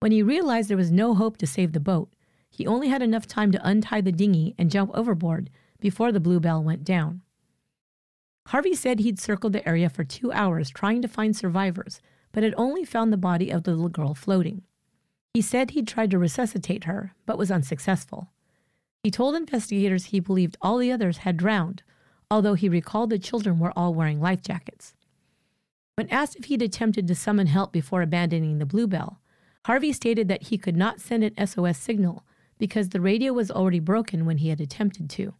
When 0.00 0.12
he 0.12 0.22
realized 0.22 0.70
there 0.70 0.76
was 0.76 0.90
no 0.90 1.14
hope 1.14 1.36
to 1.38 1.46
save 1.46 1.72
the 1.72 1.80
boat, 1.80 2.12
he 2.48 2.66
only 2.66 2.88
had 2.88 3.02
enough 3.02 3.26
time 3.26 3.52
to 3.52 3.66
untie 3.66 4.00
the 4.00 4.12
dinghy 4.12 4.54
and 4.58 4.70
jump 4.70 4.90
overboard 4.94 5.50
before 5.78 6.10
the 6.10 6.20
Bluebell 6.20 6.62
went 6.62 6.84
down. 6.84 7.22
Harvey 8.48 8.74
said 8.74 9.00
he'd 9.00 9.20
circled 9.20 9.52
the 9.52 9.66
area 9.68 9.88
for 9.88 10.02
two 10.02 10.32
hours 10.32 10.70
trying 10.70 11.02
to 11.02 11.08
find 11.08 11.36
survivors, 11.36 12.00
but 12.32 12.42
had 12.42 12.54
only 12.56 12.84
found 12.84 13.12
the 13.12 13.16
body 13.16 13.50
of 13.50 13.62
the 13.62 13.70
little 13.70 13.88
girl 13.88 14.14
floating. 14.14 14.62
He 15.34 15.42
said 15.42 15.70
he'd 15.70 15.86
tried 15.86 16.10
to 16.10 16.18
resuscitate 16.18 16.84
her, 16.84 17.14
but 17.26 17.38
was 17.38 17.50
unsuccessful. 17.50 18.30
He 19.04 19.10
told 19.10 19.36
investigators 19.36 20.06
he 20.06 20.20
believed 20.20 20.56
all 20.60 20.78
the 20.78 20.90
others 20.90 21.18
had 21.18 21.36
drowned, 21.36 21.82
although 22.30 22.54
he 22.54 22.68
recalled 22.68 23.10
the 23.10 23.18
children 23.18 23.58
were 23.58 23.72
all 23.76 23.94
wearing 23.94 24.20
life 24.20 24.42
jackets. 24.42 24.94
When 25.96 26.08
asked 26.08 26.36
if 26.36 26.46
he'd 26.46 26.62
attempted 26.62 27.06
to 27.08 27.14
summon 27.14 27.46
help 27.46 27.72
before 27.72 28.02
abandoning 28.02 28.58
the 28.58 28.66
Bluebell, 28.66 29.20
Harvey 29.66 29.92
stated 29.92 30.28
that 30.28 30.44
he 30.44 30.58
could 30.58 30.76
not 30.76 31.00
send 31.00 31.24
an 31.24 31.46
SOS 31.46 31.78
signal 31.78 32.24
because 32.58 32.90
the 32.90 33.00
radio 33.00 33.32
was 33.32 33.50
already 33.50 33.80
broken 33.80 34.24
when 34.24 34.38
he 34.38 34.48
had 34.48 34.60
attempted 34.60 35.10
to. 35.10 35.34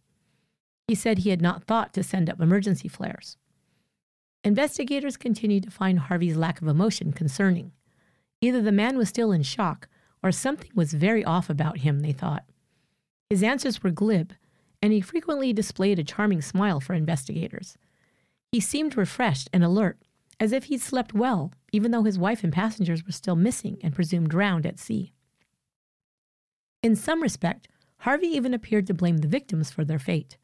He 0.87 0.95
said 0.95 1.19
he 1.19 1.29
had 1.29 1.41
not 1.41 1.63
thought 1.63 1.93
to 1.93 2.03
send 2.03 2.29
up 2.29 2.41
emergency 2.41 2.87
flares. 2.87 3.37
Investigators 4.43 5.17
continued 5.17 5.63
to 5.63 5.71
find 5.71 5.99
Harvey's 5.99 6.35
lack 6.35 6.61
of 6.61 6.67
emotion 6.67 7.13
concerning. 7.13 7.71
Either 8.41 8.61
the 8.61 8.71
man 8.71 8.97
was 8.97 9.07
still 9.07 9.31
in 9.31 9.43
shock, 9.43 9.87
or 10.23 10.31
something 10.31 10.71
was 10.73 10.93
very 10.93 11.23
off 11.23 11.49
about 11.49 11.79
him, 11.79 11.99
they 11.99 12.11
thought. 12.11 12.43
His 13.29 13.43
answers 13.43 13.83
were 13.83 13.91
glib, 13.91 14.33
and 14.81 14.91
he 14.91 15.01
frequently 15.01 15.53
displayed 15.53 15.99
a 15.99 16.03
charming 16.03 16.41
smile 16.41 16.79
for 16.79 16.93
investigators. 16.93 17.77
He 18.51 18.59
seemed 18.59 18.97
refreshed 18.97 19.49
and 19.53 19.63
alert, 19.63 19.97
as 20.41 20.51
if 20.51 20.65
he'd 20.65 20.81
slept 20.81 21.13
well, 21.13 21.53
even 21.71 21.91
though 21.91 22.01
his 22.01 22.17
wife 22.17 22.43
and 22.43 22.51
passengers 22.51 23.05
were 23.05 23.11
still 23.11 23.35
missing 23.35 23.77
and 23.83 23.93
presumed 23.93 24.27
drowned 24.27 24.65
at 24.65 24.79
sea. 24.79 25.13
In 26.81 26.95
some 26.95 27.21
respect, 27.21 27.67
Harvey 27.99 28.25
even 28.25 28.51
appeared 28.51 28.87
to 28.87 28.93
blame 28.95 29.19
the 29.19 29.27
victims 29.27 29.69
for 29.69 29.85
their 29.85 29.99
fate. 29.99 30.37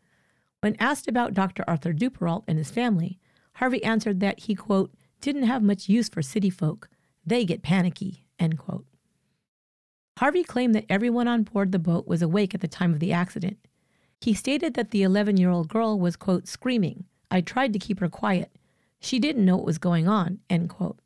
When 0.61 0.75
asked 0.79 1.07
about 1.07 1.33
Dr. 1.33 1.63
Arthur 1.67 1.93
Duperrault 1.93 2.43
and 2.47 2.59
his 2.59 2.69
family, 2.69 3.19
Harvey 3.53 3.83
answered 3.83 4.19
that 4.19 4.41
he, 4.41 4.53
quote, 4.53 4.93
didn't 5.19 5.47
have 5.47 5.63
much 5.63 5.89
use 5.89 6.09
for 6.09 6.21
city 6.21 6.51
folk. 6.51 6.89
They 7.25 7.43
get 7.43 7.63
panicky, 7.63 8.23
end 8.37 8.59
quote. 8.59 8.85
Harvey 10.19 10.43
claimed 10.43 10.75
that 10.75 10.85
everyone 10.89 11.27
on 11.27 11.41
board 11.41 11.71
the 11.71 11.79
boat 11.79 12.07
was 12.07 12.21
awake 12.21 12.53
at 12.53 12.61
the 12.61 12.67
time 12.67 12.93
of 12.93 12.99
the 12.99 13.13
accident. 13.13 13.57
He 14.21 14.35
stated 14.35 14.75
that 14.75 14.91
the 14.91 15.01
11 15.01 15.37
year 15.37 15.49
old 15.49 15.69
girl 15.69 15.99
was, 15.99 16.15
quote, 16.15 16.47
screaming. 16.47 17.05
I 17.31 17.41
tried 17.41 17.73
to 17.73 17.79
keep 17.79 17.99
her 17.99 18.09
quiet. 18.09 18.51
She 18.99 19.19
didn't 19.19 19.45
know 19.45 19.57
what 19.57 19.65
was 19.65 19.77
going 19.77 20.07
on, 20.07 20.39
end 20.49 20.69
quote. 20.69 20.99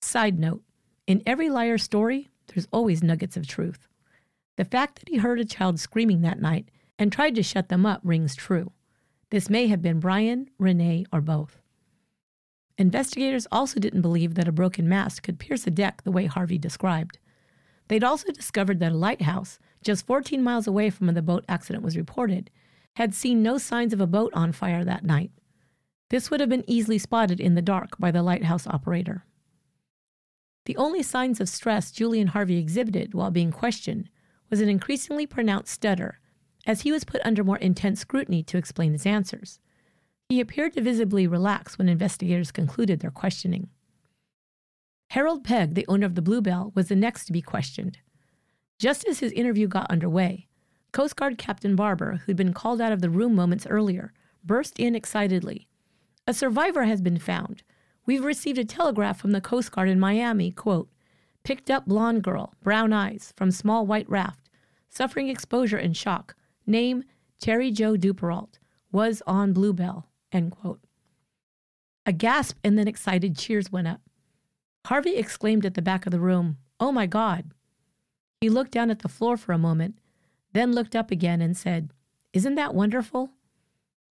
Side 0.00 0.38
note 0.38 0.62
In 1.06 1.22
every 1.26 1.50
liar 1.50 1.78
story, 1.78 2.28
there's 2.46 2.68
always 2.72 3.02
nuggets 3.02 3.36
of 3.36 3.46
truth. 3.46 3.88
The 4.56 4.64
fact 4.64 4.98
that 4.98 5.08
he 5.08 5.18
heard 5.18 5.40
a 5.40 5.44
child 5.44 5.78
screaming 5.78 6.22
that 6.22 6.40
night 6.40 6.70
and 6.98 7.12
tried 7.12 7.34
to 7.36 7.42
shut 7.42 7.68
them 7.68 7.86
up 7.86 8.00
rings 8.02 8.34
true. 8.34 8.72
This 9.30 9.50
may 9.50 9.66
have 9.66 9.82
been 9.82 10.00
Brian, 10.00 10.50
Renee, 10.58 11.04
or 11.12 11.20
both. 11.20 11.60
Investigators 12.78 13.46
also 13.52 13.80
didn't 13.80 14.02
believe 14.02 14.34
that 14.34 14.48
a 14.48 14.52
broken 14.52 14.88
mast 14.88 15.22
could 15.22 15.38
pierce 15.38 15.66
a 15.66 15.70
deck 15.70 16.02
the 16.02 16.12
way 16.12 16.26
Harvey 16.26 16.58
described. 16.58 17.18
They'd 17.88 18.04
also 18.04 18.30
discovered 18.32 18.78
that 18.80 18.92
a 18.92 18.96
lighthouse, 18.96 19.58
just 19.82 20.06
14 20.06 20.42
miles 20.42 20.66
away 20.66 20.90
from 20.90 21.08
where 21.08 21.14
the 21.14 21.22
boat 21.22 21.44
accident 21.48 21.84
was 21.84 21.96
reported, 21.96 22.50
had 22.96 23.14
seen 23.14 23.42
no 23.42 23.58
signs 23.58 23.92
of 23.92 24.00
a 24.00 24.06
boat 24.06 24.32
on 24.34 24.52
fire 24.52 24.84
that 24.84 25.04
night. 25.04 25.30
This 26.10 26.30
would 26.30 26.40
have 26.40 26.48
been 26.48 26.64
easily 26.66 26.98
spotted 26.98 27.40
in 27.40 27.54
the 27.54 27.62
dark 27.62 27.98
by 27.98 28.10
the 28.10 28.22
lighthouse 28.22 28.66
operator. 28.66 29.24
The 30.64 30.76
only 30.76 31.02
signs 31.02 31.40
of 31.40 31.48
stress 31.48 31.90
Julian 31.90 32.28
Harvey 32.28 32.58
exhibited 32.58 33.14
while 33.14 33.30
being 33.30 33.52
questioned 33.52 34.08
was 34.50 34.60
an 34.60 34.68
increasingly 34.68 35.26
pronounced 35.26 35.72
stutter, 35.72 36.20
as 36.66 36.82
he 36.82 36.92
was 36.92 37.04
put 37.04 37.20
under 37.24 37.44
more 37.44 37.58
intense 37.58 38.00
scrutiny 38.00 38.42
to 38.44 38.58
explain 38.58 38.92
his 38.92 39.06
answers. 39.06 39.60
He 40.28 40.40
appeared 40.40 40.74
to 40.74 40.82
visibly 40.82 41.26
relax 41.26 41.78
when 41.78 41.88
investigators 41.88 42.50
concluded 42.50 43.00
their 43.00 43.10
questioning. 43.10 43.68
Harold 45.10 45.42
Pegg, 45.42 45.74
the 45.74 45.86
owner 45.88 46.04
of 46.04 46.14
the 46.14 46.22
Bluebell, 46.22 46.72
was 46.74 46.88
the 46.88 46.96
next 46.96 47.24
to 47.26 47.32
be 47.32 47.40
questioned. 47.40 47.98
Just 48.78 49.08
as 49.08 49.20
his 49.20 49.32
interview 49.32 49.66
got 49.66 49.90
underway, 49.90 50.48
Coast 50.92 51.16
Guard 51.16 51.38
Captain 51.38 51.74
Barber, 51.74 52.22
who'd 52.24 52.36
been 52.36 52.52
called 52.52 52.80
out 52.80 52.92
of 52.92 53.00
the 53.00 53.10
room 53.10 53.34
moments 53.34 53.66
earlier, 53.66 54.12
burst 54.44 54.78
in 54.78 54.94
excitedly. 54.94 55.67
A 56.28 56.34
survivor 56.34 56.84
has 56.84 57.00
been 57.00 57.18
found. 57.18 57.62
We've 58.04 58.22
received 58.22 58.58
a 58.58 58.64
telegraph 58.66 59.18
from 59.18 59.32
the 59.32 59.40
Coast 59.40 59.72
Guard 59.72 59.88
in 59.88 59.98
Miami, 59.98 60.50
quote, 60.50 60.90
picked 61.42 61.70
up 61.70 61.86
blonde 61.86 62.22
girl, 62.22 62.52
brown 62.62 62.92
eyes, 62.92 63.32
from 63.34 63.50
small 63.50 63.86
white 63.86 64.06
raft, 64.10 64.50
suffering 64.90 65.28
exposure 65.28 65.78
and 65.78 65.96
shock. 65.96 66.36
Name 66.66 67.04
Terry 67.40 67.70
Jo 67.70 67.96
Duperrault, 67.96 68.58
was 68.92 69.22
on 69.26 69.54
Bluebell, 69.54 70.06
end 70.30 70.52
quote. 70.52 70.80
A 72.04 72.12
gasp 72.12 72.58
and 72.62 72.76
then 72.78 72.88
excited 72.88 73.38
cheers 73.38 73.72
went 73.72 73.88
up. 73.88 74.02
Harvey 74.84 75.16
exclaimed 75.16 75.64
at 75.64 75.72
the 75.72 75.80
back 75.80 76.04
of 76.04 76.12
the 76.12 76.20
room, 76.20 76.58
Oh 76.78 76.92
my 76.92 77.06
God! 77.06 77.52
He 78.42 78.50
looked 78.50 78.72
down 78.72 78.90
at 78.90 78.98
the 78.98 79.08
floor 79.08 79.38
for 79.38 79.52
a 79.54 79.58
moment, 79.58 79.98
then 80.52 80.72
looked 80.72 80.94
up 80.94 81.10
again 81.10 81.40
and 81.40 81.56
said, 81.56 81.88
Isn't 82.34 82.56
that 82.56 82.74
wonderful? 82.74 83.30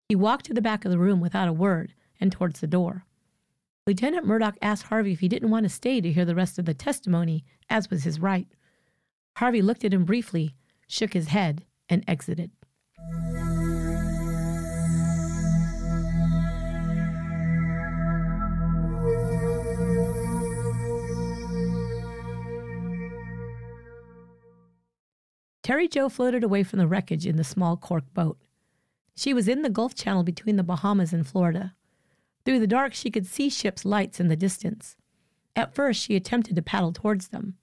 He 0.09 0.17
walked 0.17 0.47
to 0.47 0.55
the 0.55 0.63
back 0.63 0.87
of 0.87 0.91
the 0.91 0.99
room 0.99 1.21
without 1.21 1.49
a 1.49 1.53
word 1.53 1.93
and 2.21 2.33
towards 2.33 2.61
the 2.61 2.67
door. 2.67 3.05
Lieutenant 3.87 4.27
Murdoch 4.27 4.57
asked 4.61 4.85
Harvey 4.85 5.13
if 5.13 5.21
he 5.21 5.29
didn't 5.29 5.51
want 5.51 5.65
to 5.65 5.69
stay 5.69 6.01
to 6.01 6.13
hear 6.13 6.25
the 6.25 6.35
rest 6.35 6.59
of 6.59 6.65
the 6.65 6.75
testimony, 6.75 7.45
as 7.71 7.89
was 7.89 8.05
his 8.05 8.19
right. 8.19 8.49
Harvey 9.37 9.63
looked 9.63 9.85
at 9.85 9.95
him 9.95 10.05
briefly, 10.05 10.55
shook 10.89 11.13
his 11.13 11.29
head, 11.29 11.65
and 11.89 12.03
exited. 12.09 12.51
Terry 25.63 25.89
Jo 25.89 26.09
floated 26.09 26.45
away 26.45 26.63
from 26.63 26.79
the 26.79 26.87
wreckage 26.87 27.27
in 27.27 27.35
the 27.37 27.43
small 27.43 27.77
cork 27.77 28.05
boat. 28.15 28.39
She 29.17 29.35
was 29.35 29.49
in 29.49 29.63
the 29.63 29.69
Gulf 29.69 29.97
Channel 29.97 30.23
between 30.23 30.55
the 30.55 30.63
Bahamas 30.63 31.13
and 31.13 31.27
Florida. 31.27 31.75
Through 32.47 32.61
the 32.61 32.69
dark, 32.69 32.95
she 32.95 33.11
could 33.11 33.27
see 33.27 33.51
ships' 33.51 33.85
lights 33.85 34.21
in 34.21 34.29
the 34.29 34.37
distance. 34.37 34.97
At 35.57 35.75
first, 35.75 36.01
she 36.01 36.15
attempted 36.15 36.55
to 36.55 36.63
paddle 36.63 36.93
towards 36.93 37.29
them, 37.29 37.57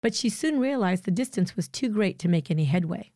but 0.00 0.14
she 0.14 0.28
soon 0.28 0.60
realized 0.60 1.04
the 1.04 1.10
distance 1.10 1.56
was 1.56 1.66
too 1.66 1.88
great 1.88 2.16
to 2.20 2.28
make 2.28 2.48
any 2.48 2.66
headway. 2.66 3.10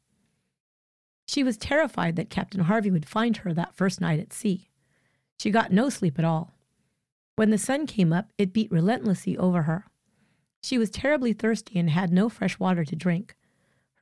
She 1.28 1.44
was 1.44 1.56
terrified 1.56 2.16
that 2.16 2.30
Captain 2.30 2.62
Harvey 2.62 2.90
would 2.90 3.06
find 3.06 3.36
her 3.38 3.54
that 3.54 3.76
first 3.76 4.00
night 4.00 4.18
at 4.18 4.32
sea. 4.32 4.70
She 5.38 5.52
got 5.52 5.72
no 5.72 5.88
sleep 5.88 6.18
at 6.18 6.24
all. 6.24 6.52
When 7.36 7.50
the 7.50 7.58
sun 7.58 7.86
came 7.86 8.12
up, 8.12 8.32
it 8.36 8.52
beat 8.52 8.72
relentlessly 8.72 9.38
over 9.38 9.62
her. 9.62 9.86
She 10.64 10.78
was 10.78 10.90
terribly 10.90 11.32
thirsty 11.32 11.78
and 11.78 11.90
had 11.90 12.12
no 12.12 12.28
fresh 12.28 12.58
water 12.58 12.84
to 12.84 12.96
drink. 12.96 13.36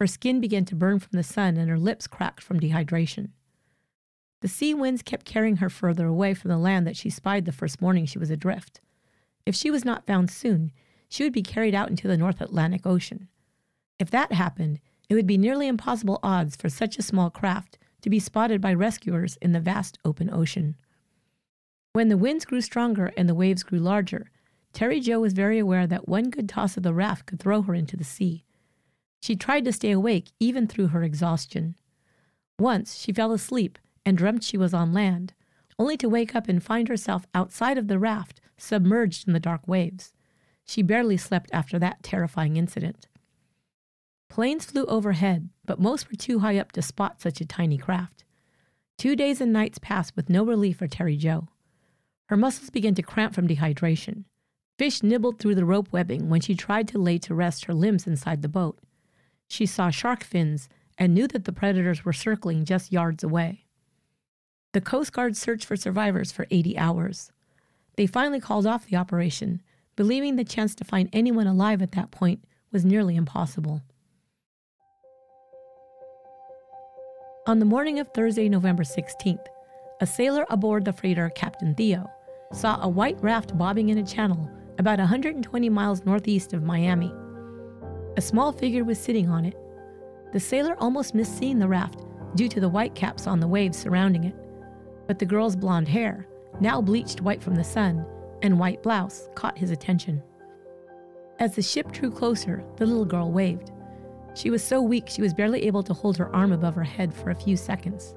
Her 0.01 0.07
skin 0.07 0.41
began 0.41 0.65
to 0.65 0.75
burn 0.75 0.99
from 0.99 1.19
the 1.19 1.23
sun 1.23 1.59
and 1.59 1.69
her 1.69 1.79
lips 1.79 2.07
cracked 2.07 2.43
from 2.43 2.59
dehydration. 2.59 3.33
The 4.43 4.49
sea 4.49 4.75
winds 4.75 5.03
kept 5.03 5.25
carrying 5.25 5.59
her 5.59 5.71
further 5.71 6.09
away 6.09 6.35
from 6.35 6.49
the 6.49 6.59
land 6.59 6.85
that 6.89 6.97
she 6.97 7.11
spied 7.11 7.45
the 7.45 7.53
first 7.53 7.81
morning 7.81 8.07
she 8.07 8.19
was 8.19 8.29
adrift. 8.29 8.81
If 9.47 9.55
she 9.55 9.71
was 9.71 9.85
not 9.85 10.05
found 10.05 10.33
soon, 10.33 10.73
she 11.09 11.23
would 11.23 11.33
be 11.33 11.43
carried 11.43 11.77
out 11.77 11.91
into 11.91 12.09
the 12.09 12.19
North 12.19 12.41
Atlantic 12.41 12.85
Ocean. 12.85 13.29
If 14.01 14.11
that 14.11 14.33
happened, 14.33 14.81
it 15.09 15.15
would 15.15 15.29
be 15.29 15.39
nearly 15.39 15.69
impossible 15.69 16.19
odds 16.25 16.57
for 16.57 16.69
such 16.69 16.99
a 16.99 17.03
small 17.03 17.31
craft 17.31 17.79
to 18.01 18.11
be 18.11 18.19
spotted 18.19 18.61
by 18.61 18.75
rescuers 18.75 19.39
in 19.41 19.53
the 19.53 19.61
vast 19.61 19.97
open 20.05 20.29
ocean. 20.29 20.75
When 21.93 22.09
the 22.09 22.17
winds 22.17 22.45
grew 22.45 22.63
stronger 22.63 23.13
and 23.17 23.29
the 23.29 23.37
waves 23.37 23.63
grew 23.63 23.79
larger, 23.79 24.29
Terry 24.73 24.99
Jo 24.99 25.21
was 25.21 25.35
very 25.35 25.61
aware 25.61 25.87
that 25.87 26.09
one 26.09 26.31
good 26.31 26.49
toss 26.49 26.77
of 26.77 26.83
the 26.83 26.93
raft 26.93 27.27
could 27.27 27.39
throw 27.39 27.63
her 27.63 27.75
into 27.75 27.97
the 27.97 28.03
sea. 28.03 28.45
She 29.21 29.37
tried 29.37 29.65
to 29.67 29.73
stay 29.73 29.93
awake 29.93 30.33
even 30.41 30.67
through 30.67 30.89
her 30.89 31.05
exhaustion. 31.05 31.77
Once 32.59 32.99
she 32.99 33.13
fell 33.13 33.31
asleep 33.31 33.79
and 34.05 34.17
dreamt 34.17 34.45
she 34.45 34.59
was 34.59 34.75
on 34.75 34.93
land, 34.93 35.35
only 35.79 35.97
to 35.97 36.09
wake 36.09 36.35
up 36.35 36.49
and 36.49 36.63
find 36.63 36.89
herself 36.89 37.27
outside 37.35 37.79
of 37.79 37.89
the 37.89 37.99
raft, 37.99 38.41
submerged 38.57 39.27
in 39.27 39.33
the 39.33 39.41
dark 39.41 39.67
waves. 39.67 40.13
She 40.65 40.83
barely 40.83 41.17
slept 41.17 41.51
after 41.53 41.79
that 41.79 42.03
terrifying 42.03 42.57
incident. 42.57 43.09
Planes 44.29 44.65
flew 44.65 44.87
overhead, 44.87 45.51
but 45.65 45.81
most 45.81 46.09
were 46.09 46.17
too 46.17 46.39
high 46.39 46.59
up 46.59 46.73
to 46.73 46.83
spot 46.83 47.21
such 47.21 47.41
a 47.41 47.47
tiny 47.47 47.77
craft. 47.77 48.25
Two 48.97 49.17
days 49.17 49.41
and 49.41 49.53
nights 49.53 49.79
passed 49.79 50.17
with 50.17 50.31
no 50.31 50.45
relief 50.45 50.79
for 50.79 50.87
Terry 50.87 51.17
Jo. 51.17 51.49
Her 52.27 52.37
muscles 52.37 52.71
began 52.71 52.95
to 52.95 53.03
cramp 53.03 53.35
from 53.35 53.49
dehydration. 53.49 54.25
Fish 54.79 55.03
nibbled 55.03 55.39
through 55.39 55.55
the 55.55 55.65
rope 55.65 55.93
webbing 55.93 56.29
when 56.29 56.41
she 56.41 56.55
tried 56.55 56.89
to 56.89 56.99
lay 56.99 57.19
to 57.19 57.35
rest 57.35 57.67
her 57.67 57.75
limbs 57.75 58.07
inside 58.07 58.43
the 58.43 58.49
boat. 58.49 58.79
She 59.49 59.67
saw 59.67 59.91
shark 59.91 60.25
fins 60.25 60.69
and 60.97 61.13
knew 61.13 61.29
that 61.29 61.45
the 61.45 61.53
predators 61.53 62.05
were 62.05 62.13
circling 62.13 62.65
just 62.65 62.93
yards 62.93 63.23
away. 63.23 63.62
The 64.73 64.81
Coast 64.81 65.13
Guard 65.13 65.37
searched 65.37 65.67
for 65.67 65.77
survivors 65.77 66.33
for 66.33 66.47
80 66.51 66.79
hours. 66.79 67.31
They 67.97 68.07
finally 68.07 68.41
called 68.41 68.67
off 68.67 68.87
the 68.87 68.97
operation, 68.97 69.61
believing 69.97 70.37
the 70.37 70.45
chance 70.45 70.75
to 70.77 70.85
find 70.85 71.11
anyone 71.13 71.47
alive 71.47 71.83
at 71.83 71.93
that 71.93 72.11
point 72.11 72.43
was 72.71 72.83
nearly 72.83 73.17
impossible. 73.17 73.83
On 77.47 77.59
the 77.59 77.67
morning 77.67 77.99
of 77.99 78.09
Thursday, 78.15 78.49
November 78.49 78.83
16th, 78.83 79.45
a 80.01 80.07
sailor 80.07 80.47
aboard 80.49 80.87
the 80.87 80.93
freighter 80.93 81.29
Captain 81.35 81.75
Theo 81.75 82.11
saw 82.53 82.81
a 82.81 82.89
white 82.89 83.23
raft 83.23 83.57
bobbing 83.59 83.91
in 83.91 83.99
a 83.99 84.07
channel 84.07 84.51
about 84.79 84.99
120 84.99 85.69
miles 85.69 86.07
northeast 86.07 86.55
of 86.55 86.63
Miami. 86.63 87.13
A 88.17 88.23
small 88.23 88.53
figure 88.53 88.85
was 88.85 88.99
sitting 88.99 89.29
on 89.29 89.45
it. 89.45 89.57
The 90.33 90.41
sailor 90.41 90.77
almost 90.79 91.15
missed 91.15 91.37
seeing 91.37 91.59
the 91.59 91.69
raft 91.69 92.01
due 92.37 92.49
to 92.49 92.61
the 92.61 92.71
white 92.71 92.95
caps 92.95 93.27
on 93.27 93.39
the 93.39 93.47
waves 93.47 93.77
surrounding 93.77 94.25
it 94.25 94.35
but 95.13 95.19
the 95.19 95.27
girl's 95.27 95.55
blonde 95.55 95.89
hair, 95.89 96.27
now 96.59 96.81
bleached 96.81 97.21
white 97.21 97.43
from 97.43 97.55
the 97.55 97.63
sun, 97.63 98.03
and 98.41 98.59
white 98.59 98.83
blouse 98.83 99.29
caught 99.35 99.59
his 99.59 99.71
attention. 99.71 100.23
As 101.39 101.55
the 101.55 101.61
ship 101.61 101.93
drew 101.93 102.11
closer, 102.11 102.65
the 102.79 102.87
little 102.87 103.05
girl 103.05 103.31
waved. 103.31 103.73
She 104.33 104.49
was 104.49 104.65
so 104.65 104.81
weak 104.81 105.05
she 105.09 105.21
was 105.21 105.35
barely 105.35 105.65
able 105.65 105.83
to 105.83 105.93
hold 105.93 106.17
her 106.17 106.35
arm 106.35 106.51
above 106.51 106.75
her 106.77 106.83
head 106.83 107.13
for 107.13 107.29
a 107.29 107.35
few 107.35 107.59
seconds. 107.59 108.15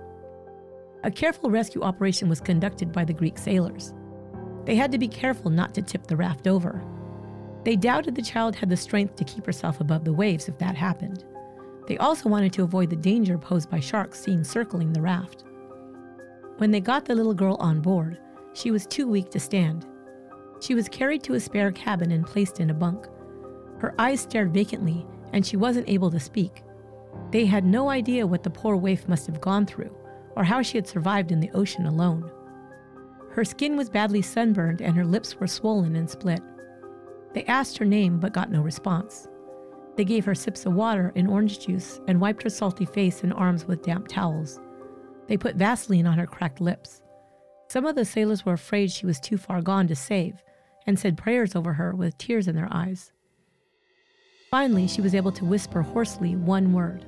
A 1.04 1.12
careful 1.12 1.52
rescue 1.52 1.82
operation 1.82 2.30
was 2.30 2.40
conducted 2.40 2.94
by 2.94 3.04
the 3.04 3.12
Greek 3.12 3.38
sailors. 3.38 3.94
They 4.64 4.78
had 4.78 4.94
to 4.94 4.98
be 4.98 5.10
careful 5.10 5.52
not 5.52 5.74
to 5.74 5.82
tip 5.82 6.08
the 6.08 6.16
raft 6.16 6.48
over. 6.48 6.82
They 7.66 7.76
doubted 7.76 8.16
the 8.16 8.22
child 8.22 8.56
had 8.56 8.70
the 8.70 8.78
strength 8.78 9.18
to 9.18 9.26
keep 9.26 9.46
herself 9.46 9.82
above 9.82 10.06
the 10.06 10.14
waves 10.14 10.48
if 10.48 10.58
that 10.60 10.78
happened. 10.78 11.26
They 11.90 11.98
also 11.98 12.30
wanted 12.30 12.54
to 12.54 12.64
avoid 12.64 12.90
the 12.90 12.96
danger 12.96 13.38
posed 13.38 13.70
by 13.70 13.82
sharks 13.82 14.22
seen 14.22 14.46
circling 14.46 14.94
the 14.94 15.02
raft. 15.02 15.44
When 16.58 16.72
they 16.72 16.80
got 16.80 17.06
the 17.06 17.16
little 17.16 17.34
girl 17.34 17.58
on 17.60 17.82
board, 17.82 18.18
she 18.54 18.72
was 18.72 18.86
too 18.86 19.08
weak 19.08 19.30
to 19.32 19.40
stand. 19.40 19.86
She 20.62 20.74
was 20.74 20.88
carried 20.88 21.22
to 21.24 21.34
a 21.34 21.40
spare 21.40 21.72
cabin 21.72 22.12
and 22.12 22.26
placed 22.26 22.60
in 22.60 22.70
a 22.70 22.74
bunk. 22.74 23.08
Her 23.80 23.94
eyes 24.00 24.22
stared 24.22 24.54
vacantly, 24.54 25.06
and 25.34 25.46
she 25.46 25.58
wasn't 25.58 25.90
able 25.90 26.10
to 26.12 26.20
speak. 26.20 26.64
They 27.32 27.46
had 27.46 27.66
no 27.66 27.90
idea 27.90 28.26
what 28.26 28.44
the 28.44 28.50
poor 28.50 28.78
waif 28.78 29.08
must 29.08 29.28
have 29.28 29.42
gone 29.42 29.66
through, 29.66 29.94
or 30.38 30.46
how 30.46 30.62
she 30.62 30.78
had 30.78 30.88
survived 30.88 31.32
in 31.32 31.42
the 31.42 31.52
ocean 31.52 31.86
alone. 31.86 32.32
Her 33.32 33.44
skin 33.44 33.76
was 33.76 33.90
badly 33.90 34.22
sunburned, 34.22 34.82
and 34.82 34.96
her 34.96 35.06
lips 35.06 35.38
were 35.38 35.48
swollen 35.48 35.98
and 35.98 36.10
split. 36.10 36.42
They 37.34 37.44
asked 37.46 37.78
her 37.80 37.86
name 37.86 38.18
but 38.18 38.32
got 38.32 38.50
no 38.50 38.62
response. 38.62 39.28
They 39.98 40.06
gave 40.06 40.24
her 40.24 40.36
sips 40.36 40.66
of 40.66 40.74
water 40.74 41.12
and 41.18 41.28
orange 41.28 41.60
juice 41.60 42.00
and 42.08 42.22
wiped 42.22 42.44
her 42.44 42.50
salty 42.50 42.86
face 42.86 43.24
and 43.24 43.34
arms 43.34 43.66
with 43.68 43.84
damp 43.84 44.08
towels. 44.08 44.62
They 45.28 45.38
put 45.38 45.56
Vaseline 45.56 46.06
on 46.06 46.18
her 46.18 46.28
cracked 46.28 46.62
lips. 46.62 47.02
Some 47.68 47.86
of 47.86 47.96
the 47.96 48.06
sailors 48.06 48.46
were 48.46 48.54
afraid 48.54 48.92
she 48.92 49.06
was 49.06 49.20
too 49.20 49.38
far 49.38 49.62
gone 49.62 49.88
to 49.88 49.96
save 49.96 50.44
and 50.86 51.00
said 51.00 51.18
prayers 51.18 51.56
over 51.56 51.74
her 51.74 51.96
with 51.96 52.18
tears 52.18 52.48
in 52.48 52.56
their 52.56 52.70
eyes. 52.72 53.12
Finally, 54.52 54.88
she 54.88 55.02
was 55.02 55.16
able 55.16 55.32
to 55.32 55.46
whisper 55.46 55.82
hoarsely 55.82 56.36
one 56.36 56.72
word 56.74 57.04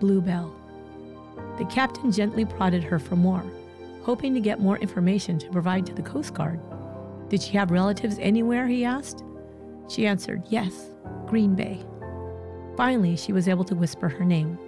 Bluebell. 0.00 0.54
The 1.58 1.64
captain 1.66 2.10
gently 2.10 2.44
prodded 2.44 2.82
her 2.82 2.98
for 2.98 3.14
more, 3.14 3.44
hoping 4.02 4.34
to 4.34 4.40
get 4.40 4.60
more 4.60 4.78
information 4.78 5.38
to 5.38 5.50
provide 5.50 5.86
to 5.86 5.94
the 5.94 6.02
Coast 6.02 6.34
Guard. 6.34 6.60
Did 7.28 7.40
she 7.40 7.52
have 7.52 7.70
relatives 7.70 8.18
anywhere? 8.18 8.66
he 8.66 8.84
asked. 8.84 9.22
She 9.88 10.06
answered, 10.06 10.42
Yes, 10.48 10.90
Green 11.26 11.54
Bay. 11.54 11.84
Finally, 12.76 13.16
she 13.16 13.32
was 13.32 13.46
able 13.46 13.64
to 13.64 13.76
whisper 13.76 14.08
her 14.08 14.24
name 14.24 14.58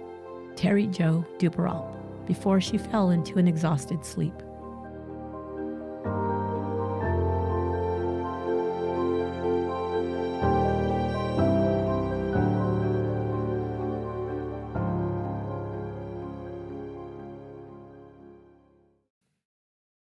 Terry 0.55 0.87
Jo 0.87 1.25
Duperrault 1.37 1.96
before 2.27 2.61
she 2.61 2.77
fell 2.77 3.09
into 3.09 3.39
an 3.39 3.47
exhausted 3.47 4.05
sleep. 4.05 4.35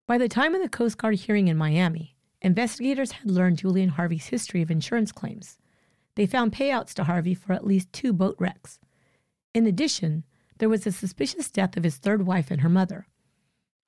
By 0.06 0.20
the 0.20 0.30
time 0.30 0.54
of 0.54 0.62
the 0.62 0.70
Coast 0.70 1.00
Guard 1.00 1.16
hearing 1.16 1.48
in 1.48 1.58
Miami, 1.58 2.16
investigators 2.42 3.14
had 3.14 3.32
learned 3.32 3.58
Julian 3.58 3.90
Harvey's 3.90 4.28
history 4.28 4.62
of 4.62 4.70
insurance 4.70 5.12
claims. 5.12 5.58
They 6.14 6.28
found 6.28 6.54
payouts 6.54 6.94
to 6.94 7.06
Harvey 7.06 7.34
for 7.34 7.54
at 7.54 7.66
least 7.66 7.92
two 7.92 8.14
boat 8.14 8.36
wrecks. 8.38 8.78
In 9.56 9.66
addition, 9.66 10.24
there 10.64 10.70
was 10.70 10.86
the 10.86 10.94
suspicious 10.94 11.52
death 11.52 11.76
of 11.76 11.84
his 11.84 11.98
third 11.98 12.26
wife 12.26 12.50
and 12.50 12.62
her 12.62 12.70
mother. 12.70 13.06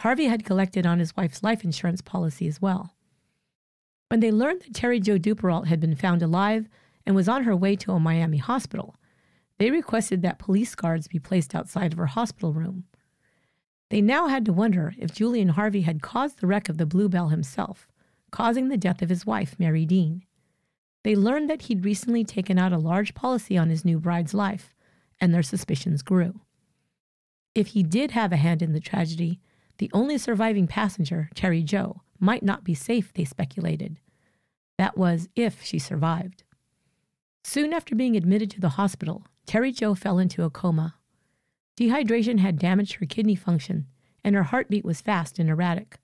Harvey 0.02 0.26
had 0.26 0.44
collected 0.44 0.86
on 0.86 1.00
his 1.00 1.16
wife's 1.16 1.42
life 1.42 1.64
insurance 1.64 2.02
policy 2.02 2.50
as 2.50 2.62
well. 2.62 2.98
When 4.10 4.20
they 4.20 4.30
learned 4.30 4.64
that 4.64 4.74
Terry 4.74 5.00
Jo 5.00 5.18
Duperrault 5.18 5.68
had 5.68 5.80
been 5.80 5.96
found 5.96 6.22
alive 6.22 6.68
and 7.06 7.16
was 7.16 7.30
on 7.30 7.46
her 7.46 7.56
way 7.56 7.78
to 7.78 7.94
a 7.94 8.00
Miami 8.02 8.40
hospital, 8.40 8.98
they 9.58 9.72
requested 9.72 10.22
that 10.22 10.38
police 10.38 10.76
guards 10.76 11.08
be 11.08 11.18
placed 11.18 11.56
outside 11.56 11.94
of 11.94 11.98
her 11.98 12.08
hospital 12.08 12.52
room. 12.52 12.84
They 13.90 14.02
now 14.02 14.28
had 14.28 14.44
to 14.44 14.52
wonder 14.52 14.94
if 14.98 15.16
Julian 15.16 15.48
Harvey 15.48 15.84
had 15.84 16.02
caused 16.02 16.42
the 16.42 16.48
wreck 16.48 16.68
of 16.68 16.78
the 16.78 16.86
Bluebell 16.86 17.30
himself, 17.30 17.88
causing 18.32 18.68
the 18.68 18.76
death 18.76 19.02
of 19.02 19.08
his 19.08 19.26
wife, 19.26 19.56
Mary 19.58 19.86
Dean. 19.86 20.26
They 21.06 21.16
learned 21.16 21.50
that 21.50 21.62
he'd 21.62 21.86
recently 21.86 22.26
taken 22.26 22.60
out 22.60 22.74
a 22.74 22.78
large 22.78 23.14
policy 23.14 23.58
on 23.58 23.70
his 23.70 23.86
new 23.86 23.98
bride's 23.98 24.34
life, 24.34 24.76
and 25.22 25.34
their 25.34 25.42
suspicions 25.42 26.02
grew. 26.02 26.42
If 27.56 27.68
he 27.68 27.84
did 27.84 28.12
have 28.12 28.34
a 28.34 28.38
hand 28.38 28.62
in 28.62 28.74
the 28.74 28.82
tragedy, 28.82 29.40
the 29.78 29.90
only 29.94 30.18
surviving 30.18 30.68
passenger, 30.68 31.30
Terry 31.34 31.64
Jo, 31.64 32.02
might 32.20 32.44
not 32.44 32.66
be 32.66 32.74
safe, 32.74 33.14
they 33.14 33.24
speculated. 33.24 33.98
That 34.78 34.98
was, 34.98 35.30
if 35.38 35.64
she 35.64 35.80
survived. 35.80 36.44
Soon 37.46 37.72
after 37.72 37.96
being 37.96 38.18
admitted 38.18 38.52
to 38.52 38.60
the 38.60 38.70
hospital, 38.70 39.26
Terry 39.46 39.72
Jo 39.72 39.96
fell 39.96 40.20
into 40.20 40.44
a 40.44 40.50
coma. 40.50 40.96
Dehydration 41.78 42.40
had 42.40 42.60
damaged 42.60 42.96
her 42.96 43.06
kidney 43.06 43.36
function, 43.36 43.86
and 44.22 44.36
her 44.36 44.44
heartbeat 44.44 44.84
was 44.84 45.00
fast 45.00 45.40
and 45.40 45.50
erratic. 45.50 45.98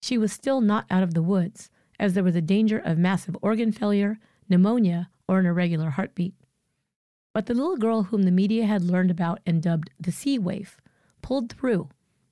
She 0.00 0.18
was 0.18 0.32
still 0.32 0.60
not 0.60 0.86
out 0.90 1.04
of 1.04 1.14
the 1.14 1.22
woods, 1.22 1.70
as 2.00 2.14
there 2.14 2.24
was 2.24 2.34
a 2.34 2.40
danger 2.40 2.78
of 2.78 2.98
massive 2.98 3.36
organ 3.42 3.70
failure, 3.70 4.18
pneumonia, 4.48 5.10
or 5.28 5.38
an 5.38 5.46
irregular 5.46 5.90
heartbeat. 5.90 6.34
But 7.32 7.46
the 7.46 7.54
little 7.54 7.76
girl 7.76 8.04
whom 8.04 8.24
the 8.24 8.32
media 8.32 8.66
had 8.66 8.82
learned 8.82 9.10
about 9.12 9.40
and 9.46 9.62
dubbed 9.62 9.90
the 10.00 10.10
sea 10.10 10.38
waif 10.38 10.80
pulled 11.26 11.52
through, 11.52 11.88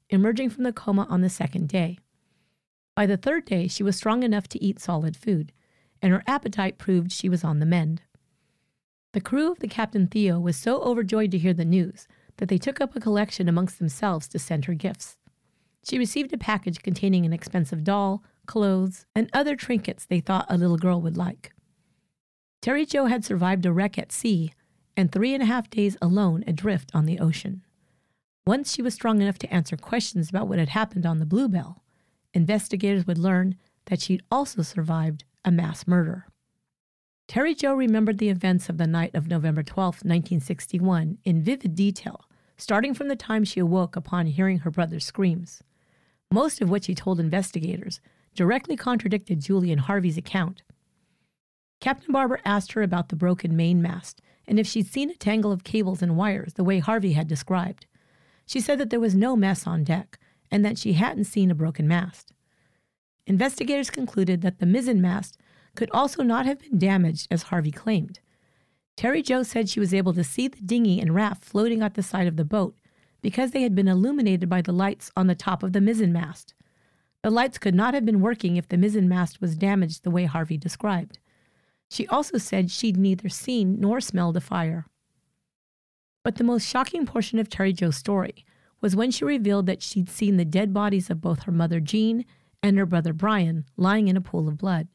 emerging 0.09 0.49
from 0.49 0.63
the 0.63 0.73
coma 0.73 1.05
on 1.11 1.21
the 1.21 1.29
second 1.29 1.69
day. 1.69 1.99
By 2.95 3.07
the 3.07 3.17
third 3.17 3.45
day, 3.45 3.67
she 3.67 3.83
was 3.83 3.97
strong 3.97 4.23
enough 4.23 4.47
to 4.51 4.63
eat 4.63 4.79
solid 4.79 5.17
food, 5.17 5.51
and 6.01 6.13
her 6.13 6.23
appetite 6.29 6.79
proved 6.79 7.11
she 7.11 7.29
was 7.29 7.43
on 7.43 7.59
the 7.59 7.67
mend. 7.67 8.03
The 9.13 9.21
crew 9.21 9.51
of 9.51 9.59
the 9.59 9.67
Captain 9.67 10.07
Theo 10.07 10.39
was 10.39 10.57
so 10.57 10.81
overjoyed 10.81 11.33
to 11.33 11.39
hear 11.39 11.53
the 11.53 11.65
news 11.65 12.07
that 12.37 12.49
they 12.49 12.57
took 12.57 12.81
up 12.81 12.95
a 12.95 13.01
collection 13.01 13.49
amongst 13.49 13.81
themselves 13.81 14.29
to 14.29 14.39
send 14.39 14.67
her 14.67 14.75
gifts. 14.75 15.17
She 15.83 15.99
received 15.99 16.33
a 16.33 16.39
package 16.39 16.81
containing 16.81 17.27
an 17.27 17.33
expensive 17.33 17.83
doll, 17.83 18.23
clothes, 18.47 19.07
and 19.13 19.29
other 19.33 19.57
trinkets 19.57 20.07
they 20.07 20.21
thought 20.21 20.47
a 20.49 20.57
little 20.57 20.79
girl 20.79 21.01
would 21.01 21.17
like. 21.17 21.53
Terry 22.63 22.87
Jo 22.87 23.07
had 23.07 23.25
survived 23.25 23.67
a 23.67 23.73
wreck 23.73 23.99
at 23.99 24.13
sea 24.13 24.53
and 24.97 25.11
three 25.11 25.35
and 25.35 25.43
a 25.43 25.47
half 25.47 25.69
days 25.69 25.97
alone 26.01 26.45
adrift 26.47 26.93
on 26.95 27.07
the 27.07 27.19
ocean. 27.19 27.64
Once 28.47 28.75
she 28.75 28.83
was 28.83 28.93
strong 28.93 29.23
enough 29.23 29.39
to 29.39 29.53
answer 29.53 29.77
questions 29.77 30.29
about 30.29 30.47
what 30.47 30.59
had 30.59 30.69
happened 30.69 31.07
on 31.07 31.19
the 31.19 31.25
Bluebell, 31.27 31.83
investigators 32.35 33.07
would 33.07 33.17
learn 33.17 33.57
that 33.87 34.03
she'd 34.03 34.23
also 34.31 34.61
survived 34.61 35.25
a 35.45 35.51
mass 35.51 35.87
murder. 35.87 36.27
Terry 37.27 37.55
Jo 37.55 37.73
remembered 37.73 38.19
the 38.19 38.29
events 38.29 38.69
of 38.69 38.77
the 38.77 38.87
night 38.87 39.15
of 39.15 39.29
November 39.29 39.63
12, 39.63 39.87
1961, 40.05 41.17
in 41.25 41.43
vivid 41.43 41.75
detail, 41.75 42.29
starting 42.59 42.93
from 42.93 43.09
the 43.09 43.17
time 43.17 43.45
she 43.45 43.61
awoke 43.61 43.97
upon 43.97 44.27
hearing 44.27 44.59
her 44.59 44.71
brother's 44.71 45.07
screams. 45.07 45.63
Most 46.31 46.61
of 46.61 46.69
what 46.69 46.85
she 46.85 46.95
told 46.95 47.19
investigators 47.19 48.01
directly 48.35 48.77
contradicted 48.77 49.41
Julian 49.41 49.79
Harvey's 49.79 50.19
account. 50.19 50.63
Captain 51.81 52.13
Barber 52.13 52.41
asked 52.45 52.73
her 52.73 52.83
about 52.83 53.09
the 53.09 53.17
broken 53.17 53.57
mainmast 53.57 54.21
and 54.47 54.59
if 54.59 54.67
she'd 54.67 54.87
seen 54.87 55.11
a 55.11 55.15
tangle 55.15 55.53
of 55.53 55.65
cables 55.65 56.03
and 56.03 56.17
wires 56.17 56.55
the 56.55 56.65
way 56.65 56.79
Harvey 56.79 57.15
had 57.15 57.27
described. 57.27 57.87
She 58.47 58.61
said 58.61 58.79
that 58.79 58.91
there 58.91 59.01
was 59.01 59.15
no 59.15 59.37
mess 59.37 59.67
on 59.67 59.85
deck 59.85 60.19
and 60.51 60.65
that 60.65 60.79
she 60.79 60.95
hadn't 60.95 61.25
seen 61.25 61.51
a 61.51 61.55
broken 61.55 61.89
mast. 61.89 62.33
Investigators 63.27 63.91
concluded 63.91 64.43
that 64.43 64.59
the 64.59 64.67
mizzen 64.67 65.01
mast 65.01 65.39
could 65.75 65.91
also 65.93 66.23
not 66.23 66.47
have 66.47 66.61
been 66.61 66.79
damaged 66.79 67.27
as 67.31 67.45
Harvey 67.45 67.71
claimed. 67.71 68.21
Terry 68.97 69.23
Jo 69.23 69.43
said 69.43 69.69
she 69.69 69.81
was 69.81 69.95
able 69.95 70.13
to 70.15 70.23
see 70.23 70.47
the 70.47 70.61
dinghy 70.61 71.01
and 71.01 71.15
raft 71.15 71.43
floating 71.45 71.83
at 71.83 71.95
the 71.95 72.03
side 72.03 72.27
of 72.27 72.37
the 72.37 72.45
boat 72.45 72.77
because 73.23 73.51
they 73.51 73.63
had 73.63 73.75
been 73.75 73.89
illuminated 73.89 74.49
by 74.49 74.61
the 74.61 74.73
lights 74.73 75.11
on 75.17 75.27
the 75.27 75.35
top 75.35 75.63
of 75.63 75.73
the 75.73 75.81
mizzen 75.81 76.13
mast. 76.13 76.55
The 77.23 77.31
lights 77.31 77.57
could 77.57 77.75
not 77.75 77.95
have 77.95 78.05
been 78.05 78.21
working 78.21 78.57
if 78.57 78.69
the 78.69 78.77
mizzen 78.77 79.09
mast 79.09 79.41
was 79.41 79.57
damaged 79.57 80.05
the 80.05 80.11
way 80.11 80.27
Harvey 80.27 80.59
described. 80.59 81.19
She 81.89 82.07
also 82.09 82.39
said 82.39 82.71
she'd 82.71 82.99
neither 82.99 83.31
seen 83.31 83.81
nor 83.81 84.01
smelled 84.01 84.37
a 84.37 84.41
fire. 84.41 84.87
But 86.25 86.37
the 86.37 86.45
most 86.45 86.67
shocking 86.67 87.07
portion 87.07 87.39
of 87.39 87.49
Terry 87.49 87.73
Jo's 87.73 87.97
story 87.97 88.45
was 88.81 88.97
when 88.97 89.11
she 89.11 89.25
revealed 89.25 89.67
that 89.67 89.83
she'd 89.83 90.09
seen 90.09 90.37
the 90.37 90.45
dead 90.45 90.75
bodies 90.75 91.11
of 91.11 91.21
both 91.21 91.45
her 91.45 91.53
mother 91.53 91.79
Jean 91.79 92.25
and 92.63 92.77
her 92.79 92.87
brother 92.87 93.13
Brian 93.13 93.67
lying 93.77 94.09
in 94.09 94.17
a 94.17 94.23
pool 94.23 94.49
of 94.49 94.59
blood. 94.59 94.89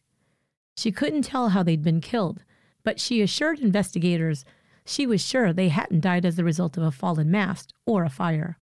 She 0.75 0.91
couldn't 0.91 1.21
tell 1.21 1.49
how 1.49 1.63
they'd 1.63 1.83
been 1.83 2.01
killed, 2.01 2.43
but 2.83 2.99
she 2.99 3.21
assured 3.21 3.59
investigators 3.59 4.43
she 4.85 5.05
was 5.05 5.23
sure 5.23 5.53
they 5.53 5.69
hadn't 5.69 6.01
died 6.01 6.25
as 6.25 6.35
the 6.35 6.43
result 6.43 6.75
of 6.77 6.83
a 6.83 6.91
fallen 6.91 7.29
mast 7.29 7.73
or 7.85 8.03
a 8.03 8.09
fire. 8.09 8.57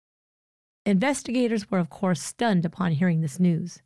Investigators 0.86 1.70
were, 1.70 1.78
of 1.78 1.90
course, 1.90 2.22
stunned 2.22 2.64
upon 2.64 2.92
hearing 2.92 3.20
this 3.20 3.38
news. 3.38 3.82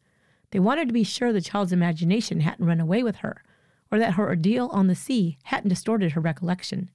They 0.53 0.61
wanted 0.61 0.87
to 0.89 0.95
be 0.95 1.05
sure 1.05 1.33
the 1.33 1.41
child's 1.41 1.72
imagination 1.72 2.41
hadn't 2.41 2.66
run 2.66 2.81
away 2.81 3.03
with 3.03 3.16
her, 3.16 3.43
or 3.91 3.99
that 3.99 4.14
her 4.14 4.29
ordeal 4.29 4.68
on 4.68 4.87
the 4.87 4.95
sea 4.95 5.39
hadn't 5.45 5.68
distorted 5.68 6.12
her 6.12 6.20
recollection. 6.20 6.91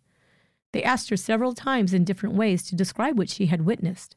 They 0.74 0.84
asked 0.84 1.10
her 1.10 1.18
several 1.18 1.54
times 1.54 1.94
in 1.94 2.04
different 2.04 2.36
ways 2.36 2.64
to 2.64 2.76
describe 2.76 3.18
what 3.18 3.30
she 3.30 3.46
had 3.46 3.62
witnessed. 3.62 4.16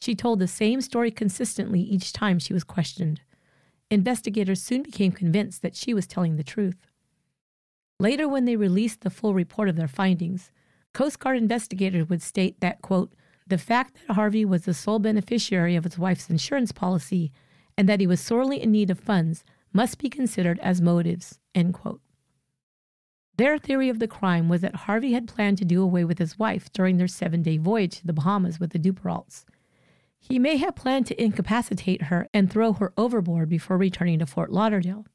She 0.00 0.14
told 0.14 0.38
the 0.38 0.46
same 0.46 0.80
story 0.80 1.10
consistently 1.10 1.80
each 1.80 2.12
time 2.12 2.38
she 2.38 2.52
was 2.52 2.64
questioned. 2.64 3.22
Investigators 3.90 4.62
soon 4.62 4.82
became 4.82 5.12
convinced 5.12 5.62
that 5.62 5.74
she 5.74 5.94
was 5.94 6.06
telling 6.06 6.36
the 6.36 6.44
truth. 6.44 6.86
Later, 7.98 8.28
when 8.28 8.44
they 8.44 8.56
released 8.56 9.00
the 9.00 9.10
full 9.10 9.32
report 9.32 9.68
of 9.68 9.76
their 9.76 9.88
findings, 9.88 10.50
Coast 10.92 11.18
Guard 11.18 11.38
investigators 11.38 12.08
would 12.08 12.22
state 12.22 12.60
that, 12.60 12.82
quote, 12.82 13.12
the 13.46 13.58
fact 13.58 13.96
that 14.06 14.14
Harvey 14.14 14.44
was 14.44 14.64
the 14.64 14.74
sole 14.74 14.98
beneficiary 14.98 15.76
of 15.76 15.84
his 15.84 15.98
wife's 15.98 16.28
insurance 16.28 16.72
policy 16.72 17.32
and 17.78 17.88
that 17.88 18.00
he 18.00 18.06
was 18.06 18.20
sorely 18.20 18.60
in 18.60 18.70
need 18.70 18.90
of 18.90 18.98
funds 18.98 19.44
must 19.72 19.98
be 19.98 20.10
considered 20.10 20.58
as 20.60 20.80
motives, 20.80 21.38
end 21.54 21.74
quote. 21.74 22.00
Their 23.36 23.58
theory 23.58 23.88
of 23.90 23.98
the 23.98 24.08
crime 24.08 24.48
was 24.48 24.62
that 24.62 24.74
Harvey 24.74 25.12
had 25.12 25.28
planned 25.28 25.58
to 25.58 25.64
do 25.64 25.82
away 25.82 26.04
with 26.04 26.18
his 26.18 26.38
wife 26.38 26.72
during 26.72 26.96
their 26.96 27.08
seven 27.08 27.42
day 27.42 27.58
voyage 27.58 27.98
to 27.98 28.06
the 28.06 28.12
Bahamas 28.12 28.58
with 28.58 28.70
the 28.70 28.78
Duperraults. 28.78 29.44
He 30.18 30.38
may 30.38 30.56
have 30.56 30.74
planned 30.74 31.06
to 31.06 31.22
incapacitate 31.22 32.02
her 32.02 32.28
and 32.32 32.50
throw 32.50 32.72
her 32.72 32.92
overboard 32.96 33.48
before 33.48 33.76
returning 33.76 34.18
to 34.20 34.26
Fort 34.26 34.50
Lauderdale. 34.50 35.06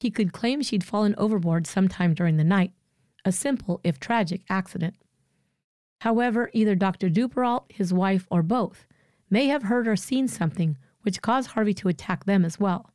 He 0.00 0.10
could 0.10 0.32
claim 0.32 0.62
she'd 0.62 0.82
fallen 0.82 1.14
overboard 1.16 1.66
sometime 1.66 2.14
during 2.14 2.38
the 2.38 2.44
night, 2.44 2.72
a 3.24 3.30
simple, 3.30 3.80
if 3.84 4.00
tragic, 4.00 4.42
accident. 4.48 4.96
However, 6.00 6.50
either 6.52 6.74
Dr. 6.74 7.08
Duperrault, 7.08 7.70
his 7.70 7.92
wife, 7.92 8.26
or 8.30 8.42
both 8.42 8.86
may 9.30 9.46
have 9.46 9.64
heard 9.64 9.86
or 9.86 9.94
seen 9.94 10.26
something 10.26 10.76
which 11.02 11.22
caused 11.22 11.50
Harvey 11.50 11.74
to 11.74 11.88
attack 11.88 12.24
them 12.24 12.44
as 12.44 12.58
well. 12.58 12.90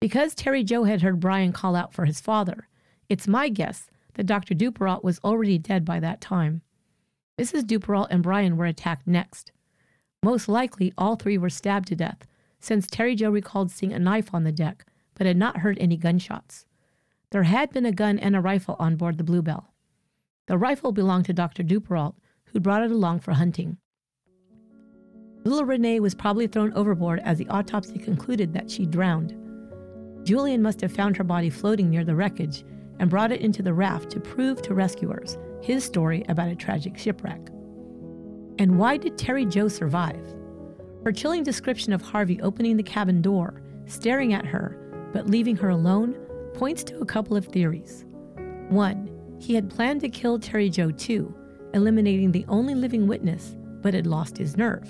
Because 0.00 0.34
Terry 0.34 0.62
Jo 0.62 0.84
had 0.84 1.02
heard 1.02 1.18
Brian 1.18 1.52
call 1.52 1.74
out 1.74 1.92
for 1.92 2.04
his 2.04 2.20
father, 2.20 2.68
it's 3.12 3.28
my 3.28 3.50
guess 3.50 3.90
that 4.14 4.24
Dr. 4.24 4.54
Duperrault 4.54 5.04
was 5.04 5.20
already 5.22 5.58
dead 5.58 5.84
by 5.84 6.00
that 6.00 6.22
time. 6.22 6.62
Mrs. 7.38 7.64
Duperrault 7.64 8.08
and 8.10 8.22
Brian 8.22 8.56
were 8.56 8.64
attacked 8.64 9.06
next. 9.06 9.52
Most 10.22 10.48
likely, 10.48 10.94
all 10.96 11.16
three 11.16 11.36
were 11.36 11.50
stabbed 11.50 11.88
to 11.88 11.94
death, 11.94 12.26
since 12.58 12.86
Terry 12.86 13.14
Jo 13.14 13.28
recalled 13.28 13.70
seeing 13.70 13.92
a 13.92 13.98
knife 13.98 14.32
on 14.32 14.44
the 14.44 14.50
deck, 14.52 14.86
but 15.12 15.26
had 15.26 15.36
not 15.36 15.58
heard 15.58 15.76
any 15.78 15.98
gunshots. 15.98 16.64
There 17.32 17.42
had 17.42 17.70
been 17.70 17.84
a 17.84 17.92
gun 17.92 18.18
and 18.18 18.34
a 18.34 18.40
rifle 18.40 18.76
on 18.78 18.96
board 18.96 19.18
the 19.18 19.24
Bluebell. 19.24 19.74
The 20.46 20.56
rifle 20.56 20.92
belonged 20.92 21.26
to 21.26 21.34
Dr. 21.34 21.62
Duperrault, 21.62 22.14
who 22.44 22.60
brought 22.60 22.82
it 22.82 22.90
along 22.90 23.20
for 23.20 23.32
hunting. 23.32 23.76
Little 25.44 25.66
Renee 25.66 26.00
was 26.00 26.14
probably 26.14 26.46
thrown 26.46 26.72
overboard 26.72 27.20
as 27.20 27.36
the 27.36 27.48
autopsy 27.48 27.98
concluded 27.98 28.54
that 28.54 28.70
she 28.70 28.86
drowned. 28.86 29.36
Julian 30.24 30.62
must 30.62 30.80
have 30.80 30.92
found 30.92 31.18
her 31.18 31.24
body 31.24 31.50
floating 31.50 31.90
near 31.90 32.04
the 32.04 32.14
wreckage 32.14 32.64
and 33.02 33.10
brought 33.10 33.32
it 33.32 33.40
into 33.40 33.64
the 33.64 33.74
raft 33.74 34.10
to 34.10 34.20
prove 34.20 34.62
to 34.62 34.74
rescuers 34.74 35.36
his 35.60 35.82
story 35.82 36.24
about 36.28 36.46
a 36.46 36.54
tragic 36.54 36.96
shipwreck. 36.96 37.40
And 38.60 38.78
why 38.78 38.96
did 38.96 39.18
Terry 39.18 39.44
Jo 39.44 39.66
survive? 39.66 40.24
Her 41.04 41.10
chilling 41.10 41.42
description 41.42 41.92
of 41.92 42.00
Harvey 42.00 42.40
opening 42.42 42.76
the 42.76 42.82
cabin 42.84 43.20
door, 43.20 43.60
staring 43.86 44.34
at 44.34 44.46
her, 44.46 45.10
but 45.12 45.26
leaving 45.26 45.56
her 45.56 45.70
alone, 45.70 46.14
points 46.54 46.84
to 46.84 47.00
a 47.00 47.04
couple 47.04 47.36
of 47.36 47.46
theories. 47.46 48.04
One, 48.68 49.10
he 49.40 49.56
had 49.56 49.68
planned 49.68 50.00
to 50.02 50.08
kill 50.08 50.38
Terry 50.38 50.70
Jo 50.70 50.92
too, 50.92 51.34
eliminating 51.74 52.30
the 52.30 52.46
only 52.46 52.76
living 52.76 53.08
witness, 53.08 53.56
but 53.80 53.94
had 53.94 54.06
lost 54.06 54.38
his 54.38 54.56
nerve. 54.56 54.88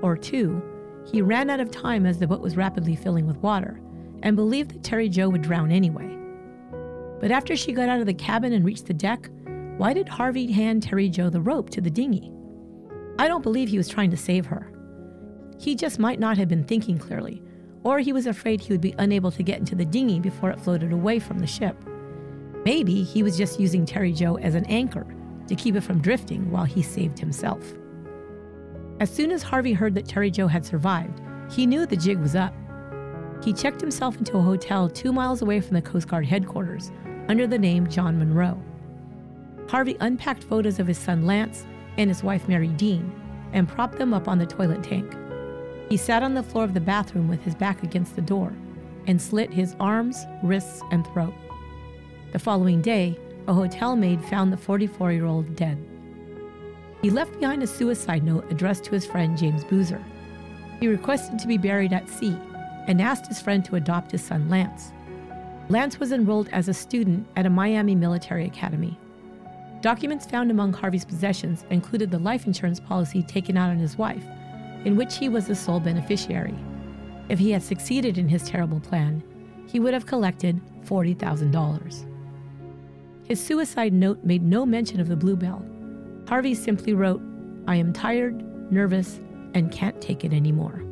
Or 0.00 0.16
two, 0.16 0.62
he 1.10 1.22
ran 1.22 1.50
out 1.50 1.58
of 1.58 1.72
time 1.72 2.06
as 2.06 2.20
the 2.20 2.28
boat 2.28 2.40
was 2.40 2.56
rapidly 2.56 2.94
filling 2.94 3.26
with 3.26 3.38
water, 3.38 3.80
and 4.22 4.36
believed 4.36 4.70
that 4.70 4.84
Terry 4.84 5.08
Jo 5.08 5.28
would 5.28 5.42
drown 5.42 5.72
anyway. 5.72 6.17
But 7.20 7.30
after 7.30 7.56
she 7.56 7.72
got 7.72 7.88
out 7.88 8.00
of 8.00 8.06
the 8.06 8.14
cabin 8.14 8.52
and 8.52 8.64
reached 8.64 8.86
the 8.86 8.94
deck, 8.94 9.28
why 9.76 9.92
did 9.92 10.08
Harvey 10.08 10.50
hand 10.52 10.82
Terry 10.82 11.08
Jo 11.08 11.30
the 11.30 11.40
rope 11.40 11.70
to 11.70 11.80
the 11.80 11.90
dinghy? 11.90 12.32
I 13.18 13.26
don't 13.26 13.42
believe 13.42 13.68
he 13.68 13.78
was 13.78 13.88
trying 13.88 14.10
to 14.10 14.16
save 14.16 14.46
her. 14.46 14.72
He 15.58 15.74
just 15.74 15.98
might 15.98 16.20
not 16.20 16.38
have 16.38 16.48
been 16.48 16.64
thinking 16.64 16.98
clearly, 16.98 17.42
or 17.82 17.98
he 17.98 18.12
was 18.12 18.26
afraid 18.26 18.60
he 18.60 18.72
would 18.72 18.80
be 18.80 18.94
unable 18.98 19.32
to 19.32 19.42
get 19.42 19.58
into 19.58 19.74
the 19.74 19.84
dinghy 19.84 20.20
before 20.20 20.50
it 20.50 20.60
floated 20.60 20.92
away 20.92 21.18
from 21.18 21.40
the 21.40 21.46
ship. 21.46 21.76
Maybe 22.64 23.02
he 23.02 23.22
was 23.22 23.36
just 23.36 23.58
using 23.58 23.84
Terry 23.84 24.12
Jo 24.12 24.36
as 24.36 24.54
an 24.54 24.64
anchor 24.66 25.06
to 25.48 25.54
keep 25.56 25.74
it 25.74 25.80
from 25.80 26.00
drifting 26.00 26.50
while 26.50 26.64
he 26.64 26.82
saved 26.82 27.18
himself. 27.18 27.72
As 29.00 29.10
soon 29.10 29.30
as 29.32 29.42
Harvey 29.42 29.72
heard 29.72 29.94
that 29.94 30.06
Terry 30.06 30.30
Jo 30.30 30.46
had 30.46 30.66
survived, 30.66 31.20
he 31.50 31.66
knew 31.66 31.86
the 31.86 31.96
jig 31.96 32.18
was 32.18 32.36
up. 32.36 32.54
He 33.42 33.52
checked 33.52 33.80
himself 33.80 34.16
into 34.18 34.36
a 34.36 34.42
hotel 34.42 34.88
two 34.88 35.12
miles 35.12 35.40
away 35.42 35.60
from 35.60 35.74
the 35.74 35.82
Coast 35.82 36.08
Guard 36.08 36.26
headquarters 36.26 36.90
under 37.28 37.46
the 37.46 37.58
name 37.58 37.88
John 37.88 38.18
Monroe. 38.18 38.60
Harvey 39.68 39.96
unpacked 40.00 40.42
photos 40.42 40.78
of 40.78 40.86
his 40.86 40.98
son 40.98 41.26
Lance 41.26 41.66
and 41.98 42.08
his 42.08 42.22
wife 42.22 42.48
Mary 42.48 42.68
Dean 42.68 43.12
and 43.52 43.68
propped 43.68 43.98
them 43.98 44.14
up 44.14 44.28
on 44.28 44.38
the 44.38 44.46
toilet 44.46 44.82
tank. 44.82 45.14
He 45.88 45.96
sat 45.96 46.22
on 46.22 46.34
the 46.34 46.42
floor 46.42 46.64
of 46.64 46.74
the 46.74 46.80
bathroom 46.80 47.28
with 47.28 47.42
his 47.42 47.54
back 47.54 47.82
against 47.82 48.16
the 48.16 48.22
door 48.22 48.52
and 49.06 49.20
slit 49.20 49.52
his 49.52 49.74
arms, 49.80 50.24
wrists, 50.42 50.82
and 50.90 51.06
throat. 51.08 51.34
The 52.32 52.38
following 52.38 52.82
day, 52.82 53.18
a 53.46 53.54
hotel 53.54 53.96
maid 53.96 54.22
found 54.24 54.52
the 54.52 54.56
44 54.58 55.12
year 55.12 55.24
old 55.26 55.56
dead. 55.56 55.78
He 57.00 57.10
left 57.10 57.38
behind 57.38 57.62
a 57.62 57.66
suicide 57.66 58.24
note 58.24 58.50
addressed 58.50 58.84
to 58.84 58.90
his 58.90 59.06
friend 59.06 59.38
James 59.38 59.64
Boozer. 59.64 60.02
He 60.80 60.88
requested 60.88 61.38
to 61.38 61.46
be 61.46 61.56
buried 61.56 61.92
at 61.92 62.08
sea 62.08 62.36
and 62.86 63.00
asked 63.00 63.26
his 63.26 63.40
friend 63.40 63.64
to 63.64 63.76
adopt 63.76 64.12
his 64.12 64.22
son 64.22 64.48
Lance. 64.48 64.92
Lance 65.70 66.00
was 66.00 66.12
enrolled 66.12 66.48
as 66.48 66.68
a 66.68 66.74
student 66.74 67.26
at 67.36 67.44
a 67.44 67.50
Miami 67.50 67.94
military 67.94 68.46
academy. 68.46 68.98
Documents 69.82 70.24
found 70.24 70.50
among 70.50 70.72
Harvey's 70.72 71.04
possessions 71.04 71.66
included 71.70 72.10
the 72.10 72.18
life 72.18 72.46
insurance 72.46 72.80
policy 72.80 73.22
taken 73.22 73.56
out 73.56 73.70
on 73.70 73.78
his 73.78 73.98
wife, 73.98 74.24
in 74.84 74.96
which 74.96 75.18
he 75.18 75.28
was 75.28 75.46
the 75.46 75.54
sole 75.54 75.78
beneficiary. 75.78 76.54
If 77.28 77.38
he 77.38 77.50
had 77.50 77.62
succeeded 77.62 78.16
in 78.16 78.28
his 78.28 78.48
terrible 78.48 78.80
plan, 78.80 79.22
he 79.66 79.78
would 79.78 79.92
have 79.92 80.06
collected 80.06 80.58
$40,000. 80.86 82.06
His 83.24 83.44
suicide 83.44 83.92
note 83.92 84.24
made 84.24 84.42
no 84.42 84.64
mention 84.64 85.00
of 85.00 85.08
the 85.08 85.16
Bluebell. 85.16 85.62
Harvey 86.26 86.54
simply 86.54 86.94
wrote, 86.94 87.20
I 87.66 87.76
am 87.76 87.92
tired, 87.92 88.42
nervous, 88.72 89.20
and 89.52 89.70
can't 89.70 90.00
take 90.00 90.24
it 90.24 90.32
anymore. 90.32 90.82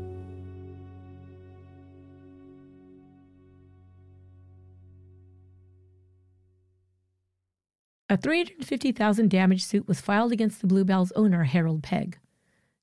A 8.09 8.17
350,000 8.17 9.29
damage 9.29 9.65
suit 9.65 9.89
was 9.89 10.01
filed 10.01 10.31
against 10.31 10.61
the 10.61 10.69
Bluebell's 10.69 11.11
owner, 11.17 11.43
Harold 11.43 11.83
Pegg. 11.83 12.19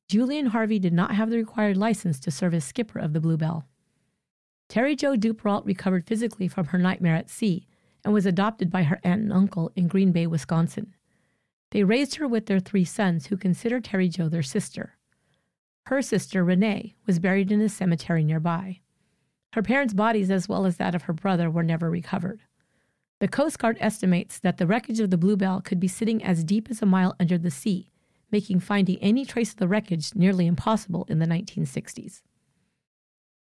Julian 0.10 0.48
Harvey 0.48 0.80
did 0.80 0.92
not 0.92 1.16
have 1.16 1.30
the 1.30 1.38
required 1.38 1.78
license 1.78 2.20
to 2.20 2.32
serve 2.32 2.54
as 2.54 2.66
skipper 2.66 3.00
of 3.00 3.14
the 3.14 3.22
Bluebell. 3.22 3.66
Terry 4.68 4.98
Jo 4.98 5.16
Duperrault 5.16 5.66
recovered 5.66 6.06
physically 6.06 6.50
from 6.50 6.68
her 6.68 6.78
nightmare 6.78 7.16
at 7.16 7.30
sea 7.30 7.68
and 8.04 8.14
was 8.14 8.26
adopted 8.26 8.70
by 8.70 8.84
her 8.84 9.00
aunt 9.04 9.22
and 9.22 9.32
uncle 9.32 9.72
in 9.78 9.88
Green 9.88 10.12
Bay, 10.12 10.28
Wisconsin. 10.28 10.94
They 11.72 11.86
raised 11.86 12.16
her 12.16 12.28
with 12.28 12.48
their 12.48 12.60
three 12.60 12.84
sons, 12.84 13.28
who 13.28 13.38
considered 13.38 13.86
Terry 13.86 14.10
Jo 14.10 14.28
their 14.28 14.44
sister. 14.44 14.98
Her 15.86 16.02
sister, 16.02 16.44
Renee, 16.44 16.96
was 17.06 17.20
buried 17.20 17.50
in 17.50 17.62
a 17.62 17.70
cemetery 17.70 18.26
nearby. 18.26 18.82
Her 19.54 19.64
parents' 19.64 19.94
bodies, 19.94 20.30
as 20.30 20.50
well 20.50 20.66
as 20.66 20.78
that 20.78 20.96
of 20.96 21.04
her 21.04 21.14
brother, 21.14 21.50
were 21.50 21.64
never 21.64 21.90
recovered. 21.90 22.42
The 23.24 23.30
Coast 23.30 23.58
Guard 23.58 23.78
estimates 23.80 24.38
that 24.40 24.58
the 24.58 24.68
wreckage 24.68 25.00
of 25.00 25.10
the 25.10 25.18
Bluebell 25.18 25.62
could 25.62 25.80
be 25.80 25.88
sitting 25.88 26.22
as 26.22 26.44
deep 26.44 26.70
as 26.70 26.82
a 26.82 26.86
mile 26.86 27.16
under 27.22 27.38
the 27.38 27.50
sea, 27.50 27.90
making 28.34 28.60
finding 28.60 28.98
any 28.98 29.24
trace 29.24 29.52
of 29.52 29.60
the 29.60 29.68
wreckage 29.70 30.14
nearly 30.14 30.46
impossible 30.46 31.06
in 31.08 31.20
the 31.20 31.26
1960s. 31.26 32.22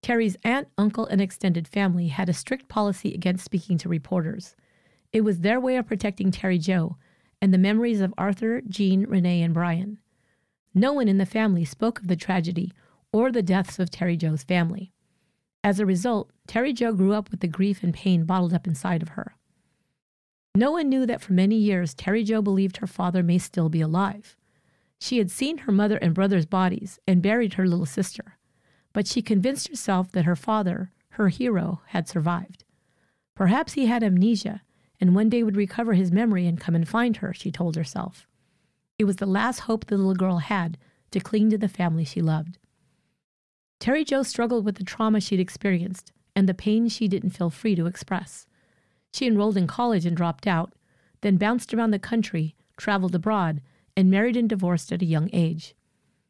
Terry's 0.02 0.38
aunt, 0.46 0.70
uncle, 0.78 1.06
and 1.08 1.20
extended 1.20 1.68
family 1.68 2.08
had 2.08 2.30
a 2.30 2.34
strict 2.34 2.70
policy 2.70 3.14
against 3.14 3.44
speaking 3.44 3.78
to 3.80 3.90
reporters. 3.90 4.56
It 5.12 5.26
was 5.26 5.42
their 5.42 5.60
way 5.60 5.76
of 5.76 5.86
protecting 5.86 6.32
Terry 6.32 6.60
Jo 6.60 6.96
and 7.42 7.54
the 7.54 7.58
memories 7.58 8.00
of 8.00 8.14
Arthur, 8.18 8.62
Jean, 8.70 9.04
Renee, 9.04 9.42
and 9.42 9.54
Brian. 9.54 9.98
No 10.74 10.94
one 10.94 11.10
in 11.10 11.18
the 11.18 11.26
family 11.26 11.66
spoke 11.66 12.00
of 12.00 12.08
the 12.08 12.16
tragedy 12.16 12.72
or 13.12 13.34
the 13.34 13.44
deaths 13.44 13.80
of 13.80 13.92
Terry 13.92 14.16
Jo's 14.16 14.44
family. 14.44 14.94
As 15.62 15.78
a 15.78 15.86
result, 15.86 16.32
Terry 16.48 16.72
Jo 16.72 16.94
grew 16.94 17.12
up 17.12 17.30
with 17.32 17.42
the 17.42 17.50
grief 17.50 17.84
and 17.84 17.94
pain 17.94 18.24
bottled 18.24 18.54
up 18.54 18.66
inside 18.66 19.02
of 19.02 19.10
her. 19.10 19.34
No 20.56 20.72
one 20.72 20.90
knew 20.90 21.06
that 21.06 21.22
for 21.22 21.34
many 21.34 21.56
years 21.56 21.94
Terry 21.94 22.24
Jo 22.24 22.42
believed 22.42 22.78
her 22.78 22.88
father 22.88 23.22
may 23.24 23.38
still 23.38 23.70
be 23.70 23.82
alive. 23.82 24.36
She 25.00 25.20
had 25.20 25.30
seen 25.30 25.60
her 25.60 25.72
mother 25.72 25.98
and 25.98 26.14
brother's 26.14 26.46
bodies 26.46 27.00
and 27.08 27.22
buried 27.22 27.54
her 27.54 27.68
little 27.68 27.86
sister, 27.86 28.38
but 28.94 29.08
she 29.08 29.22
convinced 29.22 29.68
herself 29.68 30.12
that 30.12 30.26
her 30.26 30.36
father, 30.36 30.92
her 31.10 31.30
hero, 31.30 31.82
had 31.88 32.08
survived. 32.08 32.64
Perhaps 33.36 33.74
he 33.74 33.86
had 33.86 34.04
amnesia 34.04 34.62
and 35.00 35.14
one 35.16 35.30
day 35.30 35.44
would 35.44 35.56
recover 35.56 35.94
his 35.94 36.12
memory 36.12 36.48
and 36.48 36.60
come 36.60 36.76
and 36.76 36.88
find 36.88 37.18
her, 37.18 37.34
she 37.34 37.52
told 37.52 37.76
herself. 37.76 38.28
It 38.98 39.04
was 39.04 39.18
the 39.18 39.26
last 39.26 39.60
hope 39.60 39.86
the 39.86 39.98
little 39.98 40.16
girl 40.16 40.40
had 40.40 40.78
to 41.12 41.20
cling 41.20 41.52
to 41.52 41.58
the 41.58 41.70
family 41.70 42.04
she 42.04 42.22
loved. 42.22 42.58
Terry 43.80 44.04
Jo 44.04 44.24
struggled 44.24 44.66
with 44.66 44.76
the 44.76 44.84
trauma 44.84 45.22
she'd 45.22 45.40
experienced 45.40 46.12
and 46.36 46.50
the 46.50 46.54
pain 46.54 46.90
she 46.90 47.08
didn't 47.08 47.30
feel 47.32 47.50
free 47.50 47.76
to 47.76 47.86
express. 47.86 48.47
She 49.18 49.26
enrolled 49.26 49.58
in 49.58 49.66
college 49.66 50.06
and 50.06 50.16
dropped 50.16 50.46
out, 50.46 50.76
then 51.22 51.38
bounced 51.38 51.74
around 51.74 51.90
the 51.90 51.98
country, 51.98 52.56
traveled 52.78 53.16
abroad, 53.16 53.62
and 53.96 54.12
married 54.12 54.38
and 54.38 54.48
divorced 54.48 54.92
at 54.92 55.02
a 55.02 55.08
young 55.08 55.32
age. 55.34 55.74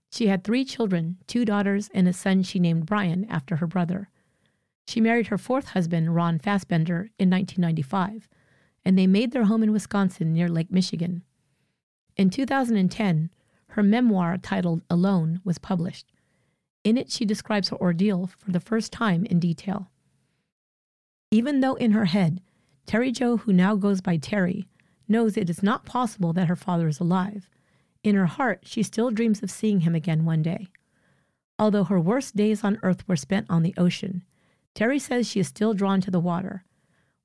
She 0.09 0.27
had 0.27 0.41
three 0.41 0.63
children 0.63 1.17
two 1.27 1.43
daughters 1.43 1.89
and 1.93 2.07
a 2.07 2.13
son 2.13 2.43
she 2.43 2.59
named 2.59 2.85
Brian 2.85 3.25
after 3.25 3.57
her 3.57 3.67
brother. 3.67 4.09
She 4.87 5.01
married 5.01 5.27
her 5.27 5.37
fourth 5.37 5.71
husband, 5.71 6.15
Ron 6.15 6.39
Fassbender, 6.39 7.09
in 7.19 7.29
1995, 7.29 8.29
and 8.85 8.97
they 8.97 9.05
made 9.05 9.33
their 9.33 9.43
home 9.43 9.63
in 9.63 9.73
Wisconsin 9.73 10.31
near 10.31 10.47
Lake 10.47 10.71
Michigan. 10.71 11.23
In 12.15 12.29
2010, 12.29 13.29
her 13.71 13.83
memoir 13.83 14.37
titled 14.37 14.81
Alone 14.89 15.41
was 15.43 15.57
published. 15.57 16.13
In 16.85 16.95
it, 16.97 17.11
she 17.11 17.25
describes 17.25 17.67
her 17.67 17.81
ordeal 17.81 18.27
for 18.27 18.53
the 18.53 18.61
first 18.61 18.93
time 18.93 19.25
in 19.25 19.41
detail. 19.41 19.91
Even 21.31 21.59
though 21.59 21.75
in 21.75 21.91
her 21.91 22.05
head 22.05 22.39
Terry 22.87 23.11
Jo, 23.11 23.35
who 23.35 23.51
now 23.51 23.75
goes 23.75 23.99
by 23.99 24.15
Terry, 24.15 24.69
knows 25.09 25.35
it 25.35 25.49
is 25.49 25.61
not 25.61 25.85
possible 25.85 26.31
that 26.31 26.47
her 26.47 26.55
father 26.55 26.87
is 26.87 27.01
alive. 27.01 27.49
In 28.01 28.15
her 28.15 28.27
heart, 28.27 28.61
she 28.63 28.81
still 28.81 29.11
dreams 29.11 29.43
of 29.43 29.51
seeing 29.51 29.81
him 29.81 29.93
again 29.93 30.23
one 30.23 30.41
day. 30.41 30.69
Although 31.59 31.83
her 31.83 31.99
worst 31.99 32.37
days 32.37 32.63
on 32.63 32.79
earth 32.83 33.05
were 33.05 33.17
spent 33.17 33.45
on 33.49 33.61
the 33.61 33.73
ocean, 33.77 34.23
Terry 34.73 34.99
says 34.99 35.27
she 35.27 35.41
is 35.41 35.47
still 35.49 35.73
drawn 35.73 35.99
to 35.99 36.09
the 36.09 36.21
water. 36.21 36.63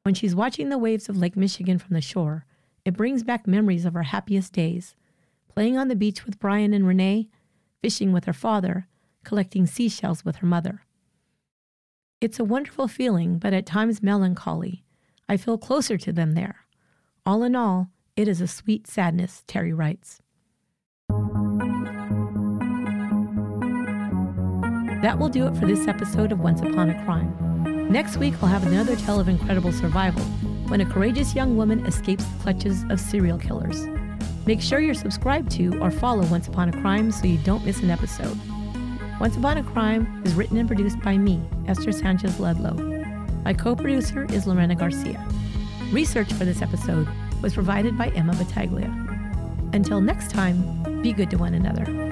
When 0.02 0.14
she's 0.14 0.34
watching 0.34 0.68
the 0.68 0.78
waves 0.78 1.08
of 1.08 1.16
Lake 1.16 1.36
Michigan 1.36 1.78
from 1.78 1.94
the 1.94 2.00
shore, 2.00 2.44
it 2.84 2.96
brings 2.96 3.22
back 3.22 3.46
memories 3.46 3.84
of 3.84 3.94
her 3.94 4.02
happiest 4.02 4.52
days 4.52 4.96
playing 5.48 5.76
on 5.76 5.88
the 5.88 5.94
beach 5.94 6.24
with 6.24 6.40
Brian 6.40 6.72
and 6.72 6.86
Renee, 6.86 7.28
fishing 7.82 8.10
with 8.10 8.24
her 8.24 8.32
father, 8.32 8.88
collecting 9.22 9.66
seashells 9.66 10.24
with 10.24 10.36
her 10.36 10.46
mother. 10.46 10.86
It's 12.20 12.40
a 12.40 12.44
wonderful 12.44 12.88
feeling, 12.88 13.38
but 13.38 13.52
at 13.52 13.66
times 13.66 14.02
melancholy 14.02 14.81
I 15.32 15.38
feel 15.38 15.56
closer 15.56 15.96
to 15.96 16.12
them 16.12 16.32
there. 16.32 16.66
All 17.24 17.42
in 17.42 17.56
all, 17.56 17.88
it 18.16 18.28
is 18.28 18.42
a 18.42 18.46
sweet 18.46 18.86
sadness, 18.86 19.44
Terry 19.46 19.72
writes. 19.72 20.20
That 25.00 25.16
will 25.18 25.30
do 25.30 25.46
it 25.46 25.56
for 25.56 25.64
this 25.64 25.88
episode 25.88 26.32
of 26.32 26.40
Once 26.40 26.60
Upon 26.60 26.90
a 26.90 27.04
Crime. 27.06 27.90
Next 27.90 28.18
week, 28.18 28.34
we'll 28.42 28.50
have 28.50 28.66
another 28.66 28.94
tale 28.94 29.18
of 29.18 29.26
incredible 29.26 29.72
survival 29.72 30.22
when 30.68 30.82
a 30.82 30.86
courageous 30.86 31.34
young 31.34 31.56
woman 31.56 31.86
escapes 31.86 32.26
the 32.26 32.42
clutches 32.42 32.84
of 32.90 33.00
serial 33.00 33.38
killers. 33.38 33.86
Make 34.44 34.60
sure 34.60 34.80
you're 34.80 34.92
subscribed 34.92 35.50
to 35.52 35.80
or 35.80 35.90
follow 35.90 36.26
Once 36.26 36.46
Upon 36.46 36.68
a 36.68 36.78
Crime 36.82 37.10
so 37.10 37.26
you 37.26 37.38
don't 37.38 37.64
miss 37.64 37.80
an 37.80 37.88
episode. 37.88 38.38
Once 39.18 39.38
Upon 39.38 39.56
a 39.56 39.62
Crime 39.62 40.22
is 40.26 40.34
written 40.34 40.58
and 40.58 40.68
produced 40.68 41.00
by 41.00 41.16
me, 41.16 41.40
Esther 41.66 41.92
Sanchez 41.92 42.38
Ludlow. 42.38 42.91
My 43.44 43.52
co 43.52 43.74
producer 43.74 44.26
is 44.30 44.46
Lorena 44.46 44.74
Garcia. 44.74 45.26
Research 45.90 46.32
for 46.32 46.44
this 46.44 46.62
episode 46.62 47.08
was 47.42 47.54
provided 47.54 47.98
by 47.98 48.08
Emma 48.08 48.34
Battaglia. 48.34 48.90
Until 49.72 50.00
next 50.00 50.30
time, 50.30 51.02
be 51.02 51.12
good 51.12 51.30
to 51.30 51.36
one 51.36 51.54
another. 51.54 52.11